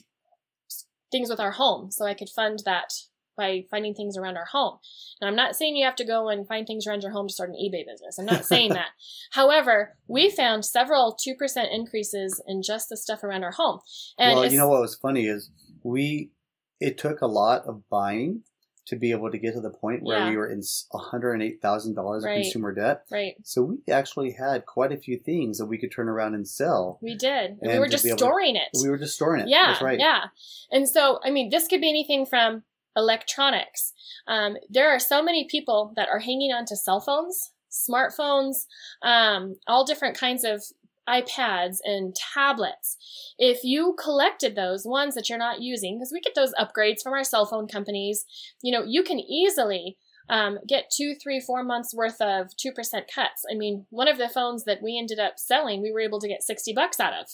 things 1.11 1.29
with 1.29 1.39
our 1.39 1.51
home 1.51 1.91
so 1.91 2.05
I 2.05 2.13
could 2.13 2.29
fund 2.29 2.59
that 2.65 2.93
by 3.37 3.65
finding 3.69 3.93
things 3.93 4.15
around 4.17 4.37
our 4.37 4.45
home. 4.45 4.77
Now, 5.21 5.27
I'm 5.27 5.35
not 5.35 5.57
saying 5.57 5.75
you 5.75 5.85
have 5.85 5.97
to 5.97 6.05
go 6.05 6.29
and 6.29 6.47
find 6.47 6.65
things 6.65 6.87
around 6.87 7.03
your 7.03 7.11
home 7.11 7.27
to 7.27 7.33
start 7.33 7.49
an 7.49 7.55
eBay 7.55 7.85
business. 7.85 8.17
I'm 8.17 8.25
not 8.25 8.45
saying 8.45 8.69
that. 8.73 8.89
However, 9.31 9.97
we 10.07 10.29
found 10.29 10.63
several 10.63 11.17
2% 11.27 11.35
increases 11.69 12.41
in 12.47 12.61
just 12.61 12.87
the 12.87 12.95
stuff 12.95 13.23
around 13.23 13.43
our 13.43 13.51
home. 13.51 13.79
And 14.17 14.39
well, 14.39 14.49
you 14.49 14.57
know 14.57 14.69
what 14.69 14.81
was 14.81 14.95
funny 14.95 15.27
is 15.27 15.51
we, 15.83 16.31
it 16.79 16.97
took 16.97 17.21
a 17.21 17.27
lot 17.27 17.65
of 17.65 17.87
buying 17.89 18.43
to 18.87 18.95
be 18.95 19.11
able 19.11 19.31
to 19.31 19.37
get 19.37 19.53
to 19.53 19.61
the 19.61 19.71
point 19.71 20.03
where 20.03 20.19
yeah. 20.19 20.29
we 20.29 20.37
were 20.37 20.47
in 20.47 20.59
$108,000 20.59 22.23
right. 22.23 22.37
of 22.37 22.43
consumer 22.43 22.73
debt. 22.73 23.03
Right. 23.11 23.33
So 23.43 23.63
we 23.63 23.77
actually 23.91 24.33
had 24.33 24.65
quite 24.65 24.91
a 24.91 24.97
few 24.97 25.17
things 25.17 25.57
that 25.57 25.65
we 25.65 25.79
could 25.79 25.91
turn 25.91 26.07
around 26.07 26.35
and 26.35 26.47
sell. 26.47 26.99
We 27.01 27.15
did. 27.15 27.57
And 27.61 27.71
we 27.71 27.79
were 27.79 27.87
just 27.87 28.07
storing 28.07 28.53
to, 28.53 28.59
it. 28.59 28.67
We 28.83 28.89
were 28.89 28.99
just 28.99 29.15
storing 29.15 29.41
it. 29.41 29.49
Yeah. 29.49 29.67
That's 29.67 29.81
right. 29.81 29.99
Yeah. 29.99 30.25
And 30.71 30.87
so, 30.87 31.19
I 31.23 31.31
mean, 31.31 31.49
this 31.49 31.67
could 31.67 31.81
be 31.81 31.89
anything 31.89 32.27
from 32.27 32.63
electronics. 32.95 33.93
Um, 34.27 34.55
there 34.69 34.89
are 34.89 34.99
so 34.99 35.23
many 35.23 35.47
people 35.49 35.91
that 35.95 36.07
are 36.09 36.19
hanging 36.19 36.51
on 36.51 36.65
to 36.65 36.75
cell 36.75 37.01
phones, 37.01 37.51
smartphones, 37.71 38.65
um, 39.01 39.55
all 39.67 39.83
different 39.83 40.15
kinds 40.15 40.43
of 40.43 40.63
iPads 41.07 41.77
and 41.83 42.15
tablets. 42.33 42.97
If 43.37 43.63
you 43.63 43.95
collected 44.01 44.55
those 44.55 44.85
ones 44.85 45.15
that 45.15 45.29
you're 45.29 45.37
not 45.37 45.61
using, 45.61 45.97
because 45.97 46.11
we 46.13 46.21
get 46.21 46.35
those 46.35 46.53
upgrades 46.59 47.01
from 47.03 47.13
our 47.13 47.23
cell 47.23 47.45
phone 47.45 47.67
companies, 47.67 48.25
you 48.61 48.71
know, 48.71 48.83
you 48.83 49.03
can 49.03 49.19
easily 49.19 49.97
um, 50.29 50.59
get 50.67 50.91
two, 50.95 51.15
three, 51.15 51.39
four 51.39 51.63
months 51.63 51.93
worth 51.93 52.19
of 52.21 52.47
2% 52.57 52.73
cuts. 53.13 53.45
I 53.51 53.55
mean, 53.55 53.85
one 53.89 54.07
of 54.07 54.17
the 54.17 54.29
phones 54.29 54.63
that 54.65 54.81
we 54.81 54.97
ended 54.97 55.19
up 55.19 55.37
selling, 55.37 55.81
we 55.81 55.91
were 55.91 55.99
able 55.99 56.19
to 56.19 56.27
get 56.27 56.43
60 56.43 56.73
bucks 56.73 56.99
out 56.99 57.13
of. 57.13 57.27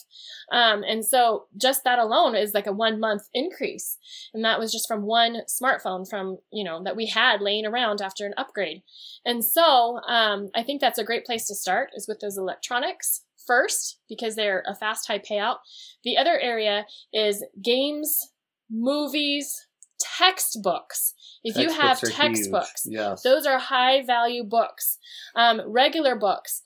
Um, 0.50 0.82
and 0.82 1.04
so 1.04 1.46
just 1.56 1.84
that 1.84 1.98
alone 1.98 2.34
is 2.34 2.54
like 2.54 2.66
a 2.66 2.72
one 2.72 3.00
month 3.00 3.28
increase. 3.32 3.98
And 4.34 4.44
that 4.44 4.58
was 4.58 4.72
just 4.72 4.88
from 4.88 5.02
one 5.02 5.42
smartphone 5.48 6.08
from, 6.08 6.38
you 6.52 6.64
know, 6.64 6.82
that 6.82 6.96
we 6.96 7.06
had 7.06 7.40
laying 7.40 7.66
around 7.66 8.00
after 8.00 8.26
an 8.26 8.34
upgrade. 8.36 8.82
And 9.24 9.44
so 9.44 10.00
um, 10.08 10.50
I 10.54 10.62
think 10.62 10.80
that's 10.80 10.98
a 10.98 11.04
great 11.04 11.24
place 11.24 11.46
to 11.46 11.54
start 11.54 11.90
is 11.94 12.06
with 12.08 12.20
those 12.20 12.36
electronics 12.36 13.24
first 13.46 13.98
because 14.08 14.36
they're 14.36 14.62
a 14.66 14.74
fast, 14.74 15.08
high 15.08 15.18
payout. 15.18 15.56
The 16.04 16.16
other 16.16 16.38
area 16.38 16.86
is 17.12 17.44
games, 17.62 18.32
movies, 18.70 19.66
textbooks. 20.18 21.14
If 21.44 21.54
textbooks 21.54 21.74
you 21.74 21.80
have 21.80 22.00
textbooks, 22.00 22.82
yes. 22.86 23.22
those 23.22 23.46
are 23.46 23.58
high 23.58 24.04
value 24.04 24.44
books. 24.44 24.98
Um, 25.34 25.60
regular 25.66 26.16
books, 26.16 26.62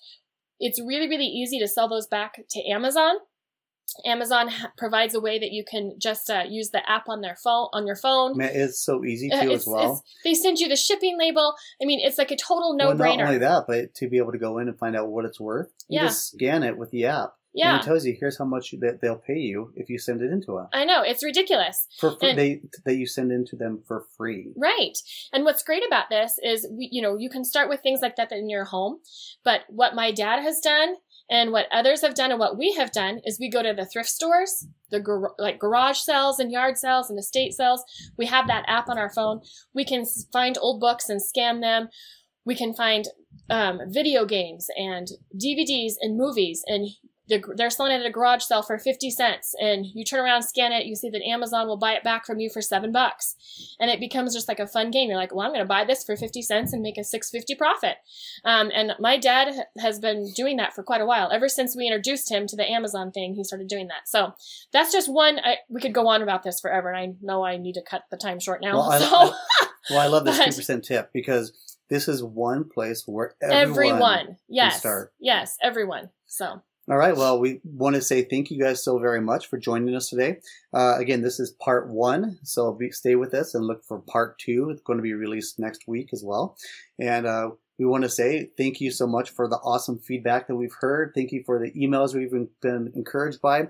it's 0.58 0.80
really, 0.80 1.08
really 1.08 1.26
easy 1.26 1.58
to 1.58 1.68
sell 1.68 1.88
those 1.88 2.06
back 2.06 2.40
to 2.50 2.70
Amazon. 2.70 3.16
Amazon 4.04 4.50
provides 4.76 5.14
a 5.14 5.20
way 5.20 5.38
that 5.38 5.52
you 5.52 5.64
can 5.68 5.94
just 5.98 6.28
uh, 6.28 6.42
use 6.48 6.70
the 6.70 6.88
app 6.90 7.08
on 7.08 7.20
their 7.20 7.36
phone 7.36 7.68
on 7.72 7.86
your 7.86 7.96
phone. 7.96 8.36
Man, 8.36 8.50
it's 8.52 8.84
so 8.84 9.04
easy 9.04 9.30
uh, 9.30 9.42
to 9.42 9.50
uh, 9.50 9.54
as 9.54 9.66
well. 9.66 10.04
They 10.24 10.34
send 10.34 10.58
you 10.58 10.68
the 10.68 10.76
shipping 10.76 11.16
label. 11.18 11.54
I 11.80 11.86
mean, 11.86 12.00
it's 12.02 12.18
like 12.18 12.30
a 12.30 12.36
total 12.36 12.74
no 12.74 12.88
brainer. 12.88 12.98
Well, 12.98 13.16
not 13.16 13.26
only 13.26 13.38
that, 13.38 13.64
but 13.66 13.94
to 13.94 14.08
be 14.08 14.18
able 14.18 14.32
to 14.32 14.38
go 14.38 14.58
in 14.58 14.68
and 14.68 14.78
find 14.78 14.96
out 14.96 15.08
what 15.08 15.24
it's 15.24 15.40
worth, 15.40 15.72
you 15.88 16.00
yeah. 16.00 16.06
just 16.06 16.32
scan 16.32 16.62
it 16.62 16.76
with 16.76 16.90
the 16.90 17.06
app. 17.06 17.34
Yeah. 17.56 17.72
And 17.72 17.82
it 17.82 17.86
tells 17.86 18.04
you 18.04 18.14
here's 18.18 18.36
how 18.36 18.44
much 18.44 18.74
that 18.80 19.00
they'll 19.00 19.16
pay 19.16 19.38
you 19.38 19.72
if 19.74 19.88
you 19.88 19.98
send 19.98 20.20
it 20.20 20.30
into 20.30 20.52
them. 20.52 20.68
I 20.74 20.84
know 20.84 21.02
it's 21.02 21.24
ridiculous. 21.24 21.88
For 21.98 22.10
free, 22.18 22.30
and, 22.30 22.38
they 22.38 22.60
that 22.84 22.96
you 22.96 23.06
send 23.06 23.32
into 23.32 23.56
them 23.56 23.82
for 23.88 24.04
free. 24.16 24.52
Right. 24.56 24.96
And 25.32 25.44
what's 25.44 25.62
great 25.62 25.82
about 25.86 26.10
this 26.10 26.38
is 26.42 26.68
we, 26.70 26.90
you 26.92 27.00
know 27.00 27.16
you 27.16 27.30
can 27.30 27.44
start 27.44 27.70
with 27.70 27.80
things 27.80 28.00
like 28.02 28.16
that 28.16 28.30
in 28.30 28.50
your 28.50 28.66
home, 28.66 28.98
but 29.42 29.62
what 29.68 29.94
my 29.94 30.12
dad 30.12 30.42
has 30.42 30.60
done 30.60 30.96
and 31.30 31.50
what 31.50 31.66
others 31.72 32.02
have 32.02 32.14
done 32.14 32.30
and 32.30 32.38
what 32.38 32.58
we 32.58 32.74
have 32.74 32.92
done 32.92 33.20
is 33.24 33.40
we 33.40 33.50
go 33.50 33.62
to 33.62 33.72
the 33.72 33.86
thrift 33.86 34.10
stores, 34.10 34.68
the 34.90 35.00
gar- 35.00 35.34
like 35.38 35.58
garage 35.58 35.98
sales 35.98 36.38
and 36.38 36.52
yard 36.52 36.76
sales 36.76 37.08
and 37.08 37.18
estate 37.18 37.54
sales. 37.54 37.82
We 38.18 38.26
have 38.26 38.46
that 38.48 38.66
app 38.68 38.90
on 38.90 38.98
our 38.98 39.10
phone. 39.10 39.40
We 39.74 39.86
can 39.86 40.04
find 40.30 40.58
old 40.58 40.78
books 40.78 41.08
and 41.08 41.22
scan 41.22 41.60
them. 41.60 41.88
We 42.44 42.54
can 42.54 42.74
find 42.74 43.06
um, 43.48 43.80
video 43.88 44.26
games 44.26 44.68
and 44.76 45.08
DVDs 45.34 45.94
and 46.00 46.16
movies 46.16 46.62
and 46.66 46.88
they're 47.28 47.70
selling 47.70 47.92
it 47.92 48.00
at 48.00 48.06
a 48.06 48.10
garage 48.10 48.42
sale 48.42 48.62
for 48.62 48.78
50 48.78 49.10
cents 49.10 49.54
and 49.60 49.86
you 49.86 50.04
turn 50.04 50.20
around 50.20 50.42
scan 50.42 50.72
it 50.72 50.86
you 50.86 50.94
see 50.94 51.10
that 51.10 51.22
amazon 51.22 51.66
will 51.66 51.76
buy 51.76 51.92
it 51.92 52.04
back 52.04 52.24
from 52.24 52.38
you 52.38 52.50
for 52.50 52.62
seven 52.62 52.92
bucks. 52.92 53.34
And 53.80 53.90
it 53.90 54.00
becomes 54.00 54.34
just 54.34 54.48
like 54.48 54.60
a 54.60 54.66
fun 54.66 54.90
game. 54.90 55.08
You're 55.08 55.18
like 55.18 55.34
well 55.34 55.46
i'm 55.46 55.52
going 55.52 55.64
to 55.64 55.68
buy 55.68 55.84
this 55.84 56.04
for 56.04 56.16
50 56.16 56.42
cents 56.42 56.72
and 56.72 56.82
make 56.82 56.98
a 56.98 57.04
650 57.04 57.54
profit. 57.56 57.96
Um, 58.44 58.70
and 58.74 58.92
my 58.98 59.18
dad 59.18 59.54
has 59.78 59.98
been 59.98 60.30
doing 60.34 60.56
that 60.58 60.74
for 60.74 60.82
quite 60.82 61.00
a 61.00 61.06
while. 61.06 61.30
Ever 61.32 61.48
since 61.48 61.76
we 61.76 61.86
introduced 61.86 62.30
him 62.30 62.46
to 62.46 62.56
the 62.56 62.70
amazon 62.70 63.10
thing 63.10 63.34
he 63.34 63.44
started 63.44 63.68
doing 63.68 63.88
that. 63.88 64.06
So 64.08 64.32
that's 64.72 64.92
just 64.92 65.12
one 65.12 65.38
I, 65.40 65.56
we 65.68 65.80
could 65.80 65.94
go 65.94 66.06
on 66.08 66.22
about 66.22 66.42
this 66.42 66.60
forever 66.60 66.92
and 66.92 66.98
i 66.98 67.16
know 67.22 67.44
i 67.44 67.56
need 67.56 67.74
to 67.74 67.82
cut 67.82 68.02
the 68.10 68.16
time 68.16 68.40
short 68.40 68.60
now 68.62 68.76
well, 68.76 69.00
so. 69.00 69.06
I, 69.06 69.32
I, 69.60 69.66
well 69.90 69.98
i 70.00 70.06
love 70.06 70.24
this 70.24 70.38
2% 70.68 70.82
tip 70.82 71.10
because 71.12 71.52
this 71.88 72.08
is 72.08 72.22
one 72.22 72.68
place 72.68 73.04
where 73.06 73.34
everyone, 73.40 73.68
everyone. 73.68 74.36
yes. 74.48 74.86
yes 75.20 75.56
everyone. 75.62 76.10
So 76.26 76.62
all 76.88 76.96
right. 76.96 77.16
Well, 77.16 77.40
we 77.40 77.60
want 77.64 77.96
to 77.96 78.02
say 78.02 78.22
thank 78.22 78.48
you 78.48 78.62
guys 78.62 78.84
so 78.84 79.00
very 79.00 79.20
much 79.20 79.48
for 79.48 79.58
joining 79.58 79.94
us 79.96 80.08
today. 80.08 80.38
Uh, 80.72 80.94
again, 80.98 81.20
this 81.20 81.40
is 81.40 81.50
part 81.50 81.88
one, 81.88 82.38
so 82.44 82.72
be, 82.72 82.92
stay 82.92 83.16
with 83.16 83.34
us 83.34 83.54
and 83.54 83.66
look 83.66 83.84
for 83.84 83.98
part 83.98 84.38
two. 84.38 84.70
It's 84.70 84.82
going 84.82 84.98
to 84.98 85.02
be 85.02 85.14
released 85.14 85.58
next 85.58 85.88
week 85.88 86.10
as 86.12 86.22
well. 86.22 86.56
And 87.00 87.26
uh, 87.26 87.50
we 87.76 87.86
want 87.86 88.04
to 88.04 88.08
say 88.08 88.50
thank 88.56 88.80
you 88.80 88.92
so 88.92 89.04
much 89.04 89.30
for 89.30 89.48
the 89.48 89.56
awesome 89.56 89.98
feedback 89.98 90.46
that 90.46 90.54
we've 90.54 90.76
heard. 90.80 91.10
Thank 91.12 91.32
you 91.32 91.42
for 91.44 91.58
the 91.58 91.72
emails 91.72 92.14
we've 92.14 92.48
been 92.62 92.92
encouraged 92.94 93.40
by. 93.40 93.66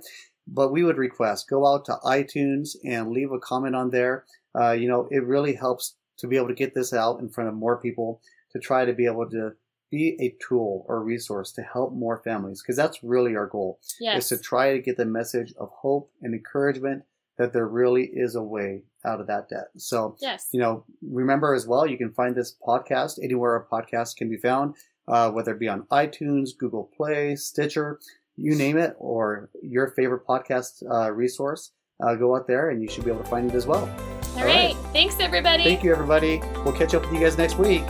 But 0.46 0.70
we 0.70 0.84
would 0.84 0.98
request 0.98 1.48
go 1.48 1.66
out 1.66 1.86
to 1.86 1.98
iTunes 2.04 2.76
and 2.84 3.10
leave 3.10 3.32
a 3.32 3.38
comment 3.38 3.74
on 3.74 3.90
there. 3.90 4.24
Uh, 4.54 4.72
you 4.72 4.88
know, 4.88 5.08
it 5.10 5.24
really 5.24 5.54
helps 5.54 5.96
to 6.18 6.26
be 6.26 6.36
able 6.36 6.48
to 6.48 6.54
get 6.54 6.74
this 6.74 6.92
out 6.92 7.20
in 7.20 7.30
front 7.30 7.48
of 7.48 7.56
more 7.56 7.78
people 7.78 8.20
to 8.52 8.58
try 8.58 8.84
to 8.84 8.92
be 8.92 9.06
able 9.06 9.28
to 9.30 9.54
be 9.90 10.16
a 10.20 10.34
tool 10.46 10.84
or 10.88 11.02
resource 11.02 11.52
to 11.52 11.62
help 11.62 11.92
more 11.92 12.20
families 12.22 12.62
because 12.62 12.76
that's 12.76 13.02
really 13.02 13.36
our 13.36 13.46
goal 13.46 13.78
yes. 14.00 14.30
is 14.30 14.38
to 14.38 14.42
try 14.42 14.72
to 14.72 14.80
get 14.80 14.96
the 14.96 15.04
message 15.04 15.52
of 15.58 15.70
hope 15.70 16.10
and 16.22 16.34
encouragement 16.34 17.02
that 17.38 17.52
there 17.52 17.68
really 17.68 18.04
is 18.04 18.34
a 18.34 18.42
way 18.42 18.82
out 19.04 19.20
of 19.20 19.26
that 19.26 19.48
debt. 19.48 19.68
So 19.76 20.16
yes. 20.20 20.48
you 20.52 20.60
know 20.60 20.84
remember 21.02 21.54
as 21.54 21.66
well 21.66 21.86
you 21.86 21.98
can 21.98 22.12
find 22.12 22.34
this 22.34 22.56
podcast 22.66 23.22
anywhere 23.22 23.56
a 23.56 23.64
podcast 23.64 24.16
can 24.16 24.28
be 24.28 24.36
found 24.36 24.74
uh, 25.08 25.30
whether 25.30 25.52
it 25.52 25.60
be 25.60 25.68
on 25.68 25.82
itunes 25.92 26.50
google 26.58 26.90
play 26.96 27.36
stitcher 27.36 28.00
you 28.36 28.56
name 28.56 28.76
it 28.76 28.94
or 28.98 29.50
your 29.62 29.88
favorite 29.90 30.26
podcast 30.26 30.82
uh, 30.90 31.12
resource 31.12 31.72
uh, 32.00 32.14
go 32.14 32.36
out 32.36 32.46
there 32.46 32.70
and 32.70 32.82
you 32.82 32.88
should 32.88 33.04
be 33.04 33.10
able 33.10 33.22
to 33.22 33.30
find 33.30 33.50
it 33.50 33.54
as 33.54 33.66
well. 33.66 33.88
All, 33.88 34.40
All 34.40 34.44
right. 34.44 34.74
right. 34.74 34.76
Thanks 34.92 35.18
everybody. 35.20 35.64
Thank 35.64 35.82
you 35.82 35.92
everybody. 35.92 36.42
We'll 36.64 36.74
catch 36.74 36.94
up 36.94 37.02
with 37.02 37.12
you 37.14 37.20
guys 37.20 37.38
next 37.38 37.56
week 37.56 37.84